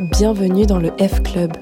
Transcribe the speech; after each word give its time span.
bienvenue 0.00 0.64
dans 0.64 0.78
le 0.78 0.90
F 0.98 1.22
Club, 1.22 1.52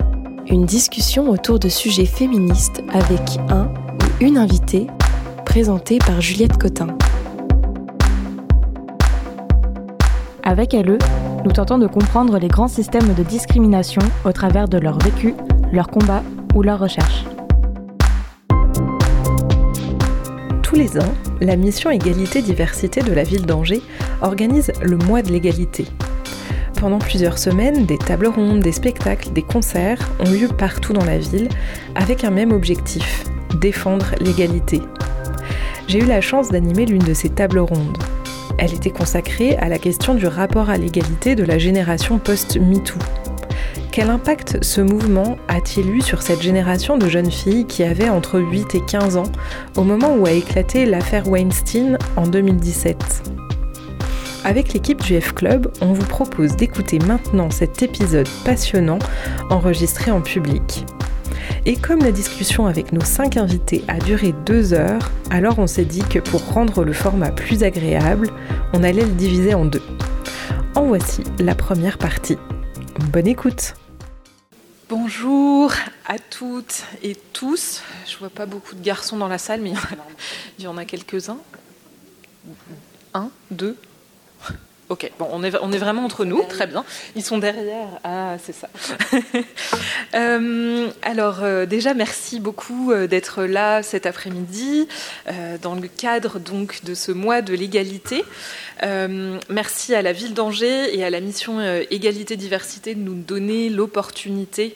une 0.47 0.65
discussion 0.65 1.29
autour 1.29 1.59
de 1.59 1.69
sujets 1.69 2.07
féministes 2.07 2.83
avec 2.93 3.21
un 3.49 3.65
ou 3.65 4.25
une 4.25 4.39
invitée, 4.39 4.87
présentée 5.45 5.99
par 5.99 6.21
Juliette 6.21 6.57
Cotin. 6.57 6.97
Avec 10.45 10.73
LE, 10.73 10.99
nous 11.45 11.51
tentons 11.51 11.79
de 11.79 11.89
comprendre 11.89 12.39
les 12.39 12.47
grands 12.47 12.69
systèmes 12.69 13.13
de 13.15 13.25
discrimination 13.25 14.03
au 14.25 14.31
travers 14.31 14.69
de 14.69 14.79
leur 14.79 14.99
vécu, 15.01 15.35
leur 15.73 15.89
combat 15.89 16.23
ou 16.55 16.63
leur 16.63 16.79
recherche. 16.79 17.25
Tous 20.63 20.77
les 20.77 20.97
ans, 20.97 21.15
la 21.41 21.57
mission 21.57 21.91
Égalité-Diversité 21.91 23.03
de 23.03 23.13
la 23.13 23.25
ville 23.25 23.47
d'Angers 23.47 23.83
organise 24.23 24.71
le 24.81 24.97
mois 24.97 25.23
de 25.23 25.33
l'égalité, 25.33 25.87
pendant 26.79 26.99
plusieurs 26.99 27.39
semaines, 27.39 27.87
des 27.87 27.99
tables 27.99 28.29
rondes, 28.29 28.61
des 28.61 28.73
spectacles, 28.73 29.33
des 29.33 29.43
concerts 29.43 30.11
ont 30.21 30.31
lieu 30.31 30.49
partout 30.49 30.93
dans 30.93 31.05
la 31.05 31.19
ville 31.19 31.49
avec 31.95 32.25
un 32.25 32.31
même 32.31 32.53
objectif, 32.53 33.25
défendre 33.61 34.07
l'égalité. 34.21 34.81
J'ai 35.89 35.99
eu 35.99 36.07
la 36.07 36.21
chance 36.21 36.51
d'animer 36.51 36.87
l'une 36.87 37.03
de 37.03 37.15
ces 37.15 37.31
tables 37.31 37.59
rondes. 37.59 37.99
Elle 38.59 38.75
était 38.75 38.91
consacrée 38.91 39.57
à 39.57 39.69
la 39.69 39.79
question 39.79 40.15
du 40.15 40.27
rapport 40.27 40.71
à 40.71 40.77
l'égalité 40.77 41.35
de 41.35 41.45
la 41.45 41.59
génération 41.59 42.19
post-MeToo. 42.19 42.99
Quel 43.91 44.11
impact 44.11 44.63
ce 44.63 44.81
mouvement 44.81 45.37
a-t-il 45.49 45.91
eu 45.91 46.01
sur 46.01 46.23
cette 46.23 46.43
génération 46.43 46.99
de 46.99 47.09
jeunes 47.09 47.33
filles 47.33 47.67
qui 47.67 47.83
avaient 47.83 48.11
entre 48.11 48.39
8 48.39 48.77
et 48.77 48.81
15 48.81 49.17
ans 49.17 49.33
au 49.77 49.83
moment 49.83 50.15
où 50.15 50.27
a 50.27 50.33
éclaté 50.33 50.87
l'affaire 50.87 51.27
Weinstein 51.27 51.99
en 52.17 52.29
2017 52.29 52.98
avec 54.49 54.73
l'équipe 54.73 55.03
du 55.03 55.21
F 55.21 55.35
Club, 55.35 55.71
on 55.83 55.93
vous 55.93 56.07
propose 56.07 56.57
d'écouter 56.57 56.99
maintenant 57.01 57.51
cet 57.51 57.83
épisode 57.83 58.29
passionnant 58.47 58.99
enregistré 59.51 60.11
en 60.11 60.23
public. 60.23 60.87
Et 61.67 61.77
comme 61.77 61.99
la 61.99 62.13
discussion 62.13 62.67
avec 62.67 62.93
nos 62.93 63.05
cinq 63.05 63.37
invités 63.37 63.85
a 63.89 63.99
duré 63.99 64.33
deux 64.47 64.73
heures, 64.73 65.11
alors 65.29 65.59
on 65.59 65.67
s'est 65.67 65.85
dit 65.85 66.03
que 66.03 66.19
pour 66.19 66.43
rendre 66.47 66.83
le 66.83 66.95
format 66.95 67.31
plus 67.31 67.63
agréable, 67.63 68.31
on 68.73 68.83
allait 68.83 69.05
le 69.05 69.13
diviser 69.13 69.53
en 69.53 69.67
deux. 69.67 69.83
En 70.75 70.87
voici 70.87 71.25
la 71.39 71.55
première 71.55 71.99
partie. 71.99 72.39
Bonne 73.13 73.27
écoute 73.27 73.75
Bonjour 74.89 75.75
à 76.07 76.19
toutes 76.19 76.85
et 77.03 77.17
tous. 77.35 77.83
Je 78.11 78.17
vois 78.17 78.31
pas 78.31 78.47
beaucoup 78.47 78.75
de 78.75 78.83
garçons 78.83 79.19
dans 79.19 79.29
la 79.29 79.37
salle, 79.37 79.61
mais 79.61 79.75
il 80.59 80.65
y 80.65 80.67
en 80.67 80.79
a 80.79 80.87
quelques-uns. 80.87 81.37
Un, 83.13 83.29
deux, 83.51 83.77
Ok, 84.91 85.11
bon, 85.19 85.29
on 85.33 85.45
est, 85.45 85.55
on 85.61 85.71
est 85.71 85.79
vraiment 85.79 86.03
entre 86.03 86.25
nous, 86.25 86.43
très 86.45 86.67
bien. 86.67 86.83
Ils 87.15 87.23
sont 87.23 87.37
derrière. 87.37 87.89
Ah, 88.05 88.37
c'est 88.43 88.55
ça. 88.55 88.69
Euh, 90.15 90.89
alors, 91.03 91.43
euh, 91.43 91.67
déjà, 91.67 91.93
merci 91.93 92.41
beaucoup 92.41 92.93
euh, 92.93 93.07
d'être 93.07 93.45
là 93.45 93.83
cet 93.83 94.07
après-midi, 94.07 94.89
dans 95.61 95.75
le 95.75 95.87
cadre 95.87 96.39
donc 96.39 96.83
de 96.85 96.95
ce 96.95 97.13
mois 97.13 97.43
de 97.43 97.53
l'égalité. 97.53 98.25
merci 99.51 99.95
à 99.95 100.01
la 100.01 100.13
ville 100.13 100.33
d'Angers 100.33 100.97
et 100.97 101.05
à 101.05 101.11
la 101.11 101.21
mission 101.21 101.61
Égalité-Diversité 101.91 102.95
de 102.95 103.01
nous 103.01 103.15
donner 103.15 103.69
l'opportunité 103.69 104.75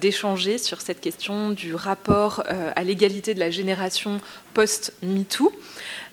d'échanger 0.00 0.58
sur 0.58 0.80
cette 0.80 1.00
question 1.00 1.50
du 1.50 1.74
rapport 1.74 2.42
à 2.76 2.84
l'égalité 2.84 3.32
de 3.32 3.40
la 3.40 3.50
génération 3.50 4.20
post-MeToo. 4.52 5.52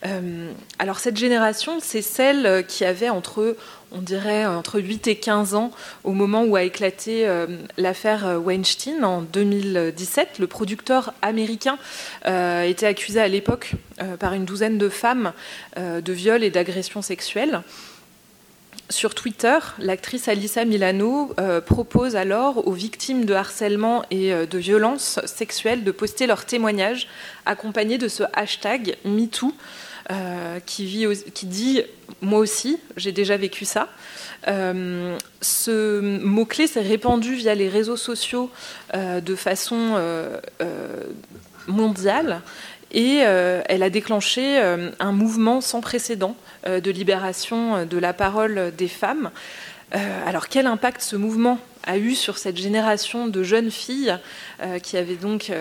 Euh, 0.06 0.52
alors 0.80 1.00
cette 1.00 1.18
génération, 1.18 1.80
c'est 1.82 2.02
celle 2.02 2.66
qui 2.68 2.86
avait 2.86 3.10
entre, 3.10 3.56
on 3.92 4.00
dirait, 4.00 4.46
entre 4.46 4.80
8 4.80 5.08
et 5.08 5.16
15 5.16 5.56
ans 5.56 5.72
au 6.04 6.12
moment 6.12 6.44
où 6.44 6.56
a 6.56 6.64
éclaté 6.64 7.28
euh, 7.28 7.48
l'affaire 7.78 8.40
Weinstein 8.44 9.04
en 9.04 9.22
2017. 9.22 10.40
Le 10.40 10.48
producteur 10.48 11.14
américain 11.22 11.78
euh, 12.28 12.64
était 12.64 12.88
accusé 12.88 13.20
à 13.20 13.28
l'époque 13.28 13.72
par 14.20 14.34
une 14.34 14.46
douzaine 14.46 14.78
de 14.78 14.90
femmes 14.90 15.32
de 15.78 16.14
viol 16.14 16.44
et 16.44 16.50
d'agression 16.50 17.02
sexuelle. 17.02 17.62
Sur 18.90 19.16
Twitter, 19.16 19.58
l'actrice 19.80 20.28
Alissa 20.28 20.66
Milano 20.66 21.34
propose 21.66 22.18
alors 22.18 22.68
aux 22.68 22.74
victimes 22.74 23.24
de 23.24 23.34
harcèlement 23.34 24.04
et 24.12 24.34
de 24.34 24.58
violences 24.58 25.22
sexuelles 25.26 25.86
de 25.86 25.92
poster 25.92 26.28
leurs 26.28 26.46
témoignages 26.46 27.08
accompagnés 27.46 27.98
de 27.98 28.10
ce 28.10 28.24
hashtag 28.34 28.98
MeToo 29.06 29.54
euh, 30.12 30.60
qui, 30.64 30.86
vit, 30.86 31.08
qui 31.34 31.48
dit 31.48 31.82
Moi 32.22 32.40
aussi, 32.40 32.78
j'ai 32.96 33.12
déjà 33.12 33.38
vécu 33.38 33.66
ça. 33.66 33.90
Euh, 34.48 35.18
ce 35.42 36.00
mot-clé 36.00 36.68
s'est 36.68 36.82
répandu 36.82 37.34
via 37.34 37.56
les 37.56 37.70
réseaux 37.70 37.98
sociaux 37.98 38.52
euh, 38.94 39.20
de 39.20 39.36
façon 39.36 40.00
mondiale 41.68 42.42
et 42.92 43.16
elle 43.16 43.82
a 43.82 43.90
déclenché 43.90 44.58
un 45.00 45.12
mouvement 45.12 45.60
sans 45.60 45.82
précédent 45.82 46.36
de 46.66 46.92
libération 46.92 47.86
de 47.86 47.98
la 47.98 48.14
parole 48.14 48.72
des 48.78 48.88
femmes. 48.88 49.32
alors 49.92 50.48
quel 50.48 50.68
impact 50.68 51.02
ce 51.02 51.16
mouvement 51.16 51.58
a 51.84 51.98
eu 51.98 52.14
sur 52.14 52.38
cette 52.38 52.58
génération 52.58 53.28
de 53.28 53.44
jeunes 53.44 53.72
filles 53.72 54.16
qui 54.84 54.98
avaient 54.98 55.16
donc 55.16 55.52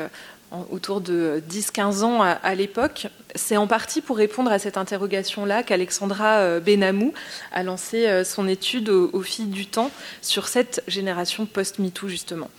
autour 0.70 1.00
de 1.00 1.42
10-15 1.50 2.02
ans 2.02 2.22
à, 2.22 2.54
l'époque. 2.54 3.08
C'est 3.34 3.56
en 3.56 3.66
partie 3.66 4.00
pour 4.00 4.16
répondre 4.16 4.52
à 4.52 4.58
cette 4.58 4.76
interrogation-là 4.76 5.62
qu'Alexandra 5.62 6.38
euh, 6.38 6.60
Benamou 6.60 7.12
a 7.52 7.62
lancé 7.62 8.06
euh, 8.06 8.22
son 8.24 8.46
étude 8.46 8.88
au, 8.88 9.22
fil 9.22 9.50
du 9.50 9.66
temps 9.66 9.90
sur 10.22 10.46
cette 10.46 10.82
génération 10.86 11.46
post-MeToo, 11.46 12.08
justement. 12.08 12.50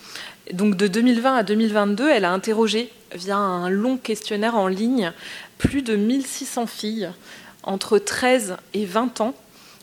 Donc 0.51 0.75
de 0.75 0.88
2020 0.88 1.35
à 1.35 1.44
2022, 1.44 2.09
elle 2.09 2.25
a 2.25 2.31
interrogé, 2.31 2.91
via 3.13 3.38
un 3.38 3.69
long 3.69 3.97
questionnaire 3.97 4.56
en 4.56 4.67
ligne, 4.67 5.13
plus 5.57 5.81
de 5.81 5.96
1600 5.96 6.67
filles 6.67 7.09
entre 7.63 7.97
13 7.97 8.57
et 8.73 8.85
20 8.85 9.22
ans 9.22 9.34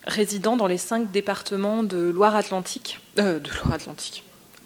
résidant 0.06 0.56
dans 0.56 0.66
les 0.66 0.78
cinq 0.78 1.10
départements 1.10 1.82
de 1.82 1.98
Loire-Atlantique, 1.98 3.00
euh, 3.18 3.38
de 3.38 3.48
Loire-Atlantique, 3.50 4.24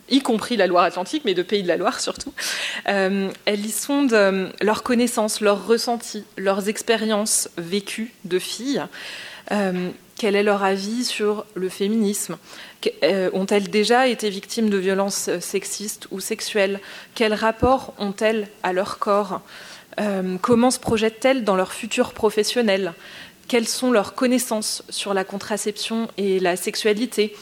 y 0.09 0.21
compris 0.21 0.57
la 0.57 0.67
Loire-Atlantique, 0.67 1.23
mais 1.25 1.35
de 1.35 1.43
Pays 1.43 1.63
de 1.63 1.69
la 1.69 1.77
Loire 1.77 2.01
surtout. 2.01 2.33
Euh, 2.89 3.31
elles 3.45 3.67
y 3.67 3.71
sondent 3.71 4.13
euh, 4.13 4.49
leurs 4.61 4.83
connaissances, 4.83 5.41
leurs 5.41 5.67
ressentis, 5.67 6.25
leurs 6.37 6.69
expériences 6.69 7.49
vécues 7.57 8.13
de 8.25 8.39
filles. 8.39 8.85
Euh, 9.53 9.91
quel 10.19 10.35
est 10.35 10.43
leur 10.43 10.65
avis 10.65 11.05
sur 11.05 11.45
le 11.55 11.69
féminisme? 11.69 12.39
Ont-elles 13.33 13.69
déjà 13.69 14.07
été 14.07 14.31
victimes 14.31 14.71
de 14.71 14.79
violences 14.79 15.29
sexistes 15.41 16.07
ou 16.11 16.21
sexuelles? 16.21 16.81
Quel 17.15 17.35
rapport 17.35 17.93
ont-elles 17.99 18.49
à 18.63 18.73
leur 18.73 18.99
corps? 18.99 19.43
Comment 20.41 20.71
se 20.71 20.79
projettent-elles 20.79 21.45
dans 21.45 21.57
leur 21.57 21.73
futur 21.73 22.15
professionnel? 22.15 22.95
Quelles 23.49 23.69
sont 23.69 23.91
leurs 23.91 24.15
connaissances 24.15 24.85
sur 24.89 25.13
la 25.13 25.25
contraception 25.25 26.09
et 26.17 26.41
la 26.41 26.57
sexualité? 26.57 27.35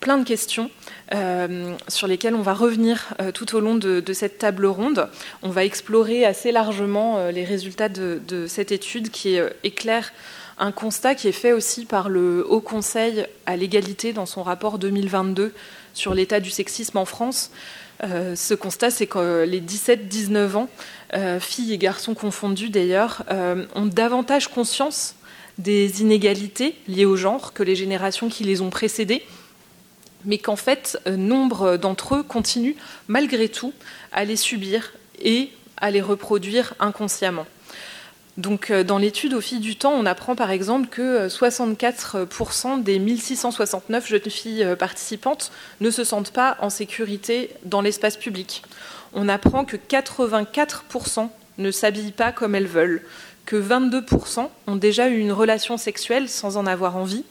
Plein 0.00 0.16
de 0.16 0.24
questions 0.24 0.70
euh, 1.12 1.76
sur 1.88 2.06
lesquels 2.06 2.34
on 2.34 2.40
va 2.40 2.54
revenir 2.54 3.08
euh, 3.20 3.32
tout 3.32 3.54
au 3.54 3.60
long 3.60 3.74
de, 3.74 4.02
cette 4.14 4.38
table 4.38 4.64
ronde. 4.64 5.10
On 5.42 5.50
va 5.50 5.62
explorer 5.62 6.24
assez 6.24 6.52
largement 6.52 7.18
euh, 7.18 7.30
les 7.30 7.44
résultats 7.44 7.90
de, 7.90 8.46
cette 8.48 8.72
étude 8.72 9.10
qui 9.10 9.38
éclaire 9.62 10.12
un 10.56 10.72
constat 10.72 11.14
qui 11.14 11.28
est 11.28 11.32
fait 11.32 11.52
aussi 11.52 11.84
par 11.84 12.08
le 12.08 12.46
Haut 12.48 12.62
Conseil 12.62 13.26
à 13.44 13.56
l'égalité 13.56 14.14
dans 14.14 14.24
son 14.24 14.42
rapport 14.42 14.78
2022 14.78 15.52
sur 15.92 16.14
l'état 16.14 16.40
du 16.40 16.50
sexisme 16.50 16.96
en 16.96 17.04
France. 17.04 17.50
ce 18.02 18.54
constat, 18.54 18.90
c'est 18.90 19.06
que 19.06 19.44
les 19.44 19.60
17-19 19.60 20.56
ans, 20.56 20.68
filles 21.40 21.72
et 21.72 21.78
garçons 21.78 22.14
confondus 22.14 22.68
d'ailleurs, 22.68 23.24
ont 23.74 23.86
davantage 23.86 24.48
conscience 24.48 25.14
des 25.58 26.02
inégalités 26.02 26.74
liées 26.88 27.06
au 27.06 27.16
genre 27.16 27.54
que 27.54 27.62
les 27.62 27.74
générations 27.74 28.28
qui 28.28 28.44
les 28.44 28.60
ont 28.60 28.70
précédées 28.70 29.22
mais 30.24 30.38
qu'en 30.38 30.56
fait, 30.56 30.98
euh, 31.06 31.16
nombre 31.16 31.76
d'entre 31.76 32.16
eux 32.16 32.22
continuent 32.22 32.76
malgré 33.08 33.48
tout 33.48 33.72
à 34.12 34.24
les 34.24 34.36
subir 34.36 34.92
et 35.20 35.50
à 35.76 35.90
les 35.90 36.00
reproduire 36.00 36.74
inconsciemment. 36.80 37.46
Donc, 38.36 38.70
euh, 38.70 38.84
dans 38.84 38.98
l'étude 38.98 39.34
au 39.34 39.40
fil 39.40 39.60
du 39.60 39.76
temps, 39.76 39.92
on 39.92 40.06
apprend 40.06 40.34
par 40.34 40.50
exemple 40.50 40.88
que 40.88 41.28
64% 41.28 42.78
euh, 42.78 42.82
des 42.82 42.98
1669 42.98 44.06
jeunes 44.06 44.30
filles 44.30 44.66
participantes 44.78 45.52
ne 45.80 45.90
se 45.90 46.04
sentent 46.04 46.32
pas 46.32 46.56
en 46.60 46.70
sécurité 46.70 47.50
dans 47.64 47.80
l'espace 47.80 48.16
public. 48.16 48.62
On 49.12 49.28
apprend 49.28 49.64
que 49.64 49.76
84% 49.76 51.28
ne 51.58 51.70
s'habillent 51.70 52.12
pas 52.12 52.32
comme 52.32 52.54
elles 52.54 52.66
veulent, 52.66 53.02
que 53.46 53.56
22% 53.56 54.48
ont 54.66 54.76
déjà 54.76 55.08
eu 55.08 55.18
une 55.18 55.32
relation 55.32 55.76
sexuelle 55.76 56.28
sans 56.28 56.56
en 56.56 56.66
avoir 56.66 56.96
envie, 56.96 57.24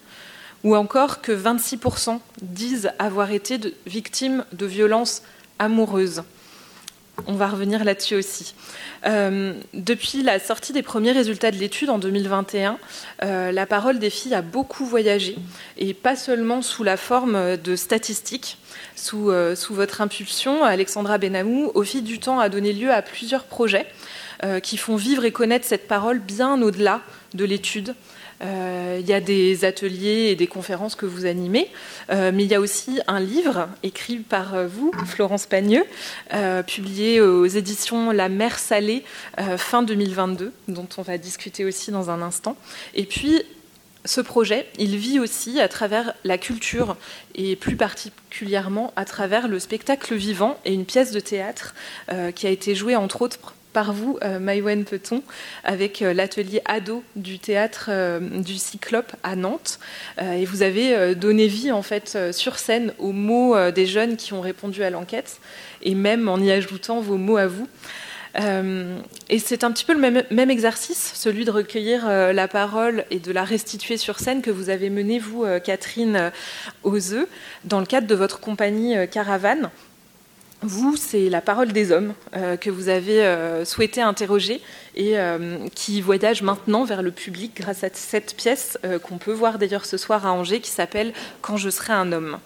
ou 0.63 0.75
encore 0.75 1.21
que 1.21 1.31
26% 1.31 2.19
disent 2.41 2.91
avoir 2.99 3.31
été 3.31 3.59
victimes 3.85 4.45
de 4.53 4.65
violences 4.65 5.23
amoureuses. 5.57 6.23
on 7.27 7.33
va 7.33 7.47
revenir 7.47 7.83
là-dessus 7.83 8.15
aussi. 8.15 8.55
Euh, 9.05 9.53
depuis 9.73 10.23
la 10.23 10.39
sortie 10.39 10.71
des 10.71 10.81
premiers 10.81 11.11
résultats 11.11 11.51
de 11.51 11.57
l'étude 11.57 11.89
en 11.89 11.97
2021, 11.97 12.77
euh, 13.23 13.51
la 13.51 13.65
parole 13.65 13.99
des 13.99 14.09
filles 14.09 14.35
a 14.35 14.41
beaucoup 14.41 14.85
voyagé, 14.85 15.37
et 15.77 15.93
pas 15.93 16.15
seulement 16.15 16.61
sous 16.61 16.83
la 16.83 16.95
forme 16.95 17.57
de 17.57 17.75
statistiques. 17.75 18.57
Sous, 18.95 19.31
euh, 19.31 19.55
sous 19.55 19.73
votre 19.73 20.01
impulsion, 20.01 20.63
Alexandra 20.63 21.17
Benamou, 21.17 21.71
au 21.73 21.83
fil 21.83 22.03
du 22.03 22.19
temps, 22.19 22.39
a 22.39 22.47
donné 22.47 22.71
lieu 22.71 22.91
à 22.91 23.01
plusieurs 23.01 23.43
projets 23.43 23.85
qui 24.63 24.77
font 24.77 24.95
vivre 24.95 25.25
et 25.25 25.33
connaître 25.33 25.65
cette 25.65 25.85
parole 25.89 26.19
bien 26.19 26.61
au-delà 26.61 27.01
de 27.33 27.43
l'étude, 27.43 27.93
il 28.41 29.07
y 29.07 29.13
a 29.13 29.21
des 29.21 29.65
ateliers 29.65 30.29
et 30.29 30.35
des 30.35 30.47
conférences 30.47 30.95
que 30.95 31.05
vous 31.05 31.25
animez, 31.25 31.69
euh, 32.09 32.31
mais 32.33 32.43
il 32.43 32.49
y 32.49 32.55
a 32.55 32.59
aussi 32.59 32.99
un 33.07 33.19
livre 33.19 33.69
écrit 33.83 34.17
par 34.17 34.53
euh, 34.53 34.67
vous, 34.67 34.91
Florence 35.05 35.45
Pagneux, 35.45 35.85
publié 36.67 37.21
aux 37.21 37.45
éditions 37.45 38.11
La 38.11 38.29
Mer 38.29 38.59
Salée 38.59 39.03
fin 39.57 39.83
2022, 39.83 40.51
dont 40.67 40.87
on 40.97 41.01
va 41.01 41.17
discuter 41.17 41.65
aussi 41.65 41.91
dans 41.91 42.09
un 42.09 42.21
instant. 42.21 42.55
Et 42.93 43.05
puis, 43.05 43.41
ce 44.05 44.21
projet, 44.21 44.67
il 44.77 44.95
vit 44.97 45.19
aussi 45.19 45.59
à 45.59 45.67
travers 45.67 46.13
la 46.23 46.37
culture 46.37 46.95
et 47.35 47.55
plus 47.55 47.75
particulièrement 47.75 48.93
à 48.95 49.05
travers 49.05 49.47
le 49.47 49.59
spectacle 49.59 50.15
vivant 50.15 50.57
et 50.65 50.73
une 50.73 50.85
pièce 50.85 51.11
de 51.11 51.19
théâtre 51.19 51.73
qui 52.35 52.47
a 52.47 52.49
été 52.49 52.75
jouée 52.75 52.95
entre 52.95 53.21
autres 53.21 53.55
par 53.73 53.93
vous, 53.93 54.17
euh, 54.23 54.39
Maïwen 54.39 54.83
Peton, 54.83 55.21
avec 55.63 56.01
euh, 56.01 56.13
l'atelier 56.13 56.61
ado 56.65 57.03
du 57.15 57.39
théâtre 57.39 57.89
euh, 57.89 58.19
du 58.19 58.57
Cyclope 58.57 59.13
à 59.23 59.35
Nantes. 59.35 59.79
et 60.19 60.45
vous 60.45 60.63
avez 60.63 61.15
donné 61.15 61.47
vie, 61.47 61.71
en 61.71 61.81
fait, 61.81 62.17
sur 62.31 62.57
scène 62.57 62.93
aux 62.97 63.11
mots 63.11 63.55
des 63.71 63.85
jeunes 63.85 64.17
qui 64.17 64.33
ont 64.33 64.41
répondu 64.41 64.83
à 64.83 64.89
l'enquête, 64.89 65.39
et 65.81 65.95
même 65.95 66.27
en 66.27 66.37
y 66.39 66.51
ajoutant 66.51 66.99
vos 66.99 67.17
mots 67.17 67.37
à 67.37 67.47
vous. 67.47 67.67
et 68.35 69.39
c'est 69.39 69.63
un 69.63 69.71
petit 69.71 69.85
peu 69.85 69.93
le 69.93 70.23
même, 70.29 70.49
exercice, 70.49 71.11
celui 71.15 71.45
de 71.45 71.51
recueillir 71.51 72.07
la 72.07 72.47
parole 72.47 73.05
et 73.11 73.19
de 73.19 73.31
la 73.31 73.43
restituer 73.43 73.97
sur 73.97 74.19
scène 74.19 74.41
que 74.41 74.51
vous 74.51 74.69
avez 74.69 74.89
mené, 74.89 75.19
vous, 75.19 75.45
Catherine 75.63 76.31
Ozeux, 76.83 77.27
dans 77.65 77.79
le 77.79 77.85
cadre 77.85 78.07
de 78.07 78.15
votre 78.15 78.39
compagnie 78.39 78.95
Caravane. 79.09 79.69
Vous, 80.61 80.97
c'est 80.97 81.29
la 81.29 81.39
parole 81.39 81.71
des 81.71 81.93
hommes 81.93 82.13
euh, 82.35 82.57
que 82.57 82.69
vous 82.69 82.89
avez 82.89 83.23
euh, 83.23 83.63
souhaité 83.63 84.01
interroger 84.01 84.61
et 84.93 85.17
euh, 85.17 85.57
qui 85.73 86.01
voyage 86.01 86.41
maintenant 86.41 86.83
vers 86.83 87.01
le 87.01 87.11
public 87.11 87.53
grâce 87.55 87.85
à 87.85 87.89
cette 87.93 88.35
pièce 88.35 88.77
qu'on 89.03 89.17
peut 89.17 89.31
voir 89.31 89.57
d'ailleurs 89.57 89.85
ce 89.85 89.95
soir 89.95 90.25
à 90.25 90.33
Angers 90.33 90.59
qui 90.59 90.69
s'appelle 90.69 91.13
Quand 91.41 91.55
je 91.55 91.69
serai 91.69 91.93
un 91.93 92.11
homme. 92.11 92.39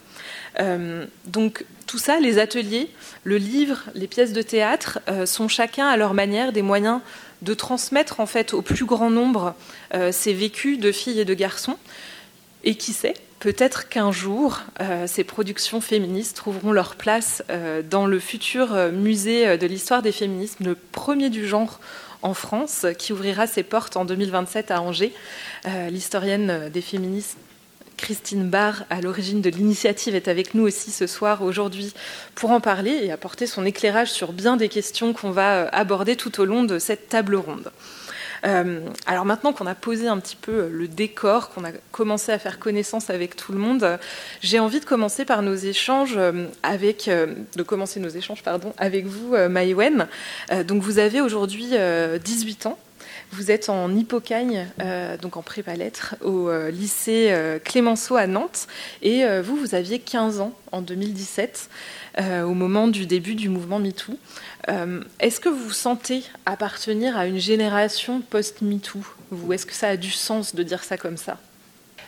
donc 1.26 1.64
tout 1.86 1.98
ça, 1.98 2.20
les 2.20 2.38
ateliers, 2.38 2.88
le 3.24 3.36
livre, 3.36 3.82
les 3.94 4.06
pièces 4.06 4.32
de 4.32 4.42
théâtre 4.42 5.00
sont 5.26 5.48
chacun 5.48 5.86
à 5.86 5.96
leur 5.96 6.14
manière 6.14 6.52
des 6.52 6.62
moyens 6.62 7.00
de 7.42 7.54
transmettre 7.54 8.20
en 8.20 8.26
fait 8.26 8.54
au 8.54 8.62
plus 8.62 8.84
grand 8.84 9.10
nombre 9.10 9.54
ces 10.12 10.32
vécus 10.32 10.78
de 10.78 10.92
filles 10.92 11.20
et 11.20 11.24
de 11.24 11.34
garçons. 11.34 11.78
Et 12.62 12.76
qui 12.76 12.92
sait, 12.92 13.14
Peut-être 13.44 13.90
qu'un 13.90 14.10
jour, 14.10 14.60
euh, 14.80 15.06
ces 15.06 15.22
productions 15.22 15.82
féministes 15.82 16.34
trouveront 16.34 16.72
leur 16.72 16.96
place 16.96 17.42
euh, 17.50 17.82
dans 17.82 18.06
le 18.06 18.18
futur 18.18 18.72
euh, 18.72 18.90
musée 18.90 19.58
de 19.58 19.66
l'histoire 19.66 20.00
des 20.00 20.12
féminismes, 20.12 20.64
le 20.64 20.74
premier 20.74 21.28
du 21.28 21.46
genre 21.46 21.78
en 22.22 22.32
France, 22.32 22.86
qui 22.98 23.12
ouvrira 23.12 23.46
ses 23.46 23.62
portes 23.62 23.98
en 23.98 24.06
2027 24.06 24.70
à 24.70 24.80
Angers. 24.80 25.12
L'historienne 25.90 26.70
des 26.72 26.80
féministes 26.80 27.36
Christine 27.98 28.48
Barr, 28.48 28.84
à 28.88 29.02
l'origine 29.02 29.42
de 29.42 29.50
l'initiative, 29.50 30.14
est 30.14 30.28
avec 30.28 30.54
nous 30.54 30.62
aussi 30.62 30.90
ce 30.90 31.06
soir, 31.06 31.42
aujourd'hui, 31.42 31.92
pour 32.34 32.50
en 32.50 32.60
parler 32.60 32.98
et 33.02 33.12
apporter 33.12 33.46
son 33.46 33.66
éclairage 33.66 34.10
sur 34.10 34.32
bien 34.32 34.56
des 34.56 34.70
questions 34.70 35.12
qu'on 35.12 35.32
va 35.32 35.68
aborder 35.68 36.16
tout 36.16 36.40
au 36.40 36.46
long 36.46 36.64
de 36.64 36.78
cette 36.78 37.10
table 37.10 37.36
ronde. 37.36 37.70
Euh, 38.44 38.80
alors 39.06 39.24
maintenant 39.24 39.52
qu'on 39.52 39.66
a 39.66 39.74
posé 39.74 40.08
un 40.08 40.18
petit 40.18 40.36
peu 40.36 40.68
le 40.68 40.88
décor, 40.88 41.50
qu'on 41.50 41.64
a 41.64 41.72
commencé 41.92 42.32
à 42.32 42.38
faire 42.38 42.58
connaissance 42.58 43.10
avec 43.10 43.36
tout 43.36 43.52
le 43.52 43.58
monde, 43.58 43.98
j'ai 44.42 44.58
envie 44.58 44.80
de 44.80 44.84
commencer 44.84 45.24
par 45.24 45.42
nos 45.42 45.54
échanges 45.54 46.16
euh, 46.16 46.46
avec, 46.62 47.08
euh, 47.08 47.34
de 47.56 47.62
commencer 47.62 48.00
nos 48.00 48.08
échanges 48.08 48.42
pardon, 48.42 48.72
avec 48.76 49.06
vous, 49.06 49.34
Maïwen. 49.48 50.06
donc 50.66 50.82
vous 50.82 50.98
avez 50.98 51.20
aujourd'hui 51.20 51.72
18 52.22 52.66
ans. 52.66 52.78
Vous 53.32 53.50
êtes 53.50 53.68
en 53.68 53.94
Hippocagne, 53.94 54.68
donc 55.20 55.36
en 55.36 55.42
prépa 55.42 55.74
lettres, 55.74 56.14
au 56.22 56.50
lycée 56.70 57.34
Clémenceau 57.64 58.16
à 58.16 58.26
Nantes. 58.26 58.66
Et 59.02 59.24
vous, 59.40 59.56
vous 59.56 59.74
aviez 59.74 59.98
15 59.98 60.40
ans 60.40 60.52
en 60.72 60.82
2017, 60.82 61.68
au 62.18 62.54
moment 62.54 62.86
du 62.88 63.06
début 63.06 63.34
du 63.34 63.48
mouvement 63.48 63.78
MeToo. 63.78 64.16
Euh, 64.68 65.00
est-ce 65.20 65.40
que 65.40 65.48
vous 65.48 65.70
sentez 65.70 66.22
appartenir 66.46 67.18
à 67.18 67.26
une 67.26 67.38
génération 67.38 68.22
post-MeToo 68.30 69.00
est-ce 69.52 69.66
que 69.66 69.74
ça 69.74 69.88
a 69.88 69.96
du 69.96 70.10
sens 70.10 70.54
de 70.54 70.62
dire 70.62 70.84
ça 70.84 70.96
comme 70.96 71.16
ça? 71.16 71.38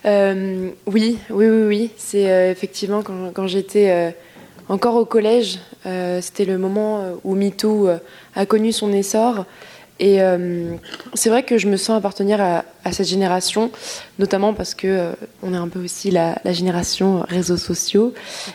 Euh, 0.04 0.70
Oui, 0.86 1.18
oui, 1.30 1.46
oui, 1.48 1.66
oui. 1.66 1.90
C'est 1.96 2.30
euh, 2.30 2.50
effectivement 2.52 3.02
quand, 3.02 3.46
j'étais 3.46 4.14
encore 4.68 4.94
au 4.94 5.04
collège, 5.04 5.58
c'était 6.20 6.44
le 6.44 6.56
moment 6.56 7.04
où 7.24 7.34
MeToo 7.34 7.88
a 8.34 8.46
connu 8.46 8.72
son 8.72 8.92
essor. 8.92 9.44
Et 9.98 10.20
euh, 10.20 10.74
c'est 11.14 11.30
vrai 11.30 11.42
que 11.42 11.56
je 11.56 11.68
me 11.68 11.76
sens 11.76 11.96
appartenir 11.96 12.40
à, 12.40 12.64
cette 12.92 13.08
génération, 13.08 13.70
notamment 14.18 14.52
parce 14.52 14.74
que 14.74 14.86
euh, 14.86 15.12
on 15.42 15.54
est 15.54 15.56
un 15.56 15.68
peu 15.68 15.82
aussi 15.82 16.10
la, 16.10 16.38
génération 16.44 17.24
réseaux 17.26 17.56
sociaux 17.56 18.12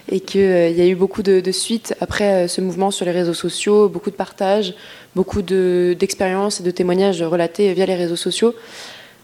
et 0.10 0.20
qu'il 0.20 0.42
euh, 0.42 0.70
y 0.70 0.82
a 0.82 0.86
eu 0.86 0.96
beaucoup 0.96 1.24
de, 1.24 1.52
suites 1.52 1.96
après 2.00 2.48
ce 2.48 2.62
mouvement 2.62 2.92
sur 2.92 3.06
les 3.06 3.12
réseaux 3.12 3.34
sociaux, 3.34 3.90
beaucoup 3.90 4.12
de 4.12 4.16
partages, 4.16 4.76
beaucoup 5.16 5.42
d'expériences 5.42 6.60
et 6.60 6.64
de 6.64 6.72
témoignages 6.72 7.22
relatés 7.24 7.74
via 7.74 7.86
les 7.88 7.96
réseaux 7.96 8.16
sociaux. 8.16 8.54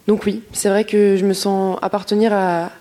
Donc 0.08 0.25
oui, 0.25 0.42
c'est 0.54 0.69
vrai 0.69 0.86
que 0.86 1.18
je 1.18 1.25
me 1.25 1.34
sens 1.34 1.78
appartenir 1.81 2.34
à, 2.34 2.72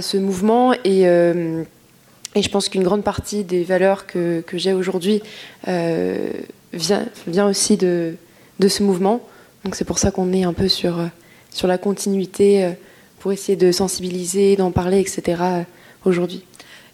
ce 0.00 0.16
mouvement 0.16 0.72
et, 0.84 1.02
je 1.04 2.48
pense 2.48 2.70
qu'une 2.70 2.82
grande 2.82 3.04
partie 3.04 3.44
des 3.44 3.62
valeurs 3.64 4.06
que, 4.06 4.42
j'ai 4.54 4.72
aujourd'hui 4.72 5.22
vient 5.66 7.46
aussi 7.46 7.76
de 7.76 8.14
de 8.62 8.68
ce 8.68 8.82
mouvement. 8.82 9.20
Donc 9.64 9.74
c'est 9.74 9.84
pour 9.84 9.98
ça 9.98 10.10
qu'on 10.10 10.32
est 10.32 10.44
un 10.44 10.52
peu 10.52 10.68
sur, 10.68 11.00
euh, 11.00 11.06
sur 11.50 11.66
la 11.66 11.78
continuité, 11.78 12.64
euh, 12.64 12.70
pour 13.18 13.32
essayer 13.32 13.56
de 13.56 13.72
sensibiliser, 13.72 14.56
d'en 14.56 14.70
parler, 14.70 15.00
etc. 15.00 15.22
Euh, 15.40 15.62
aujourd'hui. 16.04 16.44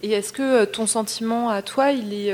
Et 0.03 0.12
est-ce 0.12 0.32
que 0.32 0.65
ton 0.65 0.87
sentiment 0.87 1.50
à 1.50 1.61
toi, 1.61 1.91
il 1.91 2.15
est, 2.15 2.32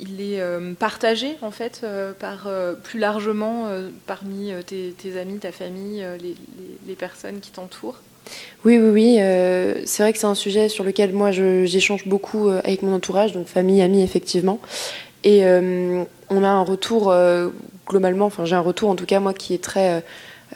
il 0.00 0.20
est 0.20 0.42
partagé 0.80 1.36
en 1.42 1.52
fait 1.52 1.86
par 2.18 2.48
plus 2.82 2.98
largement 2.98 3.68
parmi 4.08 4.50
tes, 4.66 5.16
amis, 5.16 5.38
ta 5.38 5.52
famille, 5.52 6.04
les, 6.88 6.94
personnes 6.96 7.38
qui 7.38 7.52
t'entourent? 7.52 8.00
Oui, 8.64 8.78
oui, 8.78 8.88
oui. 8.88 9.14
c'est 9.86 10.02
vrai 10.02 10.12
que 10.12 10.18
c'est 10.18 10.26
un 10.26 10.34
sujet 10.34 10.68
sur 10.68 10.82
lequel 10.82 11.12
moi 11.12 11.30
j'échange 11.30 12.04
beaucoup 12.08 12.48
avec 12.48 12.82
mon 12.82 12.92
entourage, 12.92 13.32
donc 13.32 13.46
famille, 13.46 13.80
amis, 13.80 14.02
effectivement. 14.02 14.58
Et 15.30 15.44
on 16.30 16.44
a 16.44 16.48
un 16.48 16.62
retour 16.62 17.12
globalement, 17.86 18.26
enfin 18.26 18.44
j'ai 18.44 18.54
un 18.54 18.60
retour 18.60 18.90
en 18.90 18.94
tout 18.94 19.06
cas 19.06 19.18
moi 19.18 19.34
qui 19.34 19.54
est 19.54 19.62
très 19.62 20.02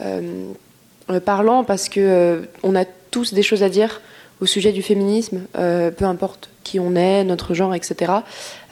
euh, 0.01 0.53
euh, 1.11 1.21
parlant 1.21 1.65
parce 1.65 1.89
que 1.89 2.01
euh, 2.01 2.43
on 2.63 2.75
a 2.77 2.85
tous 3.11 3.35
des 3.35 3.43
choses 3.43 3.63
à 3.63 3.69
dire 3.69 4.01
au 4.41 4.47
sujet 4.47 4.73
du 4.73 4.83
féminisme, 4.83 5.43
peu 5.53 6.05
importe 6.05 6.49
qui 6.65 6.81
on 6.81 6.97
est, 6.97 7.23
notre 7.23 7.55
genre, 7.55 7.77
etc. 7.77 8.11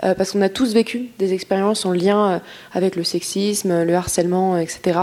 parce 0.00 0.33
qu'on 0.33 0.42
a 0.42 0.49
tous 0.49 0.75
vécu 0.75 1.11
des 1.21 1.33
expériences 1.33 1.87
en 1.87 1.92
lien 1.92 2.40
avec 2.73 2.97
le 2.97 3.04
sexisme, 3.04 3.85
le 3.85 3.95
harcèlement, 3.95 4.59
etc. 4.59 4.99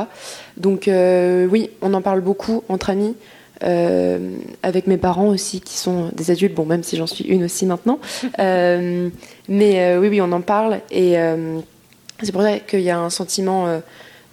Donc 0.58 0.89
oui, 0.89 1.70
on 1.82 1.94
en 1.94 2.01
parle 2.01 2.20
beaucoup 2.20 2.66
entre 2.68 2.89
amis. 2.89 3.16
avec 3.62 4.88
mes 4.88 4.98
parents 4.98 5.30
aussi 5.30 5.62
qui 5.62 5.77
sont 5.77 6.10
des 6.13 6.32
adultes, 6.32 6.56
bon 6.56 6.66
même 6.66 6.84
si 6.84 6.98
j'en 6.98 7.08
suis 7.08 7.24
une 7.24 7.46
aussi 7.46 7.66
maintenant, 7.66 8.00
mais 9.48 9.98
oui 9.98 10.10
oui 10.10 10.22
on 10.22 10.32
en 10.32 10.42
parle 10.42 10.82
et 10.92 11.18
c'est 12.24 12.32
pour 12.32 12.42
ça 12.42 12.60
qu'il 12.60 12.82
y 12.82 12.89
a 12.89 13.00
un 13.00 13.10
sentiment 13.10 13.68
euh, 13.68 13.80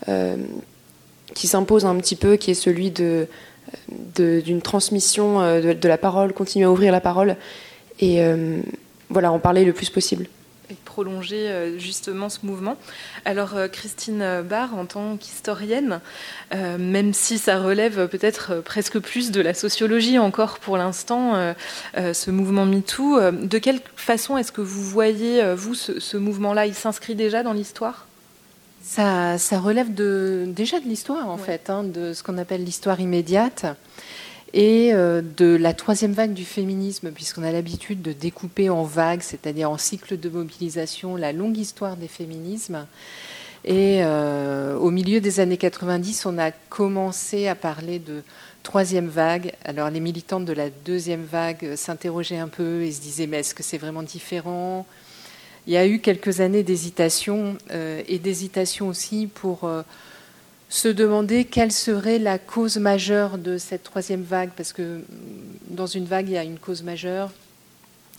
euh, 0.09 0.37
qui 1.35 1.47
s'impose 1.47 1.85
un 1.85 1.97
petit 1.97 2.17
peu, 2.17 2.37
qui 2.37 2.51
est 2.51 2.55
celui 2.55 2.91
de, 2.91 3.29
d'une 4.17 4.63
transmission 4.63 5.41
euh, 5.41 5.75
de, 5.75 5.89
la 5.89 5.99
parole, 5.99 6.33
continuer 6.33 6.65
à 6.65 6.71
ouvrir 6.71 6.93
la 6.93 7.01
parole 7.01 7.37
et 8.01 8.21
voilà, 9.09 9.31
en 9.31 9.39
parler 9.39 9.65
le 9.65 9.73
plus 9.73 9.89
possible. 9.89 10.27
Et 10.71 10.77
prolonger 10.85 11.75
justement 11.79 12.29
ce 12.29 12.39
mouvement. 12.45 12.77
Alors 13.25 13.55
Christine 13.71 14.43
Barr, 14.43 14.75
en 14.75 14.87
tant 14.87 15.17
qu'historienne, 15.19 16.01
même 16.53 17.13
si 17.13 17.37
ça 17.37 17.59
relève 17.59 18.09
peut-être 18.09 18.63
presque 18.65 18.99
plus 18.99 19.31
de 19.31 19.43
la 19.43 19.53
sociologie 19.53 20.19
encore 20.19 20.59
pour 20.59 20.79
l'instant, 20.79 21.55
ce 21.95 22.31
mouvement 22.31 22.65
MeToo, 22.65 23.31
de 23.31 23.59
quelle 23.59 23.81
façon 23.97 24.39
est-ce 24.39 24.53
que 24.53 24.63
vous 24.63 24.83
voyez, 24.83 25.55
vous, 25.55 25.75
ce, 25.75 26.17
mouvement-là? 26.17 26.67
Il 26.67 26.75
s'inscrit 26.75 27.15
déjà 27.15 27.43
dans 27.43 27.53
l'histoire? 27.53 28.07
Ça, 28.83 29.37
relève 29.53 29.95
de, 29.95 30.45
déjà 30.47 30.79
de 30.79 30.85
l'histoire, 30.85 31.29
en 31.29 31.39
fait, 31.39 31.71
hein, 31.71 31.85
de 31.85 32.13
ce 32.13 32.23
qu'on 32.23 32.39
appelle 32.39 32.65
l'histoire 32.65 33.01
immédiate. 33.01 33.67
Et 34.57 34.93
de 34.93 35.57
la 35.57 35.75
troisième 35.75 36.13
vague 36.13 36.33
du 36.33 36.45
féminisme, 36.45 37.11
puisqu'on 37.11 37.43
a 37.43 37.51
l'habitude 37.51 38.03
de 38.03 38.13
découper 38.13 38.71
en 38.71 38.85
vagues, 38.85 39.23
c'est-à-dire 39.23 39.69
en 39.69 39.79
cycle 39.79 40.19
de 40.19 40.29
mobilisation, 40.29 41.17
la 41.17 41.33
longue 41.33 41.59
histoire 41.59 41.97
des 41.97 42.07
féminismes. 42.07 42.87
Et 43.65 44.05
au 44.05 44.91
milieu 44.91 45.21
des 45.21 45.41
années 45.41 45.57
90, 45.57 46.27
on 46.27 46.39
a 46.39 46.53
commencé 46.53 47.49
à 47.49 47.57
parler 47.57 47.99
de 47.99 48.23
troisième 48.65 49.09
vague. 49.09 49.53
Alors 49.65 49.91
les 49.91 50.01
militantes 50.01 50.45
de 50.45 50.53
la 50.53 50.71
deuxième 50.71 51.25
vague 51.25 51.77
s'interrogeaient 51.77 52.39
un 52.39 52.49
peu 52.49 52.83
et 52.83 52.91
se 52.91 53.01
disaient 53.01 53.29
mais 53.29 53.41
est-ce 53.41 53.55
que 53.55 53.63
c'est 53.63 53.79
vraiment 53.79 54.03
différent? 54.03 54.87
Il 55.67 55.73
y 55.73 55.77
a 55.77 55.87
eu 55.87 56.01
quelques 56.01 56.41
années 56.41 56.63
d'hésitation 56.63 57.57
euh, 57.71 58.03
et 58.09 58.19
d'hésitation 58.19 58.89
aussi 58.89 59.29
pour 59.33 59.65
euh, 59.65 59.83
se 60.75 60.89
demander 60.89 61.45
quelle 61.45 61.71
serait 61.71 62.19
la 62.19 62.37
cause 62.37 62.79
majeure 62.79 63.39
de 63.39 63.59
cette 63.59 63.85
troisième 63.85 64.23
vague 64.23 64.51
parce 64.57 64.73
que 64.73 64.99
mm, 64.99 65.05
dans 65.71 65.87
une 65.87 66.05
vague 66.05 66.29
il 66.29 66.33
y 66.33 66.39
a 66.39 66.43
une 66.43 66.59
cause 66.59 66.83
majeure, 66.83 67.31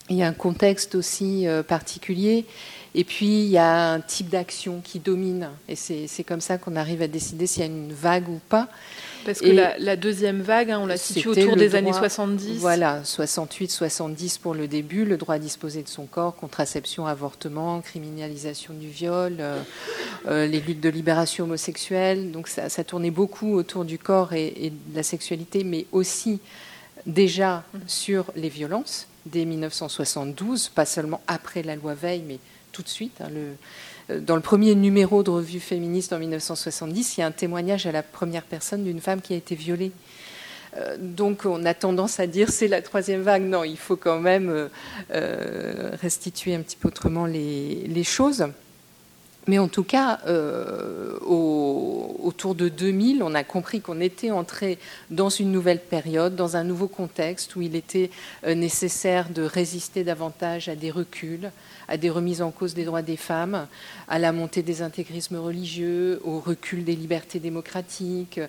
il 0.10 0.16
y 0.16 0.24
a 0.24 0.28
un 0.28 0.34
contexte 0.34 0.96
aussi 0.96 1.48
euh, 1.48 1.64
particulier 1.64 2.46
et 2.98 3.04
puis, 3.04 3.44
il 3.44 3.50
y 3.50 3.58
a 3.58 3.92
un 3.92 4.00
type 4.00 4.30
d'action 4.30 4.80
qui 4.82 5.00
domine. 5.00 5.50
Et 5.68 5.76
c'est 5.76 6.24
comme 6.24 6.40
ça 6.40 6.58
qu'on 6.58 6.78
arrive 6.78 7.02
à 7.02 7.08
décider 7.08 7.46
s'il 7.46 7.60
y 7.60 7.64
a 7.64 7.68
une 7.68 7.92
vague 7.92 8.30
ou 8.30 8.40
pas. 8.48 8.70
Parce 9.26 9.40
que 9.40 9.48
la, 9.50 9.96
deuxième 9.96 10.42
vague, 10.42 10.72
hein, 10.72 10.80
on 10.80 10.86
la 10.86 10.98
situe 10.98 11.28
autour 11.28 11.56
des 11.56 11.76
années 11.76 11.94
70. 11.94 12.60
Voilà, 12.60 13.02
68-70 13.04 14.40
pour 14.40 14.54
le 14.54 14.68
début, 14.68 15.04
le 15.04 15.18
droit 15.18 15.36
à 15.36 15.40
disposer 15.40 15.82
de 15.82 15.88
son 15.88 16.06
corps, 16.06 16.36
contraception, 16.36 17.08
avortement, 17.08 17.82
criminalisation 17.82 18.74
du 18.74 18.88
viol, 18.88 19.38
euh, 19.40 19.62
euh, 20.28 20.46
les 20.46 20.60
luttes 20.60 20.82
de 20.82 20.90
libération 20.90 21.46
homosexuelle. 21.46 22.32
Donc 22.32 22.48
ça, 22.48 22.84
tournait 22.84 23.12
beaucoup 23.12 23.56
autour 23.56 23.84
du 23.84 23.98
corps 23.98 24.34
et, 24.34 24.54
et, 24.58 24.70
de 24.70 24.96
la 24.96 25.04
sexualité, 25.04 25.64
mais 25.64 25.88
aussi 25.92 26.40
déjà 27.08 27.64
mmh. 27.74 27.78
sur 27.88 28.26
les 28.36 28.50
violences 28.50 29.08
dès 29.26 29.46
1972, 29.46 30.70
pas 30.70 30.86
seulement 30.86 31.22
après 31.28 31.64
la 31.64 31.76
loi 31.76 31.96
Veil, 31.96 32.24
mais 32.28 32.38
tout 32.72 32.84
de 32.84 32.88
suite. 32.88 33.22
Hein, 33.22 33.30
dans 34.10 34.36
le 34.36 34.42
premier 34.42 34.76
numéro 34.76 35.24
de 35.24 35.32
revue 35.32 35.60
féministe 35.60 36.14
en 36.14 36.20
1970, 36.20 37.18
il 37.18 37.22
y 37.22 37.24
a 37.24 37.28
un 37.28 37.32
témoignage 37.32 37.88
à 37.88 37.92
la 37.92 38.04
première 38.04 38.44
personne 38.44 38.84
d'une 38.84 39.02
femme 39.02 39.22
qui 39.22 39.34
a 39.34 39.38
été 39.38 39.56
violée. 39.56 39.92
Euh, 40.78 40.98
donc 41.00 41.46
on 41.46 41.66
a 41.66 41.74
tendance 41.74 42.20
à 42.20 42.28
dire 42.28 42.50
c'est 42.50 42.68
la 42.68 42.82
troisième 42.82 43.22
vague. 43.22 43.44
Non, 43.44 43.64
il 43.64 43.78
faut 43.78 43.96
quand 43.96 44.20
même 44.20 44.70
euh, 45.12 45.92
restituer 46.02 46.56
un 46.56 46.62
petit 46.62 46.76
peu 46.76 46.90
autrement 46.90 47.26
les, 47.26 48.04
choses. 48.04 48.46
Mais 49.48 49.60
en 49.60 49.68
tout 49.68 49.84
cas, 49.84 50.20
autour 51.22 52.56
de 52.56 52.70
2000, 52.70 53.22
on 53.24 53.36
a 53.36 53.44
compris 53.44 53.82
qu'on 53.82 54.02
était 54.02 54.32
entré 54.32 54.80
dans 55.12 55.30
une 55.30 55.52
nouvelle 55.52 55.80
période, 55.80 56.36
dans 56.36 56.58
un 56.58 56.64
nouveau 56.64 56.88
contexte 56.88 57.56
où 57.56 57.62
il 57.62 57.76
était 57.76 58.10
nécessaire 58.46 59.30
de 59.30 59.44
résister 59.44 60.04
davantage 60.04 60.68
à 60.68 60.76
des 60.76 60.92
reculs, 60.92 61.52
à 61.88 61.98
des 61.98 62.10
remises 62.10 62.42
en 62.42 62.52
cause 62.52 62.74
des 62.74 62.86
droits 62.86 63.04
des 63.04 63.18
femmes, 63.18 63.68
à 64.08 64.18
la 64.18 64.32
montée 64.32 64.64
des 64.64 64.82
intégrismes 64.82 65.38
religieux, 65.38 66.20
au 66.24 66.40
recul 66.40 66.84
des 66.84 66.96
libertés 66.96 67.40
démocratiques, 67.40 68.40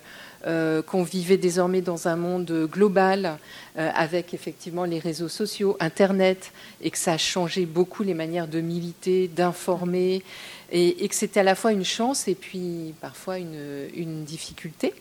euh, 0.45 0.83
qu'on 0.83 1.01
vivait 1.01 1.37
désormais 1.37 1.81
dans 1.81 2.07
un 2.07 2.15
monde 2.15 2.69
global 2.71 3.39
euh, 3.77 3.89
avec 3.95 4.35
effectivement 4.35 4.85
les 4.85 4.99
réseaux 4.99 5.29
sociaux, 5.29 5.75
Internet, 5.79 6.51
et 6.79 6.91
que 6.91 6.97
ça 6.97 7.13
a 7.13 7.17
changé 7.17 7.65
beaucoup 7.65 8.03
les 8.03 8.13
manières 8.13 8.47
de 8.47 8.61
militer, 8.61 9.27
d'informer, 9.27 10.21
et, 10.71 11.07
que 11.07 11.15
c'était 11.15 11.39
à 11.39 11.43
la 11.43 11.55
fois 11.55 11.71
une 11.71 11.85
chance 11.85 12.27
et 12.27 12.35
puis 12.35 12.93
parfois 13.01 13.39
une, 13.39 14.23
difficulté. 14.25 14.93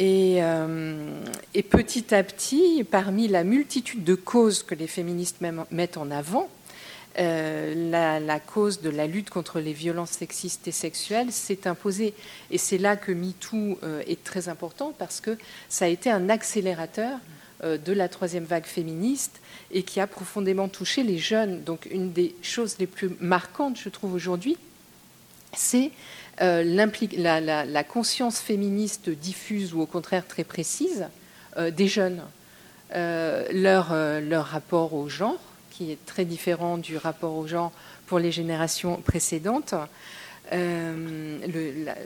Euh, 0.00 1.20
et, 1.54 1.62
petit 1.62 2.12
à 2.12 2.22
petit, 2.24 2.84
parmi 2.90 3.28
la 3.28 3.44
multitude 3.44 4.02
de 4.02 4.16
causes 4.16 4.64
que 4.64 4.74
les 4.74 4.88
féministes 4.88 5.36
mettent 5.70 5.96
en 5.96 6.10
avant, 6.10 6.48
euh, 7.18 7.90
la, 8.20 8.40
cause 8.40 8.80
de 8.80 8.90
la 8.90 9.06
lutte 9.06 9.30
contre 9.30 9.60
les 9.60 9.72
violences 9.72 10.10
sexistes 10.10 10.66
et 10.66 10.72
sexuelles 10.72 11.30
s'est 11.30 11.68
imposée. 11.68 12.12
Et 12.50 12.58
c'est 12.58 12.78
là 12.78 12.96
que 12.96 13.12
MeToo 13.12 13.78
euh, 13.82 14.02
est 14.08 14.24
très 14.24 14.48
important 14.48 14.92
parce 14.98 15.20
que 15.20 15.38
ça 15.68 15.84
a 15.84 15.88
été 15.88 16.10
un 16.10 16.28
accélérateur 16.28 17.18
euh, 17.62 17.78
de 17.78 17.92
la 17.92 18.08
troisième 18.08 18.44
vague 18.44 18.64
féministe 18.64 19.40
et 19.70 19.84
qui 19.84 20.00
a 20.00 20.08
profondément 20.08 20.68
touché 20.68 21.04
les 21.04 21.18
jeunes. 21.18 21.62
Donc 21.62 21.86
une 21.88 22.12
des 22.12 22.34
choses 22.42 22.76
les 22.80 22.88
plus 22.88 23.10
marquantes, 23.20 23.78
je 23.78 23.90
trouve, 23.90 24.12
aujourd'hui, 24.12 24.56
c'est 25.56 25.92
la, 26.40 27.40
la, 27.40 27.84
conscience 27.84 28.40
féministe 28.40 29.08
diffuse 29.08 29.72
ou 29.72 29.80
au 29.80 29.86
contraire 29.86 30.26
très 30.26 30.42
précise 30.42 31.06
des 31.56 31.86
jeunes, 31.86 32.22
leur, 32.92 33.94
leur 33.94 34.46
rapport 34.46 34.94
au 34.94 35.08
genre 35.08 35.38
qui 35.76 35.90
est 35.90 36.06
très 36.06 36.24
différent 36.24 36.78
du 36.78 36.96
rapport 36.96 37.34
au 37.34 37.46
genre 37.46 37.72
pour 38.06 38.18
les 38.18 38.32
générations 38.32 38.96
précédentes. 38.96 39.74
Euh, 40.52 41.38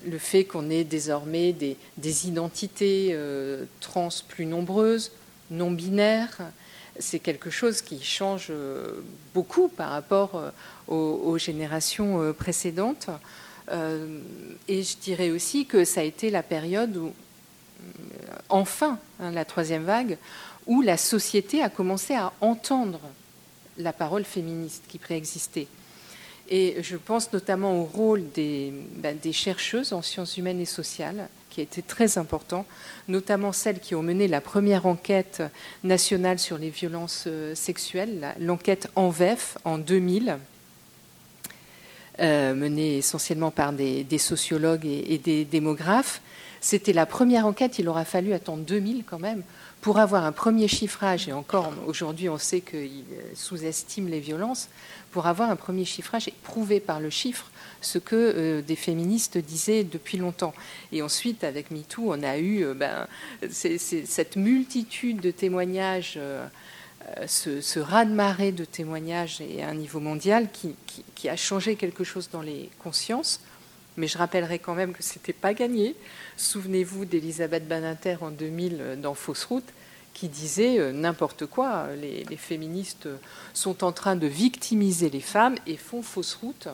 le, 0.06 0.18
fait 0.18 0.44
qu'on 0.44 0.70
ait 0.70 0.84
désormais 0.84 1.52
des, 1.52 2.28
identités 2.28 3.10
euh, 3.12 3.64
trans 3.80 4.08
plus 4.28 4.46
nombreuses, 4.46 5.12
non 5.50 5.70
binaires, 5.70 6.38
c'est 6.98 7.18
quelque 7.18 7.50
chose 7.50 7.82
qui 7.82 8.02
change 8.02 8.48
euh, 8.50 9.02
beaucoup 9.34 9.68
par 9.68 9.90
rapport 9.90 10.52
aux, 10.86 11.36
générations 11.38 12.32
précédentes. 12.32 13.10
et 13.70 14.82
je 14.82 14.96
dirais 14.96 15.30
aussi 15.30 15.66
que 15.66 15.84
ça 15.84 16.00
a 16.00 16.04
été 16.04 16.30
la 16.30 16.42
période 16.42 16.96
où, 16.96 17.12
enfin, 18.48 18.98
hein, 19.20 19.30
la 19.32 19.44
troisième 19.44 19.84
vague, 19.84 20.16
où 20.66 20.80
la 20.80 20.96
société 20.96 21.62
a 21.62 21.68
commencé 21.68 22.14
à 22.14 22.32
entendre 22.40 23.00
la 23.78 23.92
parole 23.92 24.24
féministe 24.24 24.84
qui 24.88 24.98
préexistait. 24.98 25.68
Et 26.50 26.76
je 26.82 26.96
pense 26.96 27.32
notamment 27.32 27.80
au 27.80 27.84
rôle 27.84 28.22
ben, 28.34 29.16
des, 29.22 29.32
chercheuses 29.32 29.92
en 29.92 30.00
sciences 30.00 30.36
humaines 30.38 30.60
et 30.60 30.66
sociales, 30.66 31.28
qui 31.50 31.60
a 31.60 31.62
été 31.62 31.82
très 31.82 32.16
important, 32.16 32.64
notamment 33.06 33.52
celles 33.52 33.80
qui 33.80 33.94
ont 33.94 34.02
mené 34.02 34.28
la 34.28 34.40
première 34.40 34.86
enquête 34.86 35.42
nationale 35.84 36.38
sur 36.38 36.56
les 36.56 36.70
violences 36.70 37.24
euh, 37.26 37.54
sexuelles, 37.54 38.34
l'enquête 38.40 38.88
ENVEF 38.96 39.58
en 39.64 39.76
2000, 39.76 40.38
euh, 42.20 42.54
menée 42.54 42.96
essentiellement 42.96 43.50
par 43.50 43.72
des, 43.72 44.06
sociologues 44.18 44.86
et, 44.86 45.18
des 45.18 45.44
démographes. 45.44 46.20
C'était 46.60 46.92
la 46.92 47.06
première 47.06 47.46
enquête, 47.46 47.78
il 47.78 47.88
aura 47.88 48.04
fallu 48.04 48.32
attendre 48.32 48.64
2000 48.64 49.04
quand 49.04 49.20
même 49.20 49.42
pour 49.80 49.98
avoir 49.98 50.24
un 50.24 50.32
premier 50.32 50.68
chiffrage, 50.68 51.28
et 51.28 51.32
encore 51.32 51.72
aujourd'hui 51.86 52.28
on 52.28 52.38
sait 52.38 52.60
qu'il 52.60 53.04
sous-estime 53.34 54.08
les 54.08 54.20
violences, 54.20 54.68
pour 55.12 55.26
avoir 55.26 55.50
un 55.50 55.56
premier 55.56 55.84
chiffrage 55.84 56.28
et 56.28 56.34
prouver 56.42 56.80
par 56.80 57.00
le 57.00 57.10
chiffre 57.10 57.50
ce 57.80 57.98
que 57.98 58.16
euh, 58.16 58.62
des 58.62 58.76
féministes 58.76 59.38
disaient 59.38 59.84
depuis 59.84 60.18
longtemps. 60.18 60.54
Et 60.92 61.02
ensuite, 61.02 61.44
avec 61.44 61.70
MeToo, 61.70 62.12
on 62.12 62.22
a 62.22 62.38
eu 62.38 62.64
euh, 62.64 62.74
ben, 62.74 63.06
cette 63.50 64.36
multitude 64.36 65.20
de 65.20 65.30
témoignages, 65.30 66.14
euh, 66.16 66.46
ce, 67.26 67.60
ce 67.60 67.78
raz-de-marée 67.78 68.52
de 68.52 68.64
témoignages 68.64 69.40
et 69.40 69.62
à 69.62 69.68
un 69.68 69.74
niveau 69.74 70.00
mondial 70.00 70.48
qui, 70.52 71.28
a 71.28 71.36
changé 71.36 71.76
quelque 71.76 72.04
chose 72.04 72.28
dans 72.30 72.42
les 72.42 72.70
consciences. 72.78 73.40
Mais 73.98 74.06
je 74.06 74.16
rappellerai 74.16 74.60
quand 74.60 74.74
même 74.74 74.92
que 74.92 75.02
ce 75.02 75.14
n'était 75.14 75.32
pas 75.32 75.52
gagné. 75.52 75.94
Souvenez-vous 76.36 77.04
d'Elisabeth 77.04 77.66
Baninter 77.66 78.16
en 78.20 78.30
2000 78.30 78.98
dans 79.02 79.14
Fausse 79.14 79.44
Route, 79.44 79.68
qui 80.14 80.28
disait 80.28 80.78
euh, 80.78 80.92
n'importe 80.92 81.46
quoi. 81.46 81.88
Les, 82.00 82.36
féministes 82.36 83.08
sont 83.54 83.84
en 83.84 83.92
train 83.92 84.14
de 84.16 84.26
victimiser 84.26 85.10
les 85.10 85.20
femmes 85.20 85.56
et 85.66 85.76
font 85.76 86.02
fausse 86.02 86.34
route 86.34 86.68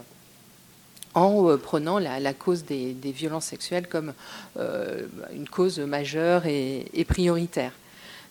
en 1.14 1.48
euh, 1.48 1.56
prenant 1.56 1.98
la, 1.98 2.34
cause 2.34 2.64
des, 2.64 2.94
violences 3.04 3.46
sexuelles 3.46 3.88
comme 3.88 4.12
euh, 4.58 5.06
une 5.34 5.48
cause 5.48 5.78
majeure 5.78 6.46
et 6.46 7.06
prioritaire. 7.08 7.72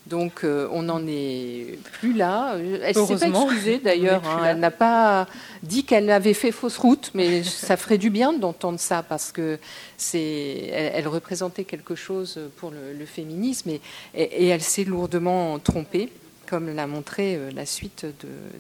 Donc 0.08 0.44
euh, 0.44 0.68
on 0.72 0.84
n'en 0.84 1.06
est 1.08 1.80
plus 1.94 2.14
là. 2.14 2.56
Elle 2.58 2.98
ne 2.98 3.06
s'est 3.06 3.32
pas 3.32 3.44
excusée 3.44 3.80
d'ailleurs. 3.80 4.28
Hein. 4.28 4.44
Elle 4.46 4.60
n'a 4.60 4.72
pas 4.72 5.28
dit 5.62 5.86
qu'elle 5.86 6.10
avait 6.10 6.34
fait 6.34 6.52
fausse 6.52 6.78
route, 6.78 7.12
mais 7.14 7.44
ça 7.44 7.78
ferait 7.78 7.98
du 7.98 8.10
bien 8.10 8.34
d'entendre 8.34 8.80
ça 8.80 9.02
parce 9.02 9.32
que 9.32 9.60
c'est, 9.98 10.68
elle, 10.72 11.08
représentait 11.08 11.64
quelque 11.64 11.96
chose 11.96 12.40
pour 12.58 12.72
le, 12.72 13.06
féminisme 13.06 13.70
et, 14.14 14.48
elle 14.48 14.62
s'est 14.62 14.84
lourdement 14.84 15.60
trompée, 15.60 16.10
comme 16.48 16.74
l'a 16.74 16.88
montré 16.88 17.36
euh, 17.36 17.52
la 17.54 17.66
suite 17.66 18.06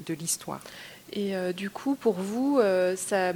de, 0.05 0.13
l'histoire. 0.13 0.61
Et 1.11 1.35
euh, 1.35 1.51
du 1.53 1.69
coup, 1.69 1.95
pour 1.95 2.13
vous, 2.13 2.61
ça, 2.95 3.33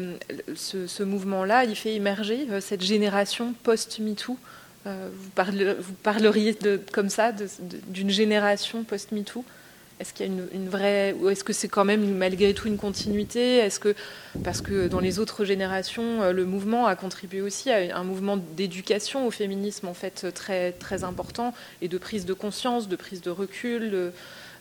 ce, 0.55 1.03
mouvement-là, 1.03 1.65
il 1.65 1.75
fait 1.75 1.93
émerger 1.93 2.47
cette 2.61 2.83
génération 2.83 3.53
post-MeToo? 3.63 4.37
Euh, 4.88 5.10
vous, 5.79 5.94
parleriez 6.03 6.53
de, 6.53 6.79
comme 6.91 7.10
ça 7.10 7.34
d'une 7.88 8.10
génération 8.10 8.84
post-MeToo? 8.84 9.44
Est-ce 10.00 10.13
qu'il 10.13 10.27
y 10.27 10.29
a 10.29 10.32
une, 10.53 10.70
vraie, 10.70 11.15
ou 11.20 11.27
est-ce 11.29 11.44
que 11.44 11.53
c'est 11.53 11.67
quand 11.67 11.84
même 11.84 12.15
malgré 12.15 12.53
tout 12.53 12.67
une 12.67 12.77
continuité? 12.77 13.58
Est-ce 13.58 13.79
que 13.79 13.96
parce 14.44 14.62
que 14.62 14.88
dans 14.88 15.00
les 15.00 15.17
autres 15.17 15.44
générations, 15.44 16.22
euh, 16.22 16.32
le 16.32 16.46
mouvement 16.46 16.86
a 16.86 16.96
contribué 16.96 17.41
aussi 17.41 17.72
à 17.72 17.98
un 17.98 18.03
mouvement 18.03 18.38
d'éducation 18.38 19.25
au 19.25 19.32
féminisme 19.32 19.88
en 19.88 19.96
fait 19.96 20.27
très 20.34 20.72
très 20.74 21.03
important 21.03 21.53
et 21.82 21.88
de 21.88 21.98
prise 21.98 22.25
de 22.25 22.34
conscience, 22.34 22.88
de 22.88 22.96
prise 22.96 23.22
de 23.22 23.32
recul, 23.32 23.89
de, 23.89 24.12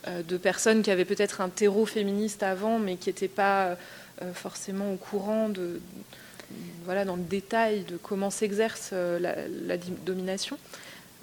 euh, 0.07 0.37
personnes 0.41 0.81
qui 0.81 0.89
avaient 0.89 1.05
peut-être 1.05 1.39
un 1.39 1.49
terreau 1.49 1.85
féministe 1.85 2.41
avant, 2.41 2.79
mais 2.79 2.95
qui 2.95 3.09
n'étaient 3.09 3.27
pas 3.27 3.77
forcément 4.33 4.91
au 4.91 4.95
courant 4.95 5.47
de, 5.47 5.79
voilà 6.85 7.05
dans 7.05 7.15
le 7.15 7.23
détail 7.23 7.83
de 7.83 7.97
comment 7.97 8.29
s'exerce 8.29 8.93
la, 8.93 9.77
domination. 10.05 10.57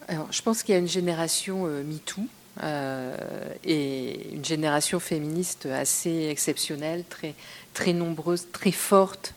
Alors, 0.09 0.29
je 0.31 0.43
pense 0.43 0.63
qu'il 0.63 0.75
y 0.75 0.77
a 0.77 0.81
une 0.81 0.89
génération 0.89 1.67
MeToo 1.67 2.23
euh, 2.63 3.17
et 3.65 4.33
une 4.33 4.45
génération 4.45 5.01
féministe 5.01 5.67
assez 5.67 6.29
exceptionnelle, 6.31 7.05
très, 7.09 7.35
très 7.73 7.93
nombreuse, 7.93 8.47
très 8.53 8.71
forte. 8.71 9.35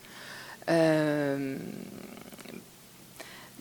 Euh, 0.69 1.57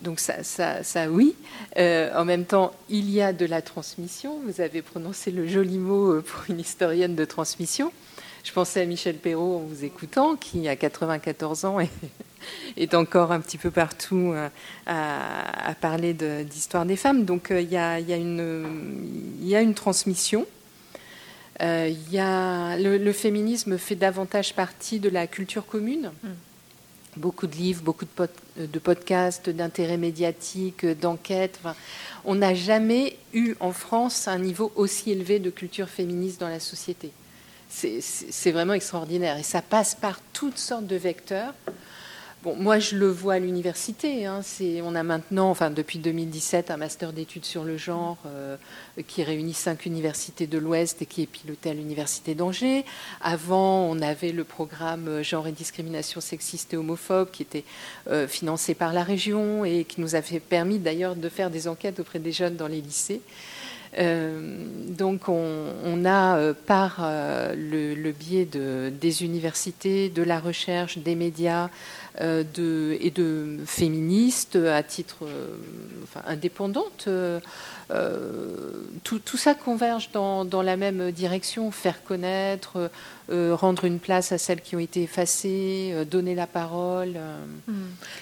donc 0.01 0.19
ça, 0.19 0.43
ça, 0.43 0.83
ça 0.83 1.09
oui. 1.09 1.35
Euh, 1.77 2.11
en 2.15 2.23
même 2.23 2.45
temps, 2.45 2.71
il 2.89 3.09
y 3.09 3.19
a 3.19 3.33
de 3.33 3.47
la 3.47 3.63
transmission. 3.63 4.39
Vous 4.45 4.61
avez 4.61 4.83
prononcé 4.83 5.31
le 5.31 5.47
joli 5.47 5.79
mot 5.79 6.21
pour 6.21 6.43
une 6.49 6.59
historienne 6.59 7.15
de 7.15 7.25
transmission. 7.25 7.91
Je 8.47 8.53
pensais 8.53 8.79
à 8.79 8.85
Michel 8.85 9.17
Perrault 9.17 9.57
en 9.57 9.59
vous 9.59 9.83
écoutant, 9.83 10.37
qui 10.37 10.69
a 10.69 10.77
94 10.77 11.65
ans 11.65 11.79
et 11.81 11.89
est 12.77 12.93
encore 12.93 13.33
un 13.33 13.41
petit 13.41 13.57
peu 13.57 13.71
partout 13.71 14.31
euh, 14.33 14.47
à, 14.85 15.75
parler 15.81 16.13
d'histoire 16.13 16.85
des 16.85 16.95
femmes. 16.95 17.25
Donc 17.25 17.51
euh, 17.51 17.59
il 17.59 17.69
y, 17.69 17.75
a, 17.75 17.99
une 19.59 19.73
transmission. 19.73 20.47
Euh, 21.61 21.93
y 22.09 22.19
a, 22.19 22.77
le, 22.77 23.11
féminisme 23.11 23.77
fait 23.77 23.95
davantage 23.95 24.53
partie 24.53 25.01
de 25.01 25.09
la 25.09 25.27
culture 25.27 25.65
commune. 25.65 26.11
Mm. 26.23 26.27
Beaucoup 27.17 27.47
de 27.47 27.55
livres, 27.57 27.83
beaucoup 27.83 28.05
de, 28.05 28.79
podcasts, 28.79 29.49
d'intérêts 29.49 29.97
médiatiques, 29.97 30.85
d'enquêtes. 30.85 31.59
on 32.23 32.35
n'a 32.35 32.53
jamais 32.53 33.17
eu 33.33 33.55
en 33.59 33.73
France 33.73 34.29
un 34.29 34.39
niveau 34.39 34.71
aussi 34.77 35.11
élevé 35.11 35.39
de 35.39 35.49
culture 35.49 35.89
féministe 35.89 36.39
dans 36.39 36.47
la 36.47 36.61
société. 36.61 37.11
C'est 37.69 38.51
vraiment 38.51 38.73
extraordinaire. 38.73 39.37
Et 39.37 39.43
ça 39.43 39.61
passe 39.61 39.95
par 39.95 40.19
toutes 40.33 40.57
sortes 40.57 40.87
de 40.87 40.95
vecteurs 40.95 41.53
moi, 42.55 42.79
je 42.79 42.95
le 42.95 43.07
vois 43.07 43.35
à 43.35 43.39
l'université. 43.39 44.25
Hein. 44.25 44.41
on 44.83 44.95
a 44.95 45.03
maintenant, 45.03 45.49
enfin, 45.49 45.69
depuis 45.69 45.99
2017, 45.99 46.71
un 46.71 46.77
master 46.77 47.13
d'études 47.13 47.45
sur 47.45 47.63
le 47.63 47.77
genre 47.77 48.17
euh, 48.25 48.55
qui 49.07 49.23
réunit 49.23 49.53
cinq 49.53 49.85
universités 49.85 50.47
de 50.47 50.57
l'Ouest 50.57 51.01
et 51.01 51.05
qui 51.05 51.23
est 51.23 51.27
piloté 51.27 51.71
à 51.71 51.73
l'université 51.73 52.35
d'Angers. 52.35 52.85
Avant, 53.21 53.81
on 53.89 54.01
avait 54.01 54.31
le 54.31 54.43
programme 54.43 55.21
Genre 55.23 55.47
et 55.47 55.51
discrimination 55.51 56.21
sexiste 56.21 56.73
et 56.73 56.77
homophobe 56.77 57.31
qui 57.31 57.41
était 57.41 57.63
euh, 58.09 58.27
financé 58.27 58.73
par 58.75 58.93
la 58.93 59.03
région 59.03 59.65
et 59.65 59.83
qui 59.83 59.99
nous 60.01 60.15
avait 60.15 60.39
permis 60.39 60.79
d'ailleurs 60.79 61.15
de 61.15 61.29
faire 61.29 61.49
des 61.49 61.67
enquêtes 61.67 61.99
auprès 61.99 62.19
des 62.19 62.31
jeunes 62.31 62.55
dans 62.55 62.67
les 62.67 62.81
lycées. 62.81 63.21
Euh, 63.97 64.57
donc 64.89 65.29
on, 65.29 66.05
a 66.05 66.53
par 66.65 66.99
le, 67.55 68.11
biais 68.11 68.45
de, 68.45 68.91
des 68.99 69.23
universités, 69.23 70.09
de 70.09 70.23
la 70.23 70.39
recherche, 70.39 70.97
des 70.97 71.15
médias, 71.15 71.69
euh, 72.19 72.97
et 72.99 73.11
de 73.11 73.59
féministes 73.67 74.55
à 74.55 74.81
titre 74.81 75.17
euh, 75.21 75.55
indépendante. 76.25 77.05
Euh, 77.07 77.39
tout, 79.03 79.37
ça 79.37 79.53
converge 79.53 80.09
dans, 80.11 80.61
la 80.63 80.77
même 80.77 81.11
direction, 81.11 81.69
faire 81.69 82.03
connaître, 82.03 82.89
rendre 83.29 83.85
une 83.85 83.99
place 83.99 84.31
à 84.31 84.39
celles 84.39 84.61
qui 84.61 84.75
ont 84.75 84.79
été 84.79 85.03
effacées, 85.03 85.93
donner 86.09 86.33
la 86.33 86.47
parole. 86.47 87.19
Hmm. 87.67 87.73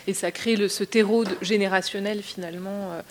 Et 0.07 0.13
ça 0.13 0.31
crée 0.31 0.67
ce 0.67 0.83
terreau 0.83 1.23
générationnel 1.41 2.21
finalement 2.21 2.91
euh, 2.91 3.01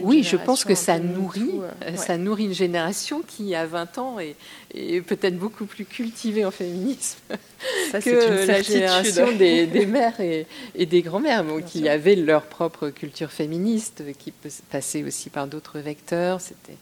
oui, 0.00 0.22
je 0.22 0.36
pense 0.36 0.64
que 0.64 0.74
ça 0.74 0.98
nourrit, 0.98 1.60
euh, 1.82 1.96
ça 1.96 2.16
nourrit 2.16 2.44
une 2.44 2.54
génération 2.54 3.22
qui, 3.26 3.54
à 3.54 3.66
20 3.66 3.98
ans, 3.98 4.16
est, 4.18 5.00
peut-être 5.02 5.38
beaucoup 5.38 5.66
plus 5.66 5.84
cultivée 5.84 6.44
en 6.44 6.50
féminisme 6.50 7.18
que 7.92 8.46
la 8.46 8.62
génération 8.62 9.32
des, 9.36 9.86
mères 9.86 10.20
et, 10.20 10.46
des 10.86 11.02
grands-mères, 11.02 11.44
qui 11.66 11.88
avaient 11.88 12.16
leur 12.16 12.42
propre 12.42 12.88
culture 12.88 13.30
féministe, 13.30 14.02
qui 14.18 14.32
passait 14.70 15.02
aussi 15.02 15.30
par 15.30 15.46
d'autres 15.46 15.78
vecteurs. 15.78 16.40
C'était 16.40 16.78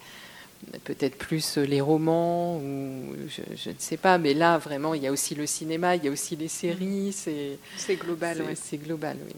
peut-être 0.84 1.16
plus 1.16 1.56
les 1.56 1.80
romans 1.80 2.58
ou 2.58 3.14
je, 3.28 3.70
ne 3.70 3.74
sais 3.78 3.96
pas. 3.96 4.18
Mais 4.18 4.34
là 4.34 4.58
vraiment 4.58 4.94
il 4.94 5.02
y 5.02 5.06
a 5.06 5.12
aussi 5.12 5.34
le 5.34 5.46
cinéma 5.46 5.96
il 5.96 6.04
y 6.04 6.08
a 6.08 6.10
aussi 6.10 6.36
les 6.36 6.48
séries. 6.48 7.12
C'est 7.12 7.96
global 7.96 8.44
c'est 8.54 8.76
global 8.76 9.16
oui 9.26 9.34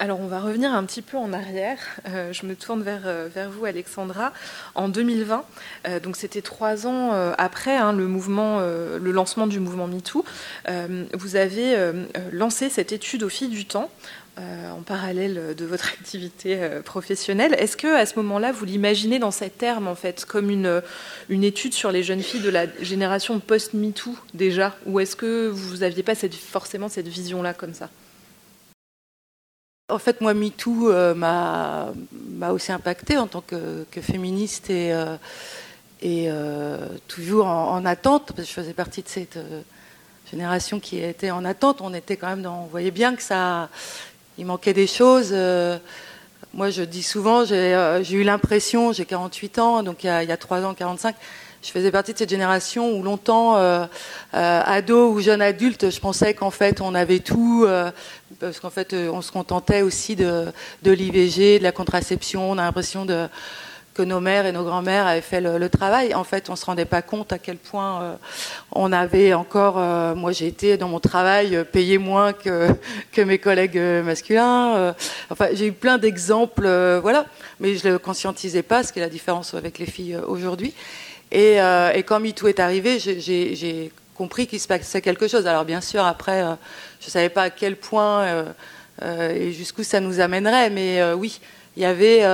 alors, 0.00 0.20
on 0.20 0.28
va 0.28 0.38
revenir 0.38 0.72
un 0.72 0.84
petit 0.84 1.02
peu 1.02 1.16
en 1.16 1.32
arrière. 1.32 1.78
Euh, 2.08 2.32
je 2.32 2.46
me 2.46 2.54
tourne 2.54 2.82
vers, 2.82 3.02
euh, 3.06 3.28
vous, 3.50 3.64
Alexandra. 3.64 4.32
En 4.76 4.88
2020, 4.88 5.44
euh, 5.88 6.00
donc 6.00 6.16
c'était 6.16 6.42
trois 6.42 6.86
ans 6.86 7.10
après 7.36 7.76
hein, 7.76 7.92
le, 7.92 8.06
lancement 9.12 9.46
du 9.48 9.58
mouvement 9.58 9.88
MeToo, 9.88 10.24
vous 11.14 11.36
avez 11.36 11.92
lancé 12.32 12.68
cette 12.68 12.92
étude 12.92 13.22
au 13.22 13.28
fil 13.28 13.50
du 13.50 13.64
temps. 13.64 13.90
en 14.36 14.82
parallèle 14.82 15.54
de 15.56 15.64
votre 15.64 15.88
activité 16.00 16.58
professionnelle. 16.84 17.54
Est-ce 17.58 17.76
que 17.76 17.88
à 17.88 18.06
ce 18.06 18.14
moment-là, 18.16 18.52
vous 18.52 18.64
l'imaginez 18.64 19.18
dans 19.18 19.32
ces 19.32 19.50
termes, 19.50 19.88
en 19.88 19.96
fait, 19.96 20.24
comme 20.24 20.50
une, 20.50 20.82
étude 21.30 21.74
sur 21.74 21.90
les 21.90 22.02
jeunes 22.02 22.22
filles 22.22 22.42
de 22.42 22.50
la 22.50 22.66
génération 22.80 23.40
post-MeToo 23.40 24.14
déjà? 24.34 24.76
Ou 24.86 25.00
est-ce 25.00 25.16
que 25.16 25.48
vous 25.48 25.78
n'aviez 25.78 26.02
pas 26.02 26.14
cette, 26.14 26.34
forcément 26.34 26.88
cette 26.88 27.08
vision-là 27.08 27.54
comme 27.54 27.74
ça? 27.74 27.90
En 29.88 29.98
fait, 29.98 30.20
moi, 30.20 30.34
MeToo 30.34 30.90
euh, 30.90 31.14
m'a 31.14 31.92
aussi 32.50 32.72
impacté 32.72 33.16
en 33.16 33.26
tant 33.26 33.40
que, 33.40 33.84
féministe 34.00 34.70
et, 34.70 34.92
euh, 34.92 35.16
euh, 36.04 36.88
toujours 37.08 37.46
en, 37.46 37.84
attente, 37.84 38.32
parce 38.36 38.48
que 38.48 38.54
je 38.54 38.60
faisais 38.60 38.74
partie 38.74 39.02
de 39.02 39.08
cette 39.08 39.38
génération 40.30 40.78
qui 40.78 40.98
était 40.98 41.30
en 41.30 41.44
attente. 41.44 41.80
On 41.80 41.94
était 41.94 42.16
quand 42.16 42.28
même 42.28 42.42
dans, 42.42 42.64
on 42.64 42.66
voyait 42.66 42.90
bien 42.90 43.16
que 43.16 43.22
ça, 43.22 43.70
il 44.36 44.46
manquait 44.46 44.74
des 44.74 44.86
choses. 44.86 45.34
moi, 46.52 46.70
je 46.70 46.82
dis 46.82 47.02
souvent, 47.02 47.44
j'ai 47.46 48.12
eu 48.12 48.24
l'impression, 48.24 48.92
j'ai 48.92 49.06
48 49.06 49.58
ans, 49.58 49.82
donc 49.82 50.04
il 50.04 50.08
y, 50.08 50.10
a, 50.10 50.36
3 50.36 50.64
ans, 50.64 50.74
45, 50.74 51.16
je 51.62 51.70
faisais 51.70 51.90
partie 51.90 52.12
de 52.12 52.18
cette 52.18 52.30
génération 52.30 52.92
où 52.92 53.02
longtemps, 53.02 53.56
ado 54.32 55.10
ou 55.12 55.20
jeune 55.20 55.42
adulte, 55.42 55.90
je 55.90 55.98
pensais 55.98 56.34
qu'en 56.34 56.50
fait 56.50 56.80
on 56.80 56.94
avait 56.94 57.20
tout, 57.20 57.66
parce 58.40 58.60
qu'en 58.60 58.70
fait 58.70 58.94
on 58.94 59.22
se 59.22 59.32
contentait 59.32 59.82
aussi 59.82 60.16
de, 60.16 60.52
l'IVG, 60.84 61.58
de 61.58 61.62
la 61.62 61.72
contraception. 61.72 62.50
On 62.50 62.58
a 62.58 62.62
l'impression 62.62 63.06
que 63.94 64.02
nos 64.02 64.20
mères 64.20 64.46
et 64.46 64.52
nos 64.52 64.64
grands-mères 64.64 65.06
avaient 65.06 65.20
fait 65.20 65.40
le, 65.40 65.68
travail. 65.68 66.14
En 66.14 66.24
fait, 66.24 66.50
on 66.50 66.56
se 66.56 66.64
rendait 66.64 66.84
pas 66.84 67.02
compte 67.02 67.32
à 67.32 67.38
quel 67.38 67.56
point 67.56 68.16
on 68.72 68.92
avait 68.92 69.34
encore. 69.34 69.76
moi, 70.16 70.30
j'ai 70.32 70.46
été 70.46 70.76
dans 70.76 70.88
mon 70.88 71.00
travail 71.00 71.64
payé 71.72 71.98
moins 71.98 72.32
que, 72.32 73.20
mes 73.20 73.38
collègues 73.38 73.78
masculins. 74.04 74.94
enfin, 75.30 75.48
j'ai 75.52 75.66
eu 75.66 75.72
plein 75.72 75.98
d'exemples, 75.98 76.68
voilà, 77.02 77.26
mais 77.58 77.76
je 77.76 77.88
le 77.88 77.98
conscientisais 77.98 78.62
pas, 78.62 78.84
ce 78.84 78.92
qui 78.92 79.00
est 79.00 79.02
la 79.02 79.08
différence 79.08 79.54
avec 79.54 79.78
les 79.78 79.86
filles 79.86 80.16
aujourd'hui. 80.26 80.74
Et, 81.30 81.60
euh, 81.60 81.92
et 81.92 82.02
quand 82.02 82.20
MeToo 82.20 82.48
est 82.48 82.60
arrivé, 82.60 82.98
j'ai 82.98 83.92
compris 84.18 84.48
qu'il 84.48 84.58
se 84.58 84.66
passait 84.66 85.00
quelque 85.00 85.28
chose. 85.28 85.46
Alors 85.46 85.64
bien 85.64 85.80
sûr, 85.80 86.04
après, 86.04 86.42
euh, 86.42 86.54
je 87.00 87.06
ne 87.06 87.10
savais 87.10 87.28
pas 87.28 87.44
à 87.44 87.50
quel 87.50 87.76
point 87.76 88.22
euh, 88.22 88.44
euh, 89.02 89.30
et 89.30 89.52
jusqu'où 89.52 89.84
ça 89.84 90.00
nous 90.00 90.18
amènerait, 90.18 90.70
mais 90.70 91.12
oui, 91.12 91.40
il 91.76 91.84
y 91.84 91.86
avait, 91.86 92.24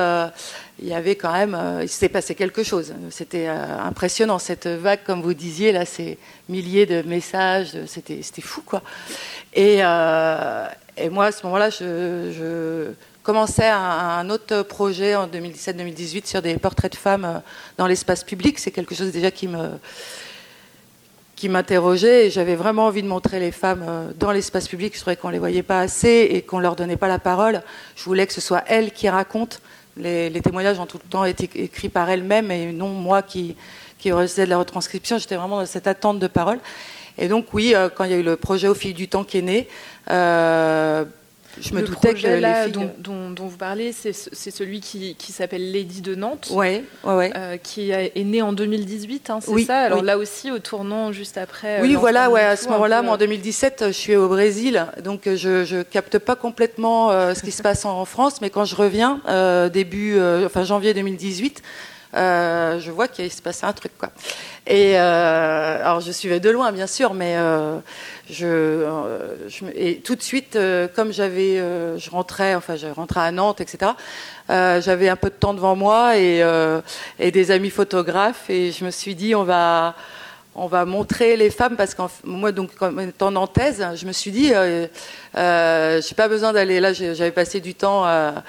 il 0.79 0.87
y 0.87 0.93
avait 0.93 1.15
quand 1.15 1.31
même, 1.31 1.55
il 1.83 1.87
s'est 1.87 2.09
passé 2.09 2.33
quelque 2.33 2.63
chose. 2.63 2.95
C'était 3.11 3.47
impressionnant 3.47 4.39
cette 4.39 4.65
vague, 4.65 5.01
comme 5.05 5.21
vous 5.21 5.35
disiez 5.35 5.71
là, 5.71 5.85
ces 5.85 6.17
milliers 6.49 6.87
de 6.87 7.03
messages, 7.03 7.77
c'était, 7.85 8.21
c'était 8.23 8.41
fou 8.41 8.63
quoi. 8.65 8.81
Et, 9.53 9.75
et 9.77 11.09
moi 11.11 11.25
à 11.25 11.31
ce 11.31 11.45
moment-là, 11.45 11.69
je, 11.69 12.89
commençait 13.21 13.69
un, 13.69 14.27
autre 14.31 14.63
projet 14.63 15.15
en 15.15 15.27
2017-2018 15.27 16.27
sur 16.27 16.41
des 16.41 16.57
portraits 16.57 16.91
de 16.91 16.97
femmes 16.97 17.43
dans 17.77 17.85
l'espace 17.85 18.23
public. 18.23 18.57
C'est 18.57 18.71
quelque 18.71 18.95
chose 18.95 19.11
déjà 19.11 19.29
qui 19.29 19.47
me 19.47 19.69
qui 21.35 21.49
m'interrogeait 21.49 22.27
et 22.27 22.29
j'avais 22.29 22.55
vraiment 22.55 22.85
envie 22.85 23.03
de 23.03 23.07
montrer 23.07 23.39
les 23.39 23.51
femmes 23.51 23.83
euh, 23.87 24.11
dans 24.17 24.31
l'espace 24.31 24.67
public. 24.67 24.93
Je 24.95 25.01
trouvais 25.01 25.15
qu'on 25.15 25.29
les 25.29 25.39
voyait 25.39 25.63
pas 25.63 25.81
assez 25.81 26.27
et 26.31 26.41
qu'on 26.41 26.59
leur 26.59 26.75
donnait 26.75 26.97
pas 26.97 27.07
la 27.07 27.19
parole. 27.19 27.61
Je 27.95 28.03
voulais 28.03 28.25
que 28.25 28.33
ce 28.33 28.41
soit 28.41 28.63
elles 28.67 28.91
qui 28.91 29.09
racontent. 29.09 29.57
Les, 29.97 30.29
témoignages 30.41 30.79
ont 30.79 30.85
tout 30.85 30.99
le 31.01 31.09
temps 31.09 31.23
été 31.25 31.49
écrits 31.55 31.89
par 31.89 32.09
elles-mêmes 32.09 32.51
et 32.51 32.71
non 32.71 32.89
moi 32.89 33.21
qui 33.21 33.55
qui 33.97 34.11
faisais 34.11 34.45
de 34.45 34.49
la 34.49 34.57
retranscription. 34.57 35.17
J'étais 35.17 35.35
vraiment 35.35 35.59
dans 35.59 35.65
cette 35.65 35.87
attente 35.87 36.19
de 36.19 36.27
parole. 36.27 36.59
Et 37.17 37.27
donc 37.27 37.53
oui, 37.53 37.73
euh, 37.73 37.89
quand 37.89 38.03
il 38.03 38.11
y 38.11 38.13
a 38.13 38.17
eu 38.17 38.23
le 38.23 38.35
projet 38.35 38.67
au 38.67 38.75
fil 38.75 38.93
du 38.93 39.07
temps 39.07 39.23
qui 39.23 39.37
est 39.37 39.41
né, 39.41 39.67
je 41.61 41.73
me 41.73 41.81
le 41.81 41.87
doutais 41.87 42.09
projet 42.09 42.35
que 42.35 42.41
là, 42.41 42.67
dont, 42.67 42.91
dont, 42.99 43.47
vous 43.47 43.57
parlez, 43.57 43.91
c'est 43.91 44.13
celui 44.13 44.79
qui, 44.79 45.15
qui 45.15 45.31
s'appelle 45.31 45.71
Lady 45.71 46.01
de 46.01 46.15
Nantes, 46.15 46.49
ouais, 46.51 46.83
ouais, 47.03 47.31
euh, 47.35 47.57
qui 47.57 47.91
est 47.91 48.23
né 48.23 48.41
en 48.41 48.53
2018, 48.53 49.29
hein, 49.29 49.39
c'est 49.41 49.63
ça? 49.63 49.79
Alors 49.79 50.03
là 50.03 50.17
aussi, 50.17 50.51
au 50.51 50.59
tournant 50.59 51.11
juste 51.11 51.37
après. 51.37 51.79
Euh, 51.79 51.81
oui, 51.81 51.95
voilà, 51.95 52.29
ouais, 52.29 52.41
à 52.41 52.55
ce 52.55 52.67
moment-là, 52.69 53.01
moi 53.01 53.13
en 53.13 53.17
2017, 53.17 53.85
je 53.87 53.91
suis 53.91 54.15
au 54.15 54.27
Brésil, 54.27 54.85
donc 55.03 55.21
je 55.25 55.75
ne 55.75 55.83
capte 55.83 56.19
pas 56.19 56.35
complètement 56.35 57.09
ce 57.33 57.41
qui 57.41 57.51
se 57.51 57.61
passe 57.63 57.85
en 57.85 58.05
France, 58.05 58.41
mais 58.41 58.49
quand 58.49 58.65
je 58.65 58.75
reviens, 58.75 59.21
début, 59.71 60.19
enfin 60.45 60.63
janvier 60.63 60.93
2018, 60.93 61.61
je 62.15 62.91
vois 62.91 63.07
qu'il 63.07 63.31
se 63.31 63.41
passe 63.41 63.63
un 63.63 63.73
truc, 63.73 63.91
quoi. 63.97 64.09
Et 64.67 64.97
alors 64.97 66.01
je 66.01 66.11
suivais 66.11 66.39
de 66.39 66.49
loin, 66.49 66.71
bien 66.71 66.87
sûr, 66.87 67.13
mais 67.13 67.35
euh, 67.37 67.77
je, 68.29 69.69
et 69.75 69.97
tout 69.97 70.15
de 70.15 70.21
suite, 70.21 70.55
euh, 70.55 70.87
comme 70.87 71.13
j'avais, 71.13 71.59
euh, 71.59 71.97
je 71.99 72.09
rentrais, 72.09 72.55
enfin, 72.55 72.75
je 72.75 72.87
rentrais 72.87 73.21
à 73.21 73.31
Nantes, 73.31 73.61
etc. 73.61 73.91
j'avais 74.49 75.09
un 75.09 75.15
peu 75.15 75.29
de 75.29 75.35
temps 75.35 75.53
devant 75.53 75.75
moi 75.75 76.17
et, 76.17 76.43
des 77.19 77.51
amis 77.51 77.69
photographes, 77.69 78.49
et 78.49 78.71
je 78.71 78.83
me 78.85 78.91
suis 78.91 79.15
dit, 79.15 79.35
on 79.35 79.43
va 79.43 79.95
on 80.55 80.67
va 80.67 80.85
montrer 80.85 81.35
les 81.35 81.49
femmes 81.49 81.75
parce 81.75 81.93
que 81.93 82.01
moi 82.23 82.53
donc 82.53 82.71
étant 83.01 83.29
nantaise 83.29 83.85
je 83.95 84.05
me 84.05 84.13
suis 84.13 84.31
dit 84.31 84.53
euh, 84.53 84.87
euh, 85.35 86.01
j'ai 86.01 86.15
pas 86.15 86.29
besoin 86.29 86.53
d'aller 86.53 86.79
là 86.79 86.93
j'avais 86.93 87.31
passé 87.31 87.59
du 87.59 87.75
temps 87.75 88.05
à, 88.05 88.43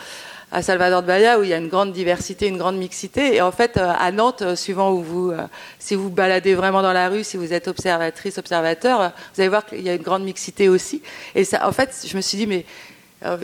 à 0.56 0.62
Salvador 0.62 1.02
de 1.02 1.06
Bahia 1.06 1.38
où 1.38 1.42
il 1.42 1.50
y 1.50 1.52
a 1.52 1.58
une 1.58 1.68
grande 1.68 1.92
diversité, 1.92 2.46
une 2.46 2.56
grande 2.56 2.78
mixité. 2.78 3.34
Et 3.34 3.42
en 3.42 3.52
fait, 3.52 3.76
euh, 3.76 3.92
à 3.98 4.10
Nantes, 4.10 4.40
euh, 4.40 4.56
suivant 4.56 4.90
où 4.90 5.02
vous, 5.02 5.30
euh, 5.30 5.42
si 5.78 5.94
vous 5.94 6.08
baladez 6.08 6.54
vraiment 6.54 6.80
dans 6.80 6.94
la 6.94 7.10
rue, 7.10 7.24
si 7.24 7.36
vous 7.36 7.52
êtes 7.52 7.68
observatrice, 7.68 8.38
observateur, 8.38 9.12
vous 9.34 9.40
allez 9.42 9.50
voir 9.50 9.66
qu'il 9.66 9.82
y 9.82 9.90
a 9.90 9.94
une 9.94 10.02
grande 10.02 10.24
mixité 10.24 10.70
aussi. 10.70 11.02
Et 11.34 11.44
ça, 11.44 11.68
en 11.68 11.72
fait, 11.72 12.06
je 12.08 12.16
me 12.16 12.22
suis 12.22 12.38
dit, 12.38 12.46
mais 12.46 12.64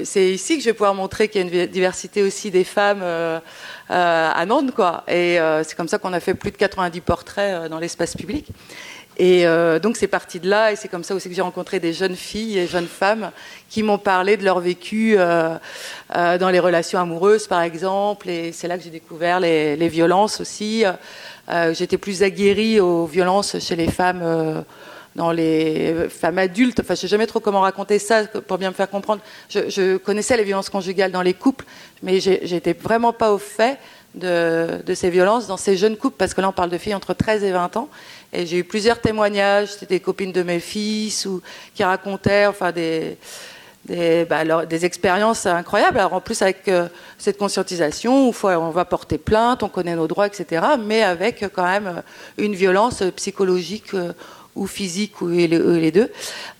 c'est 0.04 0.32
ici 0.32 0.56
que 0.56 0.60
je 0.60 0.70
vais 0.70 0.72
pouvoir 0.72 0.94
montrer 0.94 1.28
qu'il 1.28 1.46
y 1.46 1.50
a 1.50 1.64
une 1.64 1.70
diversité 1.70 2.22
aussi 2.22 2.50
des 2.50 2.64
femmes 2.64 3.02
à 3.88 4.46
Nantes, 4.46 4.72
quoi. 4.74 5.02
Et 5.08 5.38
c'est 5.64 5.74
comme 5.74 5.88
ça 5.88 5.98
qu'on 5.98 6.12
a 6.12 6.20
fait 6.20 6.34
plus 6.34 6.50
de 6.50 6.56
90 6.56 7.00
portraits 7.00 7.68
dans 7.68 7.78
l'espace 7.78 8.14
public. 8.14 8.46
Et 9.18 9.46
euh, 9.46 9.78
donc 9.78 9.96
c'est 9.96 10.06
parti 10.06 10.40
de 10.40 10.48
là, 10.48 10.72
et 10.72 10.76
c'est 10.76 10.88
comme 10.88 11.04
ça 11.04 11.14
aussi 11.14 11.28
que 11.28 11.34
j'ai 11.34 11.42
rencontré 11.42 11.80
des 11.80 11.92
jeunes 11.92 12.16
filles 12.16 12.58
et 12.58 12.66
jeunes 12.66 12.86
femmes 12.86 13.30
qui 13.68 13.82
m'ont 13.82 13.98
parlé 13.98 14.36
de 14.36 14.44
leur 14.44 14.60
vécu 14.60 15.16
euh, 15.18 15.56
euh, 16.16 16.38
dans 16.38 16.48
les 16.48 16.60
relations 16.60 16.98
amoureuses, 16.98 17.46
par 17.46 17.60
exemple. 17.60 18.30
Et 18.30 18.52
c'est 18.52 18.68
là 18.68 18.78
que 18.78 18.84
j'ai 18.84 18.90
découvert 18.90 19.38
les, 19.40 19.88
violences 19.88 20.40
aussi. 20.40 20.84
J'étais 21.72 21.98
plus 21.98 22.22
aguerrie 22.22 22.80
aux 22.80 23.04
violences 23.04 23.58
chez 23.58 23.76
les 23.76 23.90
femmes, 23.90 24.64
dans 25.16 25.32
les 25.32 26.08
femmes 26.08 26.38
adultes. 26.38 26.80
Enfin, 26.80 26.94
je 26.94 27.00
sais 27.00 27.08
jamais 27.08 27.26
trop 27.26 27.40
comment 27.40 27.60
raconter 27.60 27.98
ça 27.98 28.24
pour 28.24 28.56
bien 28.56 28.70
me 28.70 28.74
faire 28.74 28.88
comprendre. 28.88 29.20
Je, 29.50 29.68
je 29.68 29.96
connaissais 29.98 30.36
les 30.38 30.44
violences 30.44 30.70
conjugales 30.70 31.12
dans 31.12 31.20
les 31.20 31.34
couples, 31.34 31.66
mais 32.02 32.20
j'étais 32.20 32.72
vraiment 32.72 33.12
pas 33.12 33.32
au 33.32 33.38
fait 33.38 33.78
de, 34.14 34.82
de, 34.84 34.94
ces 34.94 35.10
violences 35.10 35.46
dans 35.46 35.56
ces 35.56 35.76
jeunes 35.76 35.96
couples, 35.96 36.16
parce 36.18 36.34
que 36.34 36.40
là 36.40 36.48
on 36.48 36.52
parle 36.52 36.70
de 36.70 36.78
filles 36.78 36.94
entre 36.94 37.14
13 37.14 37.44
et 37.44 37.52
20 37.52 37.76
ans. 37.76 37.88
Et 38.32 38.46
j'ai 38.46 38.58
eu 38.58 38.64
plusieurs 38.64 39.00
témoignages, 39.00 39.72
c'était 39.72 39.96
des 39.96 40.00
copines 40.00 40.32
de 40.32 40.42
mes 40.42 40.60
fils 40.60 41.26
ou 41.26 41.42
qui 41.74 41.84
racontaient 41.84 42.46
enfin 42.46 42.72
des 42.72 43.18
des, 43.84 44.24
bah, 44.24 44.66
des 44.66 44.84
expériences 44.84 45.46
incroyables. 45.46 45.98
Alors 45.98 46.14
en 46.14 46.20
plus 46.20 46.40
avec 46.42 46.68
euh, 46.68 46.88
cette 47.18 47.38
conscientisation, 47.38 48.28
où 48.28 48.34
on 48.44 48.70
va 48.70 48.84
porter 48.84 49.18
plainte, 49.18 49.62
on 49.62 49.68
connaît 49.68 49.96
nos 49.96 50.06
droits, 50.06 50.26
etc. 50.26 50.64
Mais 50.78 51.02
avec 51.02 51.44
quand 51.52 51.64
même 51.64 51.86
euh, 51.86 52.00
une 52.38 52.54
violence 52.54 53.02
psychologique 53.16 53.94
euh, 53.94 54.12
ou 54.54 54.66
physique 54.66 55.20
ou 55.20 55.28
les, 55.28 55.90
deux. 55.90 56.10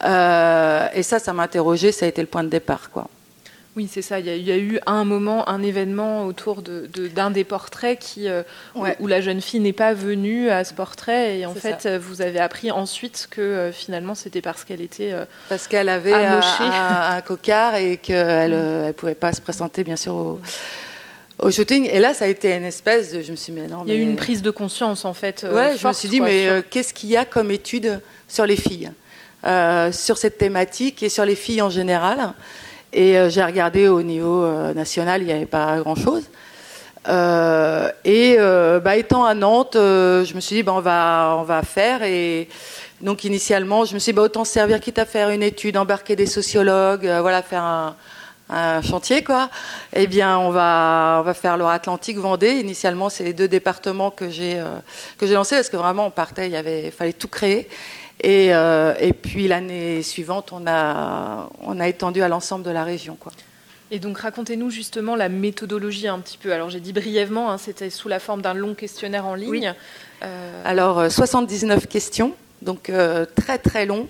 Euh, 0.05 0.89
et 0.95 1.03
ça, 1.03 1.19
ça 1.19 1.33
m'a 1.33 1.45
interrogé. 1.45 1.93
Ça 1.93 2.07
a 2.07 2.09
été 2.09 2.21
le 2.21 2.29
point 2.29 2.45
de 2.45 2.49
départ, 2.49 2.91
quoi. 2.91 3.09
Oui, 3.75 3.89
c'est 3.91 4.03
ça. 4.03 4.21
Il 4.21 4.27
y, 4.27 4.53
a, 4.53 4.59
eu 4.59 4.79
un 4.85 5.05
moment, 5.05 5.49
un 5.49 5.63
événement 5.63 6.27
autour 6.27 6.61
d'un 6.61 6.83
de, 6.93 7.09
d'un 7.09 7.31
des 7.31 7.45
portraits 7.45 7.99
qui, 7.99 8.29
euh, 8.29 8.43
où, 8.75 9.07
la 9.07 9.23
jeune 9.23 9.41
fille 9.41 9.61
n'est 9.61 9.73
pas 9.73 9.95
venue 9.95 10.51
à 10.51 10.63
ce 10.65 10.75
portrait. 10.75 11.39
Et 11.39 11.47
en 11.47 11.55
fait, 11.55 11.89
vous 11.89 12.21
avez 12.21 12.39
appris 12.39 12.71
ensuite 12.71 13.29
que 13.31 13.41
euh, 13.41 13.73
finalement, 13.73 14.15
c'était 14.15 14.43
parce 14.43 14.65
qu'elle 14.65 14.83
était. 14.83 15.13
Euh, 15.13 15.25
parce 15.49 15.69
qu'elle 15.69 15.89
avait 15.89 16.13
un, 16.13 16.43
un, 16.61 17.21
cocard 17.23 17.77
et 17.77 17.97
qu'elle 17.97 18.51
ne 18.51 18.91
mm. 18.91 18.93
pouvait 18.93 19.15
pas 19.15 19.33
se 19.33 19.41
présenter, 19.41 19.85
bien 19.85 19.97
sûr, 19.97 20.15
au, 20.15 20.41
au, 21.39 21.51
shooting. 21.51 21.89
Et 21.91 21.99
là, 21.99 22.13
ça 22.13 22.27
a 22.27 22.29
été 22.29 22.55
une 22.55 22.65
espèce 22.65 23.13
de. 23.15 23.23
Je 23.23 23.31
me 23.31 23.37
suis 23.37 23.55
dit, 23.55 23.59
mais 23.59 23.69
non. 23.69 23.85
Il 23.87 23.95
y 23.95 23.97
a 23.97 23.99
eu 23.99 24.03
une 24.03 24.17
prise 24.17 24.43
de 24.43 24.51
conscience, 24.51 25.07
en 25.07 25.15
fait. 25.15 25.47
ouais, 25.51 25.79
je 25.79 25.89
me 25.89 25.95
suis 25.95 26.11
dit, 26.11 26.21
mais 26.21 26.63
qu'est-ce 26.69 26.93
qu'il 26.93 27.09
y 27.09 27.17
a 27.17 27.25
comme 27.25 27.51
étude 27.51 28.03
sur 28.29 28.45
les 28.45 28.57
filles 28.57 28.93
Sur 29.93 30.19
cette 30.19 30.37
thématique 30.37 31.03
et 31.03 31.09
sur 31.09 31.25
les 31.25 31.37
filles 31.37 31.63
en 31.63 31.71
général? 31.71 32.35
Et 32.93 33.17
euh, 33.17 33.31
j'ai 33.31 33.43
regardé 33.43 33.89
au 33.89 34.03
niveau 34.03 34.45
euh, 34.45 34.75
national, 34.75 35.23
il 35.23 35.27
n'y 35.27 35.33
avait 35.33 35.47
pas 35.47 35.79
grand-chose. 35.79 36.25
Euh, 37.09 37.91
et 38.05 38.37
bah, 38.83 38.97
étant 38.97 39.25
à 39.25 39.35
Nantes, 39.35 39.75
je 39.75 40.35
me 40.35 40.41
suis 40.41 40.57
dit, 40.57 40.63
bah, 40.63 41.37
on, 41.39 41.43
va, 41.43 41.63
faire. 41.63 42.03
Et 42.03 42.49
donc 43.01 43.25
initialement, 43.25 43.85
je 43.85 43.95
me 43.95 43.99
suis 43.99 44.13
dit, 44.13 44.17
bah, 44.17 44.23
autant 44.23 44.45
servir, 44.45 44.79
quitte 44.81 44.99
à 44.99 45.07
faire 45.07 45.31
une 45.31 45.43
étude, 45.43 45.77
embarquer 45.77 46.17
des 46.17 46.27
sociologues, 46.27 47.07
voilà, 47.21 47.43
faire 47.43 47.65
un, 47.65 47.97
chantier, 48.83 49.25
quoi. 49.25 49.49
Eh 49.95 50.07
bien, 50.07 50.39
on 50.39 50.51
va, 50.51 51.25
faire 51.35 51.57
Loire-Atlantique, 51.57 52.19
Vendée. 52.19 52.53
Initialement, 52.53 53.09
c'est 53.09 53.25
les 53.25 53.33
deux 53.33 53.49
départements 53.49 54.11
que 54.11 54.29
j'ai 54.29 54.63
lancés 55.23 55.57
parce 55.57 55.71
que 55.71 55.79
vraiment, 55.79 56.07
on 56.07 56.11
partait, 56.11 56.51
il 56.51 56.93
fallait 56.93 57.15
tout 57.15 57.29
créer. 57.29 57.69
Et, 58.23 58.55
euh, 58.55 58.95
et 59.01 59.13
puis 59.13 59.49
l'année 59.49 60.03
suivante, 60.03 60.53
on 60.53 60.67
a, 60.67 61.51
on 61.61 61.81
a 61.81 61.89
étendu 61.89 62.23
à 62.23 62.29
l'ensemble 62.29 62.65
de 62.65 62.71
la 62.71 62.85
région. 62.85 63.17
Quoi. 63.19 63.33
Et 63.93 63.99
donc 63.99 64.19
racontez-nous 64.19 64.71
justement 64.71 65.17
la 65.17 65.29
méthodologie 65.29 66.09
un 66.09 66.19
petit 66.21 66.39
peu. 66.39 66.53
Alors 66.53 66.71
j'ai 66.71 66.81
dit 66.81 66.95
brièvement, 66.95 67.51
hein, 67.51 67.59
c'était 67.59 67.91
sous 67.91 68.09
la 68.09 68.21
forme 68.21 68.41
d'un 68.41 68.55
long 68.55 68.75
questionnaire 68.75 69.27
en 69.27 69.35
ligne. 69.35 69.75
Euh... 70.23 70.63
Alors 70.65 71.13
79 71.13 71.77
euh, 71.77 71.87
questions, 71.87 72.33
donc 72.63 72.89
euh, 72.89 73.27
très 73.37 73.59
très 73.59 73.85
long. 73.85 74.09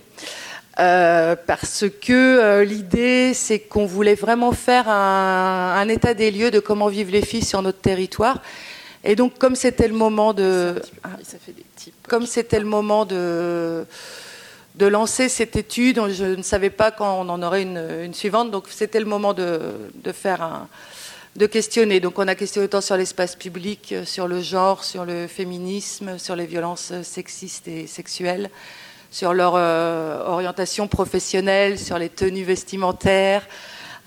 Euh, 0.78 1.34
parce 1.46 1.84
que 2.00 2.62
l'idée, 2.62 3.34
c'est 3.34 3.58
qu'on 3.58 3.84
voulait 3.84 4.14
vraiment 4.14 4.52
faire 4.52 4.88
un, 4.88 5.74
un, 5.76 5.88
état 5.88 6.14
des 6.14 6.30
lieux 6.30 6.50
de 6.50 6.60
comment 6.60 6.86
vivent 6.86 7.10
les 7.10 7.20
filles 7.20 7.44
sur 7.44 7.60
notre 7.60 7.80
territoire 7.80 8.40
et 9.04 9.16
donc, 9.16 9.38
comme 9.38 9.56
c'était 9.56 9.88
le 9.88 9.94
moment 9.94 10.32
de, 10.32 10.80
comme 12.08 12.26
c'était 12.26 12.60
le 12.60 12.66
moment 12.66 13.04
de 13.04 13.86
de 14.74 14.86
lancer 14.86 15.28
cette 15.28 15.54
étude, 15.56 16.00
je 16.12 16.24
ne 16.24 16.42
savais 16.42 16.70
pas 16.70 16.90
quand 16.90 17.20
on 17.20 17.28
en 17.28 17.42
aurait 17.42 17.62
une, 17.62 17.84
une 18.04 18.14
suivante, 18.14 18.50
donc 18.50 18.64
c'était 18.70 19.00
le 19.00 19.04
moment 19.04 19.34
de, 19.34 19.60
de 19.94 20.12
faire 20.12 20.40
un, 20.40 20.66
de 21.36 21.46
questionner. 21.46 22.00
Donc, 22.00 22.18
on 22.18 22.28
a 22.28 22.34
questionné 22.34 22.64
autant 22.66 22.80
sur 22.80 22.96
l'espace 22.96 23.36
public, 23.36 23.94
sur 24.04 24.28
le 24.28 24.40
genre, 24.40 24.84
sur 24.84 25.04
le 25.04 25.26
féminisme, 25.26 26.18
sur 26.18 26.36
les 26.36 26.46
violences 26.46 26.92
sexistes 27.02 27.68
et 27.68 27.86
sexuelles, 27.86 28.50
sur 29.10 29.34
leur 29.34 29.54
euh, 29.56 30.24
orientation 30.26 30.88
professionnelle, 30.88 31.78
sur 31.78 31.98
les 31.98 32.08
tenues 32.08 32.44
vestimentaires, 32.44 33.46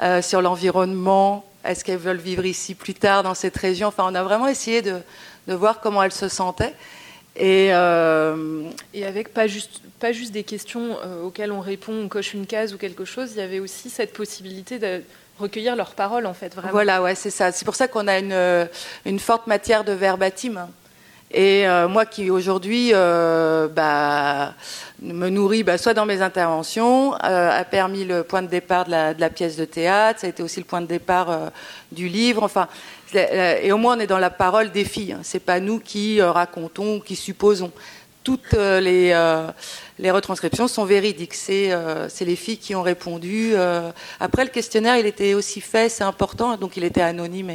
euh, 0.01 0.21
sur 0.21 0.41
l'environnement, 0.41 1.45
est-ce 1.65 1.83
qu'elles 1.83 1.97
veulent 1.97 2.17
vivre 2.17 2.45
ici 2.45 2.75
plus 2.75 2.93
tard 2.93 3.23
dans 3.23 3.33
cette 3.33 3.57
région? 3.57 3.87
Enfin, 3.87 4.05
on 4.07 4.15
a 4.15 4.23
vraiment 4.23 4.47
essayé 4.47 4.81
de, 4.81 5.01
voir 5.47 5.79
comment 5.81 6.03
elles 6.03 6.11
se 6.11 6.27
sentaient. 6.27 6.73
Et, 7.35 7.69
euh, 7.73 8.69
et 8.93 9.05
avec 9.05 9.33
pas 9.33 9.47
juste, 9.47 9.81
pas 9.99 10.13
juste 10.13 10.31
des 10.31 10.43
questions 10.43 10.97
euh, 11.03 11.23
auxquelles 11.23 11.51
on 11.51 11.59
répond, 11.59 11.93
on 11.93 12.07
coche 12.07 12.33
une 12.33 12.45
case 12.45 12.73
ou 12.73 12.77
quelque 12.77 13.03
chose, 13.03 13.31
il 13.33 13.39
y 13.39 13.41
avait 13.41 13.59
aussi 13.59 13.89
cette 13.89 14.13
possibilité 14.13 14.79
de 14.79 15.01
recueillir 15.37 15.75
leurs 15.75 15.95
paroles, 15.95 16.25
en 16.27 16.33
fait. 16.33 16.55
Vraiment. 16.55 16.71
Voilà, 16.71 17.01
ouais, 17.01 17.15
c'est 17.15 17.29
ça. 17.29 17.51
C'est 17.51 17.65
pour 17.65 17.75
ça 17.75 17.89
qu'on 17.89 18.07
a 18.07 18.19
une, 18.19 18.69
une 19.05 19.19
forte 19.19 19.47
matière 19.47 19.83
de 19.83 19.91
verbatim. 19.91 20.69
Et 21.35 21.67
euh, 21.67 21.89
moi 21.89 22.05
qui 22.05 22.29
aujourd'hui 22.29 22.91
euh, 22.93 23.67
bah, 23.67 24.53
me 25.01 25.27
nourris 25.27 25.63
bah, 25.63 25.77
soit 25.77 25.93
dans 25.93 26.05
mes 26.05 26.21
interventions, 26.21 27.13
euh, 27.15 27.59
a 27.59 27.65
permis 27.65 28.05
le 28.05 28.23
point 28.23 28.41
de 28.41 28.47
départ 28.47 28.85
de 28.85 28.91
la, 28.91 29.29
pièce 29.29 29.57
de 29.57 29.65
théâtre, 29.65 30.21
ça 30.21 30.27
a 30.27 30.29
été 30.29 30.41
aussi 30.41 30.61
le 30.61 30.65
point 30.65 30.79
de 30.79 30.85
départ 30.85 31.51
du 31.91 32.07
livre. 32.07 32.41
Enfin, 32.41 32.69
et 33.13 33.69
au 33.73 33.77
moins 33.77 33.97
on 33.97 33.99
est 33.99 34.07
dans 34.07 34.17
la 34.17 34.29
parole 34.29 34.71
des 34.71 34.85
filles. 34.85 35.11
Hein. 35.11 35.19
C'est 35.23 35.41
pas 35.41 35.59
nous 35.59 35.79
qui 35.79 36.21
racontons, 36.21 37.01
qui 37.01 37.17
supposons. 37.17 37.73
Toutes 38.23 38.53
les, 38.53 39.13
retranscriptions 39.99 40.69
sont 40.69 40.85
véridiques. 40.85 41.33
C'est 41.33 41.69
les 42.21 42.35
filles 42.37 42.59
qui 42.59 42.75
ont 42.75 42.81
répondu. 42.81 43.55
après 44.21 44.45
le 44.45 44.51
questionnaire, 44.51 44.97
il 44.97 45.05
était 45.05 45.33
aussi 45.33 45.59
fait, 45.59 45.89
c'est 45.89 46.05
important, 46.05 46.55
donc 46.55 46.77
il 46.77 46.85
était 46.85 47.01
anonyme 47.01 47.51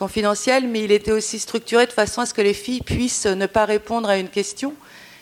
confidentiel, 0.00 0.66
mais 0.66 0.82
il 0.82 0.92
était 0.92 1.12
aussi 1.12 1.38
structuré 1.38 1.84
de 1.84 1.92
façon 1.92 2.22
à 2.22 2.26
ce 2.26 2.32
que 2.32 2.40
les 2.40 2.54
filles 2.54 2.80
puissent 2.80 3.26
ne 3.26 3.44
pas 3.44 3.66
répondre 3.66 4.08
à 4.08 4.16
une 4.16 4.30
question 4.30 4.72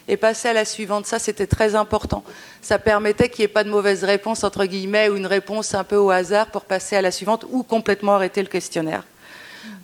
et 0.06 0.16
passer 0.16 0.48
à 0.48 0.52
la 0.52 0.64
suivante. 0.64 1.04
Ça, 1.04 1.18
c'était 1.18 1.48
très 1.48 1.74
important. 1.74 2.22
Ça 2.62 2.78
permettait 2.78 3.28
qu'il 3.28 3.40
n'y 3.40 3.46
ait 3.46 3.52
pas 3.52 3.64
de 3.64 3.70
mauvaise 3.70 4.04
réponse, 4.04 4.44
entre 4.44 4.64
guillemets, 4.66 5.08
ou 5.08 5.16
une 5.16 5.26
réponse 5.26 5.74
un 5.74 5.82
peu 5.82 5.96
au 5.96 6.10
hasard 6.10 6.46
pour 6.46 6.64
passer 6.64 6.94
à 6.94 7.02
la 7.02 7.10
suivante 7.10 7.44
ou 7.50 7.64
complètement 7.64 8.14
arrêter 8.14 8.40
le 8.40 8.46
questionnaire. 8.46 9.02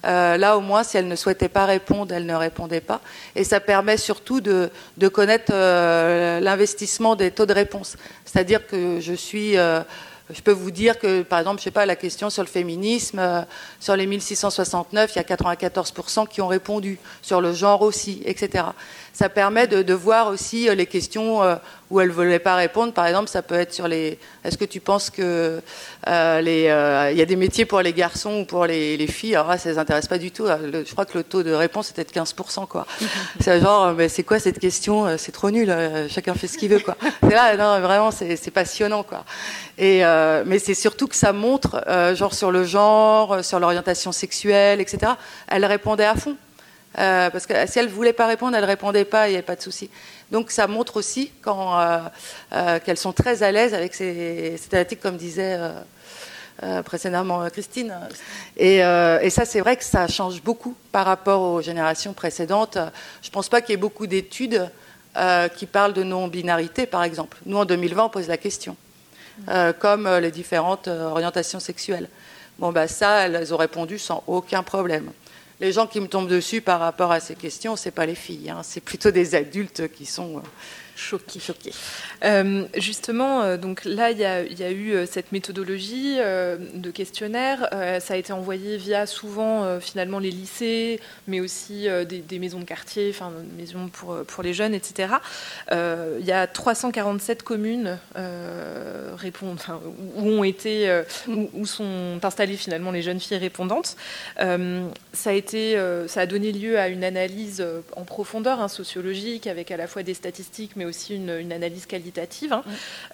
Euh, 0.04 0.36
là, 0.36 0.56
au 0.56 0.60
moins, 0.60 0.84
si 0.84 0.96
elle 0.96 1.08
ne 1.08 1.16
souhaitait 1.16 1.48
pas 1.48 1.66
répondre, 1.66 2.14
elle 2.14 2.26
ne 2.26 2.34
répondait 2.36 2.80
pas. 2.80 3.00
Et 3.34 3.42
ça 3.42 3.58
permet 3.58 3.96
surtout 3.96 4.40
de, 4.40 4.70
connaître 5.12 5.50
euh, 5.52 6.38
l'investissement 6.38 7.16
des 7.16 7.32
taux 7.32 7.46
de 7.46 7.52
réponse. 7.52 7.96
C'est-à-dire 8.24 8.64
que 8.64 9.00
je 9.00 9.12
suis... 9.12 9.58
Euh, 9.58 9.82
je 10.30 10.40
peux 10.40 10.52
vous 10.52 10.70
dire 10.70 10.98
que, 10.98 11.22
par 11.22 11.38
exemple, 11.38 11.58
je 11.58 11.64
sais 11.64 11.70
pas, 11.70 11.84
la 11.84 11.96
question 11.96 12.30
sur 12.30 12.42
le 12.42 12.48
féminisme, 12.48 13.18
euh, 13.18 13.42
sur 13.78 13.94
les 13.94 14.06
1669, 14.06 15.12
il 15.14 15.16
y 15.16 15.18
a 15.18 15.22
94% 15.22 16.26
qui 16.26 16.40
ont 16.40 16.48
répondu, 16.48 16.98
sur 17.20 17.42
le 17.42 17.52
genre 17.52 17.82
aussi, 17.82 18.22
etc. 18.24 18.64
Ça 19.14 19.30
permet 19.30 19.66
de, 19.66 19.94
voir 19.94 20.28
aussi 20.28 20.68
euh, 20.68 20.74
les 20.74 20.84
questions 20.84 21.42
euh, 21.42 21.54
où 21.90 22.00
elles 22.00 22.08
ne 22.08 22.12
voulaient 22.12 22.38
pas 22.38 22.56
répondre. 22.56 22.92
Par 22.92 23.06
exemple, 23.06 23.30
ça 23.30 23.40
peut 23.40 23.54
être 23.54 23.72
sur 23.72 23.88
les. 23.88 24.18
Est-ce 24.44 24.58
que 24.58 24.66
tu 24.66 24.80
penses 24.80 25.08
que 25.08 25.60
les, 26.06 26.62
il 27.12 27.18
y 27.18 27.22
a 27.22 27.26
des 27.26 27.36
métiers 27.36 27.64
pour 27.64 27.80
les 27.80 27.92
garçons 27.92 28.40
ou 28.40 28.44
pour 28.44 28.66
les, 28.66 29.06
filles? 29.06 29.36
Alors 29.36 29.48
là, 29.48 29.56
ça 29.56 29.70
ne 29.70 29.74
les 29.74 29.80
intéresse 29.80 30.08
pas 30.08 30.18
du 30.18 30.30
tout. 30.30 30.46
je 30.46 30.92
crois 30.92 31.06
que 31.06 31.16
le 31.16 31.24
taux 31.24 31.42
de 31.42 31.52
réponse 31.52 31.90
était 31.90 32.04
de 32.04 32.10
15%, 32.10 32.66
quoi. 32.66 32.86
c'est 33.40 33.60
genre, 33.60 33.94
mais 33.94 34.08
c'est 34.08 34.24
quoi 34.24 34.38
cette 34.38 34.58
question? 34.58 35.16
C'est 35.16 35.32
trop 35.32 35.50
nul. 35.50 35.74
chacun 36.10 36.34
fait 36.34 36.46
ce 36.48 36.58
qu'il 36.58 36.70
veut, 36.70 36.80
quoi. 36.80 36.96
C'est 37.22 37.34
là, 37.34 37.56
non, 37.56 37.80
vraiment, 37.80 38.10
c'est 38.10 38.50
passionnant, 38.50 39.02
quoi. 39.02 39.24
Et 39.78 40.04
euh, 40.04 40.44
mais 40.46 40.58
c'est 40.58 40.74
surtout 40.74 41.08
que 41.08 41.16
ça 41.16 41.32
montre, 41.32 41.82
euh, 41.88 42.14
genre 42.14 42.34
sur 42.34 42.52
le 42.52 42.64
genre, 42.64 43.34
euh, 43.34 43.42
sur 43.42 43.58
l'orientation 43.58 44.12
sexuelle, 44.12 44.80
etc. 44.80 45.12
Elle 45.48 45.64
répondait 45.64 46.04
à 46.04 46.14
fond. 46.14 46.36
Parce 46.94 47.46
que 47.46 47.54
si 47.66 47.78
elle 47.78 47.88
voulait 47.88 48.12
pas 48.12 48.26
répondre, 48.26 48.56
elle 48.56 48.64
répondait 48.64 49.04
pas, 49.04 49.28
il 49.28 49.32
n'y 49.32 49.36
avait 49.36 49.42
pas 49.42 49.56
de 49.56 49.62
souci. 49.62 49.90
Donc 50.30 50.50
ça 50.50 50.66
montre 50.66 50.96
aussi 50.96 51.30
qu'elles 51.42 52.96
sont 52.96 53.12
très 53.12 53.42
à 53.42 53.52
l'aise 53.52 53.74
avec 53.74 53.94
ces, 53.94 54.56
thématiques, 54.70 55.00
comme 55.00 55.16
disait 55.16 55.58
précédemment 56.84 57.48
Christine. 57.50 57.94
Et, 58.56 58.76
et 58.78 59.30
ça, 59.30 59.44
c'est 59.44 59.60
vrai 59.60 59.76
que 59.76 59.84
ça 59.84 60.06
change 60.06 60.42
beaucoup 60.42 60.76
par 60.92 61.06
rapport 61.06 61.42
aux 61.42 61.60
générations 61.60 62.12
précédentes. 62.12 62.78
Je 63.22 63.28
ne 63.28 63.32
pense 63.32 63.48
pas 63.48 63.60
qu'il 63.60 63.70
y 63.70 63.74
ait 63.74 63.76
beaucoup 63.76 64.06
d'études 64.06 64.70
qui 65.56 65.66
parlent 65.66 65.94
de 65.94 66.02
non-binarité, 66.02 66.86
par 66.86 67.02
exemple. 67.02 67.38
Nous, 67.44 67.56
en 67.56 67.64
2020, 67.64 68.04
on 68.04 68.08
pose 68.08 68.28
la 68.28 68.36
question. 68.36 68.76
Euh, 69.48 69.72
comme 69.72 70.06
euh, 70.06 70.20
les 70.20 70.30
différentes 70.30 70.86
euh, 70.86 71.10
orientations 71.10 71.58
sexuelles. 71.58 72.08
Bon, 72.58 72.70
bah, 72.70 72.86
ça, 72.86 73.26
elles 73.26 73.52
ont 73.52 73.56
répondu 73.56 73.98
sans 73.98 74.22
aucun 74.28 74.62
problème. 74.62 75.10
Les 75.64 75.72
gens 75.72 75.86
qui 75.86 75.98
me 75.98 76.08
tombent 76.08 76.28
dessus 76.28 76.60
par 76.60 76.78
rapport 76.78 77.10
à 77.10 77.20
ces 77.20 77.34
questions, 77.34 77.74
ce 77.74 77.88
n'est 77.88 77.92
pas 77.92 78.04
les 78.04 78.14
filles, 78.14 78.50
hein. 78.50 78.60
c'est 78.62 78.82
plutôt 78.82 79.10
des 79.10 79.34
adultes 79.34 79.90
qui 79.90 80.04
sont 80.04 80.42
choqués. 80.96 81.40
Euh, 82.24 82.64
justement, 82.76 83.42
euh, 83.42 83.56
donc 83.56 83.84
là, 83.84 84.10
il 84.10 84.18
y, 84.18 84.24
a, 84.24 84.70
eu 84.70 84.92
euh, 84.92 85.06
cette 85.06 85.32
méthodologie 85.32 86.16
de 86.16 86.90
questionnaire. 86.90 87.68
ça 88.00 88.14
a 88.14 88.16
été 88.16 88.32
envoyé 88.32 88.76
via 88.76 89.06
souvent 89.06 89.80
finalement 89.80 90.18
les 90.18 90.30
lycées, 90.30 91.00
mais 91.26 91.40
aussi 91.40 91.86
des, 92.06 92.38
maisons 92.38 92.60
de 92.60 92.64
quartier, 92.64 93.10
enfin 93.10 93.30
des 93.30 93.62
maisons 93.62 93.88
pour, 93.88 94.16
pour 94.24 94.42
les 94.42 94.52
jeunes, 94.52 94.74
etc. 94.74 95.14
il 95.70 96.24
y 96.24 96.32
a 96.32 96.46
347 96.46 97.42
communes 97.42 97.98
répondent, 99.16 99.60
où 100.16 100.28
ont 100.28 100.44
été, 100.44 101.02
où, 101.28 101.66
sont 101.66 102.18
installées 102.22 102.56
finalement 102.56 102.90
les 102.90 103.02
jeunes 103.02 103.20
filles 103.20 103.38
répondantes. 103.38 103.96
ça 104.38 105.30
a 105.30 105.32
été, 105.32 105.78
ça 106.06 106.20
a 106.20 106.26
donné 106.26 106.52
lieu 106.52 106.78
à 106.78 106.88
une 106.88 107.04
analyse 107.04 107.64
en 107.96 108.04
profondeur, 108.04 108.60
hein, 108.60 108.68
sociologique, 108.68 109.46
avec 109.46 109.70
à 109.70 109.76
la 109.76 109.86
fois 109.86 110.02
des 110.02 110.14
statistiques, 110.14 110.72
mais 110.76 110.83
aussi 110.84 111.16
une, 111.16 111.52
analyse 111.52 111.86
qualitative. 111.86 112.52
Hein. 112.52 112.64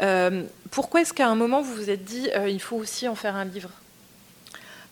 Euh, 0.00 0.42
pourquoi 0.70 1.02
est-ce 1.02 1.12
qu'à 1.12 1.28
un 1.28 1.34
moment 1.34 1.62
vous 1.62 1.74
vous 1.74 1.90
êtes 1.90 2.04
dit 2.04 2.28
euh, 2.36 2.48
il 2.48 2.60
faut 2.60 2.76
aussi 2.76 3.08
en 3.08 3.14
faire 3.14 3.36
un 3.36 3.44
livre? 3.44 3.70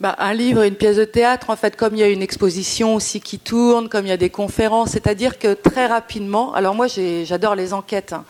Bah, 0.01 0.15
un 0.19 0.33
livre, 0.33 0.63
une 0.63 0.77
pièce 0.77 0.97
de 0.97 1.05
théâtre, 1.05 1.51
en 1.51 1.57
fait, 1.57 1.75
comme 1.75 1.95
il 1.95 1.99
y 1.99 2.05
a 2.05 2.09
une 2.09 2.23
exposition 2.23 2.95
aussi 2.95 3.21
qui 3.21 3.41
tourne, 3.41 3.89
comme 3.89 4.07
il 4.07 4.11
y 4.11 4.13
a 4.13 4.17
des 4.17 4.31
conférences, 4.31 4.91
c'est-à-dire 4.91 5.41
que 5.41 5.55
très 5.55 5.87
rapidement, 5.87 6.55
alors 6.55 6.77
moi 6.77 6.87
j'adore 6.87 7.57
les 7.57 7.73
enquêtes, 7.73 8.13
hein. 8.13 8.25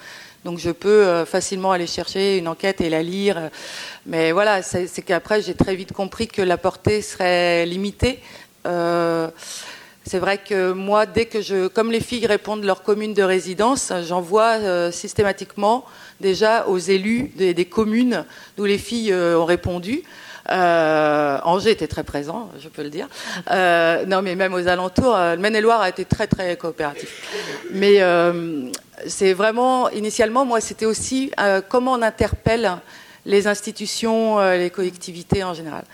donc 0.47 0.59
je 0.59 0.71
peux 0.71 0.89
euh, 0.89 1.27
facilement 1.27 1.73
aller 1.73 1.87
chercher 1.87 2.39
une 2.39 2.49
enquête 2.49 2.81
et 2.81 2.89
la 2.89 3.03
lire, 3.03 3.51
mais 4.07 4.33
voilà, 4.33 4.63
c'est 4.63 5.03
qu'après 5.03 5.43
j'ai 5.43 5.53
très 5.53 5.77
vite 5.77 5.93
compris 5.93 6.27
que 6.27 6.41
la 6.41 6.57
portée 6.57 7.03
serait 7.03 7.67
limitée. 7.67 8.21
C'est 10.09 10.21
vrai 10.21 10.38
que 10.38 10.73
moi, 10.73 11.05
dès 11.05 11.27
que 11.27 11.42
je, 11.42 11.66
comme 11.66 11.92
les 11.92 12.01
filles 12.01 12.27
répondent 12.27 12.64
leur 12.64 12.83
commune 12.83 13.12
de 13.12 13.23
résidence, 13.23 13.92
j'envoie 14.07 14.53
euh, 14.53 14.90
systématiquement 14.90 15.85
déjà 16.18 16.66
aux 16.66 16.79
élus 16.79 17.31
des, 17.37 17.64
communes 17.66 18.25
d'où 18.57 18.64
les 18.64 18.79
filles 18.79 19.12
euh, 19.12 19.38
ont 19.38 19.44
répondu. 19.44 20.03
Euh, 20.51 21.38
Angers 21.44 21.73
était 21.73 21.88
très 21.88 22.05
présent, 22.05 22.49
je 22.59 22.71
peux 22.71 22.83
le 22.83 22.88
dire. 22.88 23.07
non, 23.51 24.23
mais 24.23 24.35
même 24.35 24.55
aux 24.55 24.66
alentours, 24.66 25.14
Maine-et-Loire 25.38 25.83
a 25.83 25.90
été 25.90 26.07
très 26.07 26.27
très 26.27 26.57
coopératif. 26.57 27.61
Mais 27.73 28.01
c'est 29.07 29.35
vraiment, 29.35 29.90
initialement, 29.90 30.47
moi, 30.47 30.62
c'était 30.62 30.87
aussi 30.87 31.31
comment 31.68 31.92
on 31.92 32.01
interpelle 32.03 32.79
les 33.27 33.47
institutions, 33.47 34.40
les 34.53 34.71
collectivités 34.71 35.44
en 35.44 35.53
général. 35.53 35.85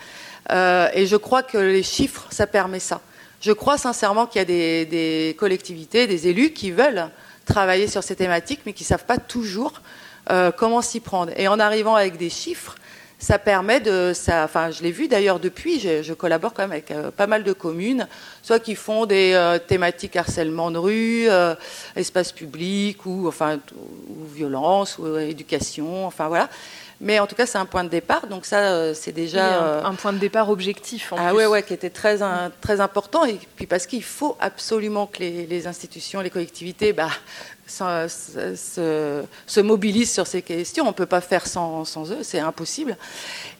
et 0.93 1.05
je 1.05 1.17
crois 1.17 1.43
que 1.43 1.57
les 1.57 1.83
chiffres, 1.83 2.27
ça 2.29 2.47
permet 2.47 2.79
ça. 2.79 3.01
Je 3.45 3.51
crois 3.51 3.77
sincèrement 3.77 4.25
qu'il 4.25 4.39
y 4.39 4.41
a 4.41 4.85
des, 4.85 5.35
collectivités, 5.37 6.07
des 6.07 6.27
élus 6.27 6.49
qui 6.49 6.71
veulent 6.71 7.11
travailler 7.45 7.87
sur 7.87 8.01
ces 8.01 8.15
thématiques, 8.15 8.61
mais 8.65 8.73
qui 8.73 8.81
ne 8.81 8.87
savent 8.87 9.05
pas 9.05 9.19
toujours 9.19 9.83
euh, 10.31 10.49
comment 10.49 10.81
s'y 10.81 10.99
prendre. 10.99 11.31
Et 11.37 11.47
en 11.47 11.59
arrivant 11.59 11.93
avec 11.93 12.17
des 12.17 12.31
chiffres, 12.31 12.73
ça 13.19 13.37
permet 13.37 13.79
de, 13.79 14.13
enfin, 14.43 14.71
je 14.71 14.81
l'ai 14.81 14.91
vu 14.91 15.07
d'ailleurs 15.07 15.39
depuis, 15.39 15.79
je, 15.79 16.13
collabore 16.13 16.55
quand 16.55 16.63
même 16.63 16.71
avec 16.71 16.89
euh, 16.89 17.11
pas 17.11 17.27
mal 17.27 17.43
de 17.43 17.53
communes, 17.53 18.07
soit 18.41 18.57
qui 18.59 18.73
font 18.73 19.05
des 19.05 19.33
euh, 19.35 19.59
thématiques 19.59 20.15
harcèlement 20.15 20.71
de 20.71 20.79
rue, 20.79 21.27
espace 21.95 22.31
public, 22.31 23.05
ou 23.05 23.27
enfin, 23.27 23.59
ou 24.09 24.25
violence, 24.25 24.97
ou 24.97 25.17
éducation, 25.19 26.07
enfin 26.07 26.29
voilà. 26.29 26.49
Mais 27.05 27.19
en 27.19 27.27
tout 27.27 27.35
cas, 27.35 27.45
c'est 27.45 27.59
un 27.59 27.67
point 27.67 27.83
de 27.83 27.89
départ. 27.89 28.25
Donc 28.25 28.47
ça, 28.47 28.61
euh, 28.61 28.95
c'est 28.95 29.11
déjà 29.11 29.61
euh, 29.61 29.83
un, 29.83 29.93
point 29.93 30.11
de 30.11 30.17
départ 30.17 30.49
objectif. 30.49 31.13
ah 31.15 31.35
oui, 31.35 31.45
ouais, 31.45 31.61
qui 31.61 31.75
était 31.75 31.91
très 31.91 32.17
très 32.61 32.81
important. 32.81 33.25
Et 33.25 33.37
puis 33.55 33.67
parce 33.67 33.85
qu'il 33.85 34.03
faut 34.03 34.35
absolument 34.39 35.05
que 35.05 35.19
les, 35.19 35.67
institutions, 35.67 36.21
les 36.21 36.31
collectivités, 36.31 36.93
bah, 36.93 37.11
se, 37.67 39.61
mobilisent 39.61 40.11
sur 40.11 40.25
ces 40.25 40.41
questions. 40.41 40.85
On 40.85 40.87
ne 40.87 40.93
peut 40.93 41.05
pas 41.05 41.21
faire 41.21 41.45
sans, 41.45 41.85
eux, 42.11 42.23
c'est 42.23 42.39
impossible. 42.39 42.97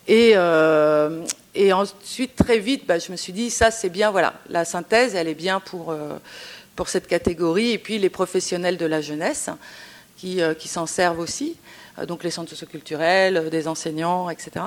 Et, 0.07 0.31
euh, 0.33 1.23
et 1.53 1.71
ensuite, 1.71 2.35
très 2.35 2.57
vite, 2.57 2.87
bah, 2.87 2.97
je 2.97 3.11
me 3.11 3.15
suis 3.15 3.31
dit, 3.31 3.51
ça 3.51 3.69
c'est 3.69 3.89
bien, 3.89 4.09
voilà, 4.09 4.33
la 4.49 4.65
synthèse, 4.65 5.13
elle 5.13 5.27
est 5.27 5.35
bien 5.35 5.59
pour, 5.59 5.95
pour 6.75 6.89
cette 6.89 7.05
catégorie. 7.05 7.73
Et 7.73 7.77
puis 7.77 7.99
les 7.99 8.09
professionnels 8.09 8.77
de 8.77 8.87
la 8.87 9.01
jeunesse 9.01 9.51
qui, 10.17 10.39
qui 10.57 10.67
s'en 10.67 10.85
servent 10.85 11.19
aussi. 11.19 11.55
Euh, 11.99 12.05
donc 12.05 12.23
les 12.23 12.31
centres 12.31 12.49
socioculturels, 12.49 13.37
euh, 13.37 13.49
des 13.49 13.67
enseignants, 13.67 14.29
etc. 14.29 14.65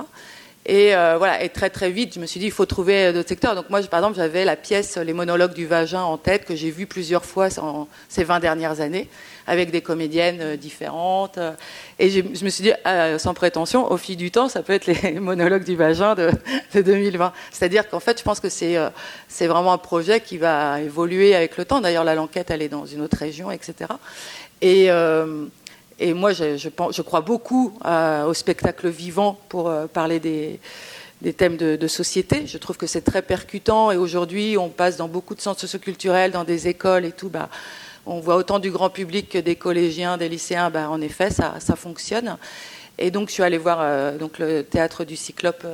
Et 0.66 0.94
euh, 0.94 1.16
voilà, 1.16 1.42
et 1.42 1.48
très 1.48 1.70
très 1.70 1.90
vite, 1.90 2.14
je 2.14 2.20
me 2.20 2.26
suis 2.26 2.40
dit, 2.40 2.46
il 2.46 2.52
faut 2.52 2.66
trouver 2.66 3.10
d'autres 3.12 3.28
secteurs. 3.28 3.54
Donc 3.54 3.70
moi, 3.70 3.80
par 3.84 4.00
exemple, 4.00 4.16
j'avais 4.16 4.44
la 4.44 4.56
pièce 4.56 4.98
Les 4.98 5.14
monologues 5.14 5.54
du 5.54 5.66
vagin 5.66 6.02
en 6.02 6.18
tête, 6.18 6.44
que 6.44 6.54
j'ai 6.54 6.70
vue 6.70 6.84
plusieurs 6.84 7.24
fois 7.24 7.48
ces 8.08 8.24
20 8.24 8.40
dernières 8.40 8.82
années, 8.82 9.08
avec 9.46 9.70
des 9.70 9.80
comédiennes 9.80 10.56
différentes. 10.56 11.38
Et 11.98 12.10
je, 12.10 12.20
me 12.44 12.50
suis 12.50 12.64
dit, 12.64 12.72
sans 13.16 13.32
prétention, 13.32 13.90
au 13.90 13.96
fil 13.96 14.18
du 14.18 14.30
temps, 14.30 14.50
ça 14.50 14.62
peut 14.62 14.74
être 14.74 14.84
les 14.84 15.12
monologues 15.20 15.64
du 15.64 15.74
vagin 15.74 16.14
de, 16.14 16.32
2020. 16.74 17.32
C'est-à-dire 17.50 17.88
qu'en 17.88 18.00
fait, 18.00 18.18
je 18.18 18.24
pense 18.24 18.40
que 18.40 18.50
c'est 18.50 19.46
vraiment 19.46 19.72
un 19.72 19.78
projet 19.78 20.20
qui 20.20 20.36
va 20.36 20.82
évoluer 20.82 21.34
avec 21.34 21.56
le 21.56 21.64
temps. 21.64 21.80
D'ailleurs, 21.80 22.04
la 22.04 22.14
Lanquette, 22.14 22.50
elle 22.50 22.60
est 22.60 22.68
dans 22.68 22.84
une 22.84 23.00
autre 23.00 23.16
région, 23.16 23.50
etc. 23.50 23.88
Et... 24.60 24.90
Et 26.00 26.14
moi, 26.14 26.32
je, 26.32 27.02
crois 27.02 27.22
beaucoup 27.22 27.76
euh, 27.84 28.24
au 28.24 28.34
spectacle 28.34 28.88
vivant 28.88 29.36
pour 29.48 29.68
euh, 29.68 29.86
parler 29.86 30.20
des, 30.20 30.60
thèmes 31.32 31.56
de, 31.56 31.86
société. 31.88 32.46
Je 32.46 32.56
trouve 32.56 32.76
que 32.76 32.86
c'est 32.86 33.00
très 33.00 33.22
percutant. 33.22 33.90
Et 33.90 33.96
aujourd'hui, 33.96 34.56
on 34.56 34.68
passe 34.68 34.96
dans 34.96 35.08
beaucoup 35.08 35.34
de 35.34 35.40
centres 35.40 35.60
socioculturels, 35.60 36.30
dans 36.30 36.44
des 36.44 36.68
écoles 36.68 37.04
et 37.04 37.10
tout. 37.10 37.28
Bah, 37.28 37.48
on 38.06 38.20
voit 38.20 38.36
autant 38.36 38.60
du 38.60 38.70
grand 38.70 38.90
public 38.90 39.28
que 39.28 39.38
des 39.38 39.56
collégiens, 39.56 40.16
des 40.16 40.28
lycéens. 40.28 40.70
Bah, 40.70 40.88
en 40.88 41.00
effet, 41.00 41.30
ça, 41.30 41.58
fonctionne. 41.76 42.36
Et 42.96 43.10
donc, 43.10 43.28
je 43.28 43.34
suis 43.34 43.42
allée 43.42 43.58
voir 43.58 43.78
euh, 43.80 44.16
donc, 44.18 44.38
le 44.38 44.62
théâtre 44.62 45.02
du 45.02 45.16
Cyclope 45.16 45.66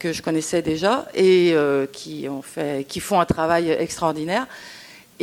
que 0.00 0.12
je 0.12 0.22
connaissais 0.22 0.62
déjà 0.62 1.06
et 1.14 1.54
qui 1.92 3.00
font 3.00 3.20
un 3.20 3.26
travail 3.26 3.70
extraordinaire. 3.70 4.48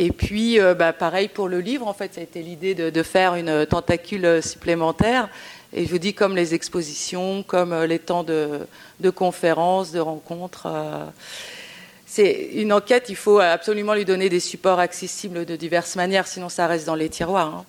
Et 0.00 0.12
puis, 0.12 0.60
euh, 0.60 0.74
bah, 0.74 0.92
pareil 0.92 1.26
pour 1.26 1.48
le 1.48 1.58
livre, 1.58 1.88
en 1.88 1.92
fait, 1.92 2.14
ça 2.14 2.20
a 2.20 2.24
été 2.24 2.40
l'idée 2.40 2.76
de, 2.76 3.02
faire 3.02 3.34
une 3.34 3.66
tentacule 3.66 4.40
supplémentaire. 4.40 5.28
Et 5.72 5.84
je 5.84 5.90
vous 5.90 5.98
dis, 5.98 6.14
comme 6.14 6.36
les 6.36 6.54
expositions, 6.54 7.42
comme 7.42 7.72
euh, 7.72 7.86
les 7.86 7.98
temps 7.98 8.22
de, 8.22 8.60
conférences, 9.10 9.90
de 9.90 9.98
rencontres. 9.98 10.66
Euh, 10.66 11.04
c'est 12.06 12.50
une 12.54 12.72
enquête, 12.72 13.06
il 13.08 13.16
faut 13.16 13.40
absolument 13.40 13.92
lui 13.92 14.04
donner 14.04 14.28
des 14.28 14.40
supports 14.40 14.78
accessibles 14.78 15.44
de 15.44 15.56
diverses 15.56 15.96
manières, 15.96 16.28
sinon 16.28 16.48
ça 16.48 16.68
reste 16.68 16.86
dans 16.86 16.94
les 16.94 17.08
tiroirs. 17.08 17.54
Hein. 17.56 17.64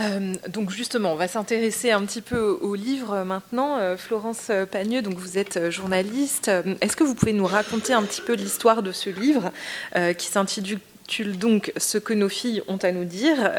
Euh, 0.00 0.34
donc 0.48 0.70
justement, 0.70 1.12
on 1.12 1.16
va 1.16 1.28
s'intéresser 1.28 1.90
un 1.90 2.04
petit 2.04 2.22
peu 2.22 2.38
au, 2.38 2.74
livre 2.74 3.22
maintenant. 3.24 3.76
Euh, 3.78 3.96
Florence 3.96 4.50
Pagneux, 4.70 5.02
donc 5.02 5.14
vous 5.14 5.38
êtes 5.38 5.56
euh, 5.56 5.70
journaliste. 5.70 6.50
Est-ce 6.80 6.96
que 6.96 7.04
vous 7.04 7.14
pouvez 7.14 7.32
nous 7.32 7.46
raconter 7.46 7.92
un 7.92 8.02
petit 8.02 8.22
peu 8.22 8.34
l'histoire 8.34 8.82
de 8.82 8.92
ce 8.92 9.10
livre 9.10 9.50
qui 10.16 10.26
s'intitule 10.26 10.80
donc 11.38 11.72
Ce 11.76 11.98
que 11.98 12.14
nos 12.14 12.28
filles 12.28 12.62
ont 12.68 12.76
à 12.78 12.92
nous 12.92 13.04
dire. 13.04 13.52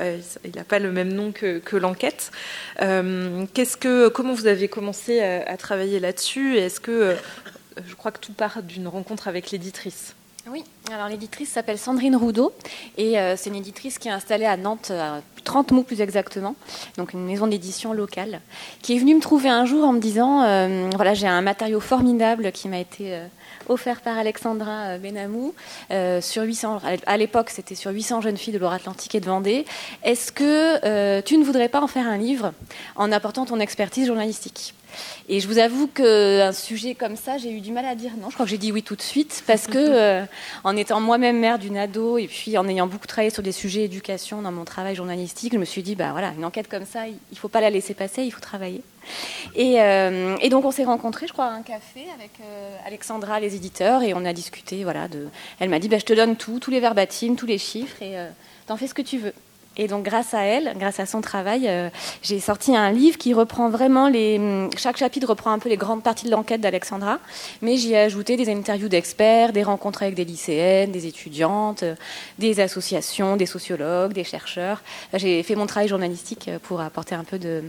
il 0.46 0.56
n'a 0.56 0.64
pas 0.64 0.80
le 0.80 0.92
même 0.92 1.14
nom 1.14 1.32
que, 1.32 1.76
l'enquête. 1.76 2.32
que, 2.80 4.08
comment 4.08 4.34
vous 4.34 4.48
avez 4.48 4.68
commencé 4.68 5.22
à, 5.22 5.58
travailler 5.58 6.00
là-dessus? 6.00 6.58
Est-ce 6.58 6.80
que 6.80 7.16
je 7.88 7.96
crois 7.96 8.12
que 8.12 8.20
tout 8.20 8.34
part 8.34 8.64
d'une 8.64 8.88
rencontre 8.88 9.28
avec 9.28 9.52
l'éditrice 9.52 10.16
oui, 10.50 10.64
alors 10.92 11.08
l'éditrice 11.08 11.50
s'appelle 11.50 11.78
Sandrine 11.78 12.16
Roudot 12.16 12.52
et 12.98 13.20
euh, 13.20 13.36
c'est 13.38 13.52
une 13.52 13.56
éditrice 13.56 14.00
qui 14.00 14.08
est 14.08 14.12
installée 14.12 14.46
à 14.46 14.58
Nantes, 14.58 14.90
à 14.90 15.22
30 15.44 15.72
mots 15.72 15.84
plus 15.84 16.02
exactement, 16.02 16.56
donc 16.98 17.14
une 17.14 17.24
maison 17.26 17.46
d'édition 17.46 17.94
locale, 17.94 18.42
qui 18.82 18.96
est 18.96 18.98
venue 18.98 19.14
me 19.14 19.22
trouver 19.22 19.50
un 19.50 19.66
jour 19.66 19.86
en 19.86 19.94
me 19.94 20.00
disant 20.00 20.42
euh, 20.44 20.90
voilà, 20.96 21.14
j'ai 21.14 21.28
un 21.28 21.42
matériau 21.42 21.80
formidable 21.80 22.52
qui 22.52 22.70
m'a 22.70 22.80
été 22.80 23.14
euh, 23.14 23.28
offert 23.70 24.02
par 24.02 24.18
Alexandra 24.18 24.98
Benamou 24.98 25.54
sur 26.22 26.44
800, 26.44 26.82
à 27.06 27.18
l'époque 27.18 27.52
c'était 27.52 27.76
sur 27.76 27.92
800 27.92 28.22
jeunes 28.22 28.38
filles 28.38 28.54
de 28.54 28.60
Loire-Atlantique 28.60 29.14
et 29.14 29.20
de 29.20 29.26
Vendée. 29.26 29.66
Est-ce 30.04 30.32
que 30.32 31.22
tu 31.22 31.38
ne 31.38 31.44
voudrais 31.44 31.70
pas 31.70 31.82
en 31.82 31.88
faire 31.88 32.08
un 32.08 32.18
livre 32.18 32.54
en 32.96 33.12
apportant 33.12 33.46
ton 33.46 33.60
expertise 33.60 34.08
journalistique? 34.08 34.74
Et 35.30 35.40
je 35.40 35.48
vous 35.48 35.58
avoue 35.58 35.88
qu'un 35.88 36.52
sujet 36.52 36.96
comme 36.96 37.16
ça, 37.16 37.38
j'ai 37.38 37.52
eu 37.52 37.62
du 37.62 37.72
mal 37.72 37.86
à 37.86 37.96
dire 37.96 38.12
non. 38.20 38.30
Je 38.30 38.34
crois 38.34 38.46
que 38.46 38.50
j'ai 38.50 38.58
dit 38.58 38.72
oui 38.72 38.84
tout 38.84 38.96
de 38.96 39.02
suite 39.02 39.44
parce 39.48 39.68
que, 39.68 39.78
euh, 39.78 40.26
en 40.64 40.76
étant 40.76 41.00
moi-même 41.00 41.40
mère 41.40 41.60
d'une 41.60 41.78
ado 41.78 42.18
et 42.18 42.28
puis 42.28 42.58
en 42.58 42.68
ayant 42.68 42.88
beaucoup 42.88 43.08
travaillé 43.08 43.30
sur 43.30 43.44
des 43.44 43.52
sujets 43.52 43.84
éducation 43.84 44.42
dans 44.42 44.52
mon 44.52 44.66
travail 44.66 44.96
journalistique, 44.96 45.54
je 45.54 45.58
me 45.58 45.66
suis 45.66 45.84
dit, 45.84 45.96
bah 45.96 46.12
voilà, 46.12 46.34
une 46.38 46.46
enquête 46.46 46.68
comme 46.68 46.86
ça, 46.86 47.08
il 47.08 47.16
ne 47.32 47.38
faut 47.38 47.48
pas 47.48 47.62
la 47.62 47.70
laisser 47.70 47.94
passer, 47.94 48.24
il 48.24 48.32
faut 48.32 48.42
travailler. 48.42 48.82
Et, 49.56 49.82
euh, 49.82 50.38
donc 50.50 50.66
on 50.66 50.72
s'est 50.72 50.84
rencontrés, 50.84 51.28
je 51.28 51.34
crois, 51.34 51.46
à 51.46 51.52
un 51.52 51.62
café 51.62 52.06
avec 52.14 52.32
euh, 52.44 52.76
Alexandra, 52.86 53.40
les 53.40 53.56
éditeurs, 53.56 54.04
et 54.04 54.14
on 54.14 54.26
a 54.26 54.34
discuté. 54.34 54.84
Voilà. 54.84 55.08
Elle 55.60 55.70
m'a 55.70 55.80
dit, 55.80 55.88
bah, 55.88 55.98
je 55.98 56.06
te 56.06 56.14
donne 56.14 56.36
tout, 56.36 56.60
tous 56.60 56.72
les 56.72 56.80
verbatims, 56.80 57.36
tous 57.36 57.46
les 57.46 57.58
chiffres, 57.58 58.02
et 58.02 58.16
t'en 58.68 58.78
fais 58.78 58.88
ce 58.88 58.94
que 58.94 59.02
tu 59.02 59.18
veux. 59.18 59.34
Et 59.78 59.88
donc, 59.88 60.04
grâce 60.04 60.34
à 60.34 60.42
elle, 60.44 60.74
grâce 60.78 61.00
à 61.00 61.06
son 61.06 61.22
travail, 61.22 61.68
euh, 61.70 61.90
j'ai 62.22 62.42
sorti 62.42 62.76
un 62.76 62.92
livre 62.92 63.18
qui 63.18 63.34
reprend 63.34 63.70
vraiment 63.70 64.10
les. 64.10 64.38
Hum, 64.38 64.70
chaque 64.78 64.98
chapitre 64.98 65.28
reprend 65.28 65.52
un 65.52 65.60
peu 65.60 65.70
les 65.70 65.78
grandes 65.78 66.04
parties 66.04 66.26
de 66.26 66.32
l'enquête 66.32 66.60
d'Alexandra, 66.60 67.20
mais 67.62 67.78
j'y 67.78 67.94
ai 67.94 68.00
ajouté 68.00 68.36
des 68.36 68.50
interviews 68.52 68.90
d'experts, 68.90 69.54
des 69.54 69.64
rencontres 69.64 70.04
avec 70.04 70.16
des 70.16 70.26
lycéennes, 70.26 70.92
des 70.92 71.08
étudiantes, 71.08 71.84
euh, 71.84 71.96
des 72.38 72.60
associations, 72.60 73.38
des 73.38 73.46
sociologues, 73.46 74.12
des 74.12 74.26
chercheurs. 74.26 74.82
J'ai 75.14 75.42
fait 75.42 75.56
mon 75.56 75.68
travail 75.68 75.88
journalistique 75.88 76.50
pour 76.64 76.82
apporter 76.82 77.16
un 77.16 77.24
peu 77.24 77.40
de 77.40 77.64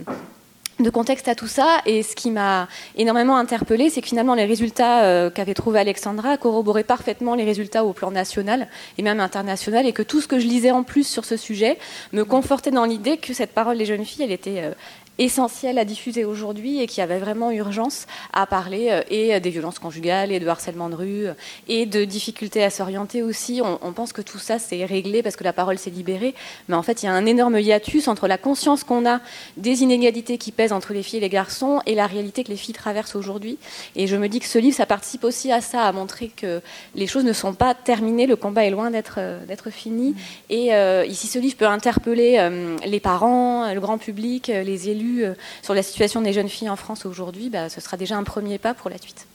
de 0.79 0.89
contexte 0.89 1.27
à 1.27 1.35
tout 1.35 1.47
ça. 1.47 1.81
Et 1.85 2.03
ce 2.03 2.15
qui 2.15 2.31
m'a 2.31 2.67
énormément 2.95 3.37
interpellée, 3.37 3.89
c'est 3.89 4.01
que 4.01 4.07
finalement 4.07 4.35
les 4.35 4.45
résultats 4.45 5.03
euh, 5.03 5.29
qu'avait 5.29 5.53
trouvé 5.53 5.79
Alexandra 5.79 6.37
corroboraient 6.37 6.83
parfaitement 6.83 7.35
les 7.35 7.43
résultats 7.43 7.85
au 7.85 7.93
plan 7.93 8.11
national 8.11 8.67
et 8.97 9.03
même 9.03 9.19
international, 9.19 9.85
et 9.85 9.93
que 9.93 10.03
tout 10.03 10.21
ce 10.21 10.27
que 10.27 10.39
je 10.39 10.47
lisais 10.47 10.71
en 10.71 10.83
plus 10.83 11.07
sur 11.07 11.25
ce 11.25 11.37
sujet 11.37 11.77
me 12.11 12.23
confortait 12.25 12.71
dans 12.71 12.85
l'idée 12.85 13.17
que 13.17 13.33
cette 13.33 13.51
parole 13.51 13.77
des 13.77 13.85
jeunes 13.85 14.05
filles, 14.05 14.25
elle 14.25 14.31
était 14.31 14.61
euh, 14.63 14.71
essentiel 15.19 15.77
à 15.77 15.85
diffuser 15.85 16.25
aujourd'hui 16.25 16.81
et 16.81 16.87
qui 16.87 17.01
avait 17.01 17.19
vraiment 17.19 17.51
urgence 17.51 18.07
à 18.33 18.47
parler 18.47 18.87
euh, 18.89 19.01
et 19.09 19.39
des 19.39 19.49
violences 19.49 19.79
conjugales 19.79 20.31
et 20.31 20.39
de 20.39 20.47
harcèlement 20.47 20.89
de 20.89 20.95
rue 20.95 21.27
euh, 21.27 21.33
et 21.67 21.85
de 21.85 22.03
difficultés 22.03 22.63
à 22.63 22.69
s'orienter 22.69 23.21
aussi. 23.21 23.61
On, 23.61 23.93
pense 23.93 24.11
que 24.11 24.23
tout 24.23 24.39
ça 24.39 24.57
c'est 24.57 24.85
réglé 24.85 25.21
parce 25.21 25.35
que 25.35 25.43
la 25.43 25.53
parole 25.53 25.77
s'est 25.77 25.91
libérée, 25.91 26.33
mais 26.67 26.75
en 26.75 26.81
fait 26.81 27.03
il 27.03 27.05
y 27.05 27.09
a 27.09 27.13
un 27.13 27.27
énorme 27.27 27.59
hiatus 27.59 28.07
entre 28.07 28.27
la 28.27 28.39
conscience 28.39 28.83
qu'on 28.83 29.07
a 29.07 29.19
des 29.55 29.83
inégalités 29.83 30.39
qui 30.39 30.51
pèsent 30.51 30.73
entre 30.73 30.93
les 30.93 31.03
filles 31.03 31.17
et 31.17 31.21
les 31.21 31.29
garçons 31.29 31.79
et 31.85 31.93
la 31.93 32.07
réalité 32.07 32.43
que 32.43 32.49
les 32.49 32.57
filles 32.57 32.73
traversent 32.73 33.15
aujourd'hui. 33.15 33.59
Et 33.95 34.07
je 34.07 34.15
me 34.15 34.27
dis 34.27 34.39
que 34.39 34.47
ce 34.47 34.57
livre 34.57 34.75
ça 34.75 34.87
participe 34.87 35.25
aussi 35.25 35.51
à 35.51 35.61
ça, 35.61 35.83
à 35.83 35.91
montrer 35.91 36.29
que 36.29 36.59
les 36.95 37.05
choses 37.05 37.23
ne 37.23 37.33
sont 37.33 37.53
pas 37.53 37.75
terminées, 37.75 38.25
le 38.25 38.35
combat 38.35 38.65
est 38.65 38.71
loin 38.71 38.89
d'être 38.89 39.17
euh, 39.19 39.45
d'être 39.45 39.69
fini. 39.69 40.15
Et 40.49 40.71
ici 41.07 41.27
ce 41.27 41.37
livre 41.37 41.55
peut 41.55 41.67
interpeller 41.67 42.49
les 42.85 42.99
parents, 42.99 43.71
le 43.71 43.79
grand 43.79 43.97
public, 43.97 44.47
les 44.47 44.89
élus 44.89 45.02
euh, 45.23 45.33
sur 45.61 45.73
la 45.73 45.83
situation 45.83 46.21
des 46.21 46.33
jeunes 46.33 46.49
filles 46.49 46.69
en 46.69 46.75
France 46.75 47.05
aujourd'hui, 47.05 47.49
bah, 47.49 47.69
ce 47.69 47.81
sera 47.81 47.97
déjà 47.97 48.17
un 48.17 48.23
premier 48.23 48.57
pas 48.57 48.73
pour 48.73 48.89
la 48.89 48.97
suite. 48.97 49.27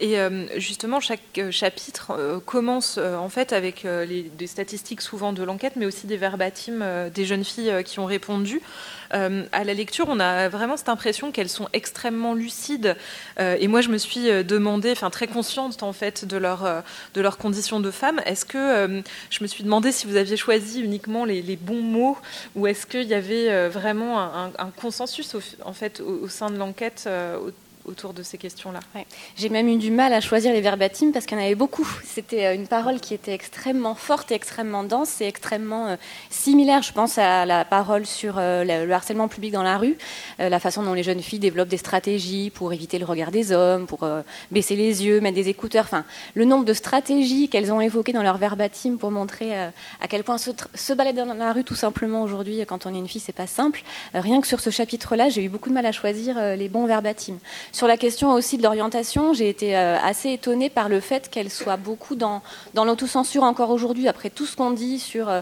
Et 0.00 0.18
euh, 0.18 0.46
justement, 0.58 1.00
chaque 1.00 1.20
euh, 1.38 1.50
chapitre 1.50 2.40
commence 2.44 2.98
en 2.98 3.28
fait 3.28 3.52
avec 3.52 3.86
des 3.86 4.46
statistiques 4.46 5.00
souvent 5.00 5.32
de 5.32 5.42
l'enquête, 5.42 5.74
mais 5.76 5.86
aussi 5.86 6.06
des 6.06 6.16
verbatims 6.16 7.10
des 7.14 7.24
jeunes 7.24 7.44
filles 7.44 7.82
qui 7.84 7.98
ont 7.98 8.06
répondu. 8.06 8.60
à 9.10 9.64
la 9.64 9.74
lecture, 9.74 10.06
on 10.08 10.20
a 10.20 10.48
vraiment 10.48 10.76
cette 10.76 10.88
impression 10.88 11.30
qu'elles 11.30 11.48
sont 11.48 11.68
extrêmement 11.72 12.34
lucides. 12.34 12.96
et 13.38 13.68
moi, 13.68 13.80
je 13.80 13.88
me 13.88 13.98
suis 13.98 14.26
demandé, 14.44 14.90
enfin 14.92 15.10
très 15.10 15.26
consciente 15.26 15.82
en 15.82 15.92
fait 15.92 16.24
de 16.24 16.36
leur 16.36 16.82
de 17.14 17.20
leurs 17.20 17.38
conditions 17.38 17.80
de 17.80 17.90
femme. 17.90 18.20
Est-ce 18.26 18.44
que 18.44 19.02
je 19.30 19.42
me 19.42 19.46
suis 19.46 19.64
demandé 19.64 19.92
si 19.92 20.06
vous 20.06 20.16
aviez 20.16 20.36
choisi 20.36 20.80
uniquement 20.80 21.24
les, 21.24 21.56
bons 21.56 21.82
mots 21.82 22.18
ou 22.56 22.66
est-ce 22.66 22.86
qu'il 22.86 23.04
y 23.04 23.14
avait 23.14 23.68
vraiment 23.68 24.20
un, 24.20 24.70
consensus 24.76 25.36
en 25.64 25.72
fait 25.72 26.00
au, 26.00 26.28
sein 26.28 26.50
de 26.50 26.56
l'enquête 26.56 27.08
autour 27.84 28.14
de 28.14 28.22
ces 28.22 28.38
questions-là. 28.38 28.80
J'ai 29.36 29.48
même 29.48 29.68
eu 29.68 29.76
du 29.76 29.90
mal 29.90 30.12
à 30.12 30.20
choisir 30.20 30.52
les 30.52 30.60
verbatims 30.60 31.12
parce 31.12 31.26
qu'il 31.26 31.36
y 31.38 31.40
en 31.40 31.44
avait 31.44 31.54
beaucoup. 31.54 31.86
C'était 32.04 32.46
euh, 32.46 32.54
une 32.54 32.66
parole 32.66 33.00
qui 33.00 33.14
était 33.14 33.32
extrêmement 33.32 33.94
forte 33.94 34.32
et 34.32 34.34
extrêmement 34.34 34.84
dense 34.84 35.20
et 35.20 35.26
extrêmement 35.26 35.88
euh, 35.88 35.96
similaire, 36.30 36.82
je 36.82 36.92
pense, 36.92 37.18
à 37.18 37.44
la 37.44 37.64
parole 37.64 38.06
sur 38.06 38.36
euh, 38.38 38.64
le 38.64 38.92
harcèlement 38.92 39.28
public 39.28 39.52
dans 39.52 39.62
la 39.62 39.78
rue, 39.78 39.96
la 40.38 40.58
façon 40.60 40.82
dont 40.82 40.94
les 40.94 41.02
jeunes 41.02 41.20
filles 41.20 41.38
développent 41.38 41.68
des 41.68 41.76
stratégies 41.76 42.50
pour 42.50 42.72
éviter 42.72 42.98
le 42.98 43.04
regard 43.04 43.30
des 43.30 43.52
hommes, 43.52 43.86
pour 43.86 44.06
baisser 44.50 44.76
les 44.76 45.04
yeux, 45.04 45.20
mettre 45.20 45.36
des 45.36 45.48
écouteurs, 45.48 45.84
enfin, 45.84 46.04
le 46.34 46.44
nombre 46.44 46.64
de 46.64 46.72
stratégies 46.72 47.48
qu'elles 47.48 47.72
ont 47.72 47.80
évoquées 47.80 48.12
dans 48.12 48.22
leur 48.22 48.38
verbatim 48.38 48.96
pour 48.96 49.10
montrer 49.10 49.56
à 49.56 50.08
quel 50.08 50.24
point 50.24 50.38
se, 50.38 50.92
balader 50.92 51.24
dans 51.24 51.34
la 51.34 51.52
rue 51.52 51.64
tout 51.64 51.74
simplement 51.74 52.22
aujourd'hui 52.22 52.64
quand 52.66 52.86
on 52.86 52.94
est 52.94 52.98
une 52.98 53.08
fille, 53.08 53.20
c'est 53.20 53.32
pas 53.32 53.46
simple. 53.46 53.82
rien 54.14 54.40
que 54.40 54.46
sur 54.46 54.60
ce 54.60 54.70
chapitre-là, 54.70 55.28
j'ai 55.28 55.44
eu 55.44 55.48
beaucoup 55.48 55.68
de 55.68 55.74
mal 55.74 55.86
à 55.86 55.92
choisir 55.92 56.56
les 56.56 56.68
bons 56.68 56.86
verbatims. 56.86 57.38
Sur 57.74 57.88
la 57.88 57.96
question 57.96 58.32
aussi 58.32 58.56
de 58.56 58.62
l'orientation, 58.62 59.32
j'ai 59.32 59.48
été 59.48 59.76
euh, 59.76 59.98
assez 60.00 60.30
étonnée 60.30 60.70
par 60.70 60.88
le 60.88 61.00
fait 61.00 61.28
qu'elle 61.28 61.50
soit 61.50 61.76
beaucoup 61.76 62.14
dans, 62.14 62.40
l'autocensure 62.72 63.42
encore 63.42 63.70
aujourd'hui, 63.70 64.06
après 64.06 64.30
tout 64.30 64.46
ce 64.46 64.54
qu'on 64.54 64.70
dit 64.70 65.00
sur 65.00 65.28
euh, 65.28 65.40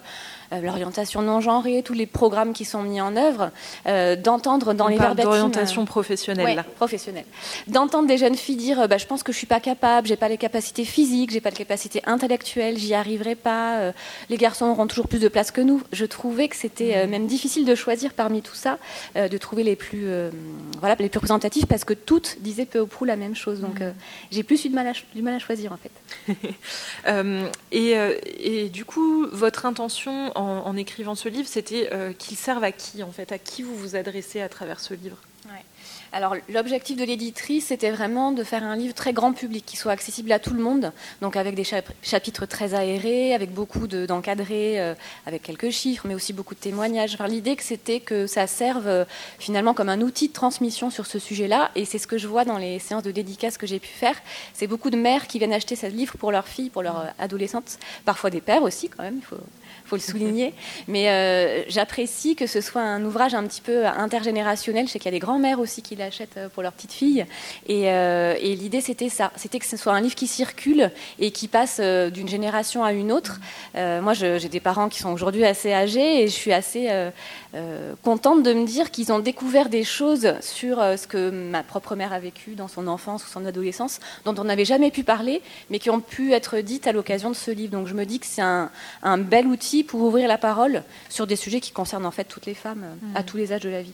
l'orientation 0.61 1.23
non 1.23 1.41
genrée, 1.41 1.83
tous 1.83 1.93
les 1.93 2.07
programmes 2.07 2.53
qui 2.53 2.65
sont 2.65 2.83
mis 2.83 3.01
en 3.01 3.17
œuvre, 3.17 3.51
euh, 3.87 4.17
d'entendre 4.17 4.75
dans 4.75 4.87
On 4.87 4.88
les 4.88 4.97
parle 4.97 5.17
d'orientation 5.17 5.85
professionnelle. 5.85 6.65
professionnelle. 6.77 7.25
D'entendre 7.69 8.09
des 8.09 8.19
jeunes 8.19 8.35
filles 8.35 8.57
dire, 8.57 8.88
bah, 8.88 8.99
je 8.99 9.07
pense 9.07 9.23
que 9.23 9.33
je 9.33 9.38
suis 9.38 9.47
pas 9.47 9.61
capable, 9.61 10.09
j'ai 10.09 10.17
pas 10.17 10.29
les 10.29 10.37
capacités 10.37 10.85
physiques, 10.85 11.31
j'ai 11.31 11.41
pas 11.41 11.51
les 11.51 11.57
capacités 11.57 12.03
intellectuelles, 12.07 12.79
j'y 12.79 12.95
arriverai 12.95 13.35
pas. 13.35 13.79
Euh, 13.79 13.93
les 14.29 14.37
garçons 14.37 14.67
auront 14.67 14.87
toujours 14.87 15.09
plus 15.09 15.21
de 15.21 15.29
place 15.29 15.51
que 15.51 15.61
nous. 15.61 15.83
Je 15.93 16.05
trouvais 16.05 16.49
que 16.49 16.57
c'était 16.57 17.07
mmh. 17.07 17.11
même 17.11 17.27
difficile 17.27 17.65
de 17.65 17.75
choisir 17.75 18.12
parmi 18.12 18.43
tout 18.43 18.55
ça, 18.55 18.79
de 19.15 19.38
trouver 19.38 19.62
les 19.62 19.77
plus, 19.77 20.07
voilà, 20.81 20.97
les 20.99 21.09
plus 21.09 21.19
représentatifs 21.19 21.67
parce 21.67 21.85
que 21.85 21.95
toutes 21.95 22.38
disaient 22.41 22.67
peu 22.67 22.81
ou 22.81 22.87
prou 22.87 23.05
la 23.05 23.17
même 23.17 23.35
chose. 23.35 23.61
Donc 23.61 23.81
mmh. 23.81 23.93
j'ai 24.31 24.43
plus 24.43 24.65
eu 24.65 24.69
du 24.69 24.75
mal, 24.75 24.88
à, 24.88 24.93
du 25.15 25.23
mal 25.23 25.35
à 25.35 25.38
choisir 25.38 25.73
en 25.73 25.77
fait. 25.77 25.91
et, 27.73 27.95
et, 28.41 28.69
du 28.69 28.85
coup, 28.85 29.27
votre 29.33 29.67
intention 29.67 30.33
en, 30.35 30.42
écrivant 30.77 31.15
ce 31.15 31.29
livre, 31.29 31.49
c'était 31.49 31.91
euh, 31.93 32.13
qu'il 32.13 32.37
serve 32.37 32.65
à 32.65 32.73
qui, 32.73 33.03
en 33.03 33.13
fait, 33.13 33.33
à 33.33 33.39
qui 33.39 33.63
vous 33.63 33.77
vous 33.77 33.97
adressez 33.97 34.41
à 34.41 34.49
travers 34.49 34.81
ce 34.81 34.95
livre? 34.95 35.19
Alors 36.13 36.37
l'objectif 36.51 36.99
de 36.99 37.05
l'éditrice, 37.05 37.67
c'était 37.69 37.91
vraiment 37.91 38.33
de 38.33 38.45
faire 38.45 38.63
un 38.63 38.77
livre 38.77 38.93
très 38.93 39.15
grand 39.15 39.33
public, 39.33 39.65
qui 39.65 39.79
soit 39.79 39.93
accessible 39.93 40.31
à 40.33 40.39
tout 40.39 40.53
le 40.53 40.63
monde, 40.63 40.93
donc 41.23 41.37
avec 41.37 41.55
des 41.55 41.65
chapitres 42.03 42.45
très 42.45 42.75
aérés, 42.75 43.33
avec 43.35 43.53
beaucoup 43.53 43.87
d'encadrés, 43.87 44.79
euh, 44.79 44.95
avec 45.25 45.43
quelques 45.43 45.71
chiffres, 45.71 46.07
mais 46.07 46.15
aussi 46.15 46.35
beaucoup 46.35 46.55
de 46.55 46.61
témoignages. 46.61 47.17
L'idée 47.27 47.57
que 47.57 47.63
c'était 47.63 48.01
que 48.01 48.27
ça 48.27 48.47
serve 48.47 48.87
euh, 48.87 49.05
finalement 49.39 49.73
comme 49.73 49.89
un 49.89 50.03
outil 50.03 50.29
de 50.29 50.35
transmission 50.35 50.91
sur 50.91 51.07
ce 51.07 51.19
sujet-là, 51.19 51.71
et 51.77 51.87
c'est 51.87 51.99
ce 51.99 52.07
que 52.07 52.19
je 52.19 52.29
vois 52.29 52.45
dans 52.45 52.59
les 52.59 52.79
séances 52.79 53.05
de 53.05 53.11
dédicaces 53.11 53.57
que 53.57 53.67
j'ai 53.67 53.79
pu 53.79 53.89
faire. 53.89 54.17
C'est 54.53 54.67
beaucoup 54.67 54.91
de 54.91 54.99
mères 54.99 55.27
qui 55.27 55.39
viennent 55.39 55.55
acheter 55.55 55.77
ce 55.77 55.87
livre 55.87 56.19
pour 56.19 56.31
leurs 56.31 56.47
filles, 56.47 56.69
pour 56.69 56.83
leurs 56.83 57.01
euh, 57.01 57.11
adolescentes, 57.19 57.79
parfois 58.05 58.29
des 58.29 58.43
pères 58.43 58.63
aussi 58.63 58.91
quand 58.91 59.03
même, 59.03 59.21
faut 59.93 59.97
le 59.97 60.01
souligner. 60.01 60.55
Mais 60.89 61.11
euh, 61.11 61.65
j'apprécie 61.69 62.35
que 62.35 62.47
ce 62.47 62.61
soit 62.61 62.81
un 62.81 63.05
ouvrage 63.05 63.35
un 63.35 63.45
petit 63.47 63.61
peu 63.61 63.87
intergénérationnel. 63.87 64.87
Je 64.87 64.93
sais 64.93 64.99
qu'il 64.99 65.13
y 65.13 65.15
a 65.15 65.19
des 65.19 65.25
grands-mères 65.25 65.61
aussi 65.61 65.83
qui 65.83 65.97
l'achètent 65.97 66.39
euh, 66.39 66.49
pour 66.49 66.63
leurs 66.63 66.73
petites 66.73 66.93
filles. 66.93 67.27
Euh, 67.69 68.35
et, 68.41 68.57
l'idée, 68.57 68.81
c'était 68.81 69.11
ça. 69.11 69.33
C'était 69.37 69.59
que 69.59 69.67
ce 69.67 69.77
soit 69.77 69.93
un 69.93 70.01
livre 70.01 70.15
qui 70.15 70.27
circule 70.27 70.91
et 71.19 71.31
qui 71.31 71.49
passe 71.49 71.81
d'une 71.81 72.29
génération 72.29 72.85
à 72.85 72.93
une 72.93 73.13
autre. 73.13 73.41
moi, 73.75 74.15
j'ai 74.15 74.49
des 74.49 74.61
parents 74.61 74.89
qui 74.89 74.99
sont 74.99 75.11
aujourd'hui 75.11 75.45
assez 75.45 75.73
âgés 75.73 76.23
et 76.23 76.29
je 76.29 76.33
suis 76.33 76.53
assez 76.53 76.89
contente 78.03 78.43
de 78.43 78.53
me 78.53 78.65
dire 78.67 78.91
qu'ils 78.91 79.12
ont 79.12 79.19
découvert 79.19 79.69
des 79.69 79.85
choses 79.85 80.35
sur 80.41 80.79
ce 80.79 81.07
que 81.07 81.31
ma 81.31 81.62
propre 81.62 81.97
mère 81.97 82.12
a 82.12 82.19
vécu 82.19 82.55
dans 82.55 82.69
son 82.69 82.87
enfance 82.87 83.25
ou 83.25 83.29
son 83.29 83.45
adolescence, 83.45 84.01
dont 84.25 84.35
on 84.38 84.45
n'avait 84.45 84.65
jamais 84.65 84.91
pu 84.91 85.05
parler, 85.05 85.43
mais 85.71 85.79
qui 85.79 85.91
ont 85.91 86.01
pu 86.01 86.33
être 86.33 86.59
dites 86.59 86.87
à 86.87 86.93
l'occasion 86.93 87.31
de 87.31 87.37
ce 87.37 87.51
livre. 87.51 87.73
Donc 87.73 87.87
je 87.87 87.95
me 87.95 88.05
dis 88.05 88.19
que 88.19 88.27
c'est 88.27 88.43
un 88.43 89.19
bel 89.19 89.47
outil 89.47 89.85
pour 89.85 90.01
ouvrir 90.01 90.29
la 90.29 90.38
parole 90.38 90.83
sur 91.09 91.27
des 91.27 91.37
sujets 91.37 91.61
qui 91.61 91.73
concernent 91.73 92.07
en 92.07 92.11
fait 92.11 92.25
toutes 92.25 92.47
les 92.47 92.55
femmes 92.55 92.85
à 93.15 93.21
mmh. 93.21 93.25
tous 93.25 93.37
les 93.37 93.53
âges 93.53 93.62
de 93.62 93.71
la 93.71 93.83
vie. 93.83 93.93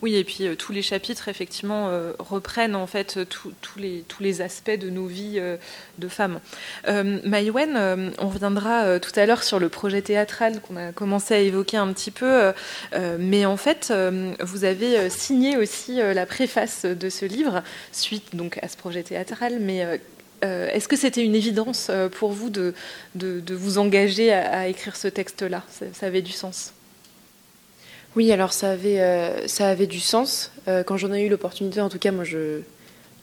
Oui, 0.00 0.14
et 0.14 0.24
puis 0.24 0.46
euh, 0.46 0.54
tous 0.54 0.72
les 0.72 0.82
chapitres, 0.82 1.28
effectivement, 1.28 1.88
euh, 1.88 2.12
reprennent 2.18 2.76
en 2.76 2.86
fait 2.86 3.18
tous 3.28 3.52
les, 3.76 4.04
tous 4.06 4.22
les 4.22 4.40
aspects 4.40 4.78
de 4.78 4.90
nos 4.90 5.06
vies 5.06 5.38
euh, 5.38 5.56
de 5.98 6.08
femmes. 6.08 6.40
Maïwen, 6.86 8.12
on 8.18 8.28
reviendra 8.28 8.98
tout 9.00 9.12
à 9.16 9.26
l'heure 9.26 9.42
sur 9.42 9.58
le 9.58 9.68
projet 9.68 10.02
théâtral 10.02 10.60
qu'on 10.60 10.76
a 10.76 10.92
commencé 10.92 11.34
à 11.34 11.38
évoquer 11.38 11.76
un 11.76 11.92
petit 11.92 12.10
peu, 12.10 12.52
mais 13.18 13.44
en 13.46 13.56
fait, 13.56 13.92
vous 14.40 14.64
avez 14.64 15.10
signé 15.10 15.56
aussi 15.56 15.96
la 15.96 16.26
préface 16.26 16.84
de 16.84 17.08
ce 17.08 17.26
livre, 17.26 17.62
suite 17.92 18.36
donc 18.36 18.58
à 18.62 18.68
ce 18.68 18.76
projet 18.76 19.02
théâtral, 19.02 19.58
mais 19.60 20.00
est-ce 20.42 20.88
que 20.88 20.96
c'était 20.96 21.24
une 21.24 21.34
évidence 21.34 21.90
pour 22.16 22.32
vous 22.32 22.50
de, 22.50 22.74
vous 23.14 23.78
engager 23.78 24.32
à, 24.32 24.68
écrire 24.68 24.96
ce 24.96 25.08
texte-là? 25.08 25.62
Ça 25.92 26.06
avait 26.06 26.22
du 26.22 26.32
sens 26.32 26.72
oui, 28.18 28.32
alors 28.32 28.52
ça 28.52 28.72
avait, 28.72 28.98
euh, 28.98 29.46
ça 29.46 29.68
avait 29.68 29.86
du 29.86 30.00
sens. 30.00 30.50
Euh, 30.66 30.82
quand 30.82 30.96
j'en 30.96 31.12
ai 31.12 31.22
eu 31.22 31.28
l'opportunité, 31.28 31.80
en 31.80 31.88
tout 31.88 32.00
cas, 32.00 32.10
moi, 32.10 32.24
je, 32.24 32.62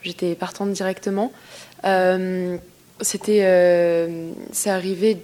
j'étais 0.03 0.35
partante 0.35 0.71
directement. 0.71 1.33
Euh, 1.83 2.55
c'était, 3.01 3.41
c'est 4.53 4.69
arrivé 4.69 5.17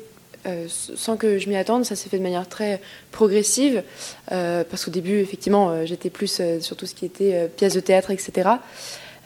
sans 0.68 1.16
que 1.16 1.38
je 1.38 1.48
m'y 1.48 1.56
attende. 1.56 1.86
Ça 1.86 1.96
s'est 1.96 2.10
fait 2.10 2.18
de 2.18 2.24
manière 2.24 2.50
très 2.50 2.82
progressive, 3.14 3.82
parce 4.28 4.84
qu'au 4.84 4.92
début, 4.92 5.20
effectivement, 5.20 5.86
j'étais 5.86 6.10
plus 6.10 6.42
sur 6.60 6.76
tout 6.76 6.86
ce 6.86 6.94
qui 6.94 7.06
était 7.06 7.50
pièces 7.56 7.76
de 7.76 7.80
théâtre, 7.80 8.12
etc. 8.12 8.50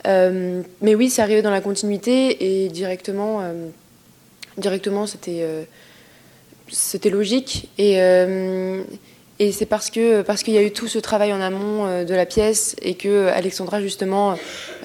mais 0.06 0.94
oui, 0.94 1.10
c'est 1.10 1.24
arrivé 1.24 1.42
dans 1.42 1.50
la 1.50 1.62
continuité 1.62 2.66
et 2.66 2.70
directement, 2.70 3.42
directement, 4.60 5.08
c'était, 5.08 5.44
c'était 6.68 7.10
logique 7.10 7.68
et 7.80 8.00
et 9.38 9.52
c'est 9.52 9.66
parce 9.66 9.90
que 9.90 10.22
parce 10.22 10.44
qu'il 10.44 10.54
y 10.54 10.58
a 10.58 10.64
eu 10.64 10.72
tout 10.72 10.88
ce 10.88 10.98
travail 10.98 11.34
en 11.34 11.42
amont 11.42 11.86
euh, 11.86 12.06
de 12.06 12.14
la 12.14 12.26
pièce 12.26 12.76
et 12.82 12.96
que 12.96 13.28
Alexandra 13.28 13.82
justement 13.82 14.38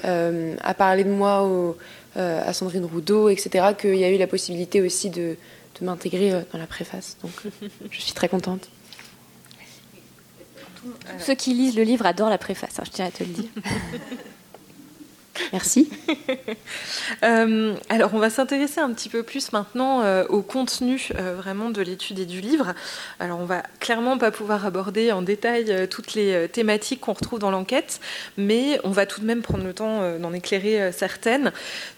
euh, 0.05 0.55
a 0.61 0.73
parlé 0.73 1.03
de 1.03 1.09
moi 1.09 1.43
au, 1.43 1.77
euh, 2.17 2.41
à 2.45 2.51
Sandrine 2.51 2.85
Roudot, 2.85 3.29
etc. 3.29 3.67
Qu'il 3.79 3.95
y 3.95 4.03
a 4.03 4.09
eu 4.09 4.17
la 4.17 4.27
possibilité 4.27 4.81
aussi 4.81 5.09
de, 5.09 5.37
de 5.79 5.85
m'intégrer 5.85 6.31
dans 6.51 6.59
la 6.59 6.67
préface. 6.67 7.17
Donc 7.23 7.31
je 7.89 8.01
suis 8.01 8.13
très 8.13 8.27
contente. 8.27 8.67
Ceux 11.19 11.35
qui 11.35 11.53
lisent 11.53 11.75
le 11.75 11.83
livre 11.83 12.05
adorent 12.05 12.29
la 12.29 12.39
préface, 12.39 12.79
hein, 12.79 12.83
je 12.85 12.91
tiens 12.91 13.05
à 13.05 13.11
te 13.11 13.23
le 13.23 13.29
dire. 13.29 13.49
Merci. 15.51 15.89
Euh, 17.23 17.75
alors, 17.89 18.13
on 18.13 18.19
va 18.19 18.29
s'intéresser 18.29 18.79
un 18.79 18.91
petit 18.93 19.09
peu 19.09 19.21
plus 19.21 19.51
maintenant 19.51 20.01
euh, 20.01 20.25
au 20.29 20.41
contenu 20.41 21.09
euh, 21.15 21.35
vraiment 21.35 21.69
de 21.69 21.81
l'étude 21.81 22.17
et 22.19 22.25
du 22.25 22.41
livre. 22.41 22.73
Alors, 23.19 23.39
on 23.39 23.45
va 23.45 23.63
clairement 23.79 24.17
pas 24.17 24.31
pouvoir 24.31 24.65
aborder 24.65 25.11
en 25.11 25.21
détail 25.21 25.87
toutes 25.89 26.13
les 26.13 26.47
thématiques 26.47 27.01
qu'on 27.01 27.13
retrouve 27.13 27.39
dans 27.39 27.51
l'enquête, 27.51 27.99
mais 28.37 28.79
on 28.83 28.89
va 28.89 29.05
tout 29.05 29.21
de 29.21 29.25
même 29.25 29.41
prendre 29.41 29.63
le 29.63 29.73
temps 29.73 30.17
d'en 30.17 30.33
éclairer 30.33 30.91
certaines. 30.91 31.51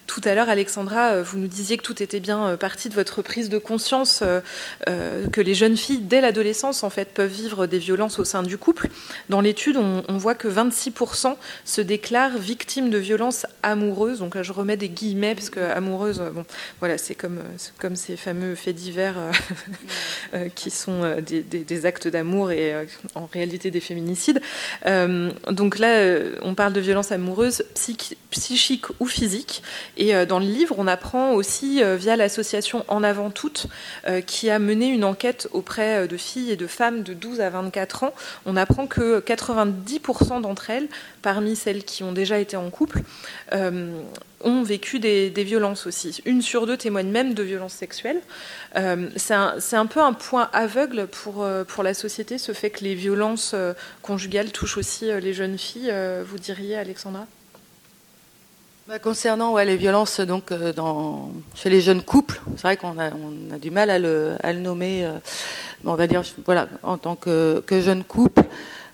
Tout 0.07 0.21
à 0.25 0.35
l'heure, 0.35 0.49
Alexandra, 0.49 1.21
vous 1.21 1.37
nous 1.37 1.47
disiez 1.47 1.77
que 1.77 1.83
tout 1.83 2.03
était 2.03 2.19
bien 2.19 2.57
parti 2.57 2.89
de 2.89 2.93
votre 2.93 3.21
prise 3.21 3.49
de 3.49 3.57
conscience 3.57 4.23
que 4.85 5.41
les 5.41 5.53
jeunes 5.53 5.77
filles, 5.77 5.99
dès 5.99 6.21
l'adolescence, 6.21 6.83
en 6.83 6.89
fait, 6.89 7.13
peuvent 7.13 7.31
vivre 7.31 7.67
des 7.67 7.79
violences 7.79 8.19
au 8.19 8.23
sein 8.23 8.43
du 8.43 8.57
couple. 8.57 8.89
Dans 9.29 9.41
l'étude, 9.41 9.77
on, 9.77 10.17
voit 10.17 10.35
que 10.35 10.47
26% 10.47 11.35
se 11.65 11.81
déclarent 11.81 12.37
victimes 12.37 12.89
de 12.89 12.97
violences 12.97 13.45
amoureuses. 13.63 14.19
Donc 14.19 14.35
là, 14.35 14.43
je 14.43 14.51
remets 14.51 14.77
des 14.77 14.89
guillemets 14.89 15.35
parce 15.35 15.49
que 15.49 15.59
amoureuse, 15.59 16.21
bon, 16.33 16.45
voilà, 16.79 16.97
c'est 16.97 17.15
comme, 17.15 17.39
ces 17.95 18.17
fameux 18.17 18.55
faits 18.55 18.75
divers 18.75 19.17
euh, 19.17 19.31
euh, 20.33 20.49
qui 20.49 20.69
sont 20.69 21.15
des, 21.21 21.85
actes 21.85 22.07
d'amour 22.07 22.51
et 22.51 22.73
euh, 22.73 22.85
en 23.15 23.25
réalité 23.25 23.71
des 23.71 23.79
féminicides. 23.79 24.41
donc 24.85 25.79
là, 25.79 26.19
on 26.41 26.55
parle 26.55 26.73
de 26.73 26.79
violences 26.79 27.11
amoureuses 27.11 27.63
psychiques 27.73 28.85
ou 28.99 29.07
physiques. 29.07 29.63
Et 29.97 30.25
dans 30.25 30.39
le 30.39 30.45
livre, 30.45 30.75
on 30.77 30.87
apprend 30.87 31.33
aussi 31.33 31.81
via 31.97 32.15
l'association 32.15 32.83
En 32.87 33.03
Avant 33.03 33.29
Toutes, 33.29 33.67
qui 34.25 34.49
a 34.49 34.59
mené 34.59 34.87
une 34.87 35.03
enquête 35.03 35.47
auprès 35.51 36.07
de 36.07 36.17
filles 36.17 36.51
et 36.51 36.55
de 36.55 36.67
femmes 36.67 37.03
de 37.03 37.13
12 37.13 37.41
à 37.41 37.49
24 37.49 38.03
ans. 38.03 38.13
On 38.45 38.55
apprend 38.55 38.87
que 38.87 39.19
90% 39.19 40.41
d'entre 40.41 40.69
elles, 40.69 40.87
parmi 41.21 41.55
celles 41.55 41.83
qui 41.83 42.03
ont 42.03 42.11
déjà 42.11 42.39
été 42.39 42.57
en 42.57 42.69
couple, 42.69 43.01
euh, 43.53 44.01
ont 44.41 44.61
vécu 44.61 44.99
des, 44.99 45.29
violences 45.29 45.87
aussi. 45.87 46.21
Une 46.25 46.41
sur 46.41 46.67
deux 46.67 46.77
témoigne 46.77 47.09
même 47.09 47.33
de 47.33 47.43
violences 47.43 47.73
sexuelles. 47.73 48.19
Euh, 48.75 49.09
c'est 49.15 49.33
un, 49.33 49.85
peu 49.85 50.01
un 50.01 50.13
point 50.13 50.49
aveugle 50.53 51.07
pour, 51.07 51.43
euh, 51.43 51.63
pour 51.63 51.83
la 51.83 51.93
société, 51.93 52.37
ce 52.37 52.51
fait 52.51 52.69
que 52.69 52.83
les 52.83 52.95
violences 52.95 53.55
conjugales 54.01 54.51
touchent 54.51 54.77
aussi 54.77 55.05
les 55.05 55.33
jeunes 55.33 55.57
filles, 55.57 55.93
vous 56.25 56.37
diriez, 56.37 56.77
Alexandra? 56.77 57.25
Bah, 58.87 58.99
concernant 58.99 59.57
les 59.57 59.77
violences 59.77 60.19
donc, 60.19 60.51
dans, 60.53 61.31
chez 61.55 61.69
les 61.69 61.81
jeunes 61.81 62.01
couples, 62.01 62.41
c'est 62.55 62.63
vrai 62.63 62.77
qu'on 62.77 62.97
a, 62.99 63.57
du 63.57 63.71
mal 63.71 63.89
à 63.89 63.99
le, 63.99 64.37
nommer, 64.53 65.09
on 65.85 65.95
va 65.95 66.07
dire, 66.07 66.21
voilà, 66.45 66.67
en 66.83 66.97
tant 66.97 67.15
que, 67.15 67.63
jeune 67.69 68.03
couple. 68.03 68.43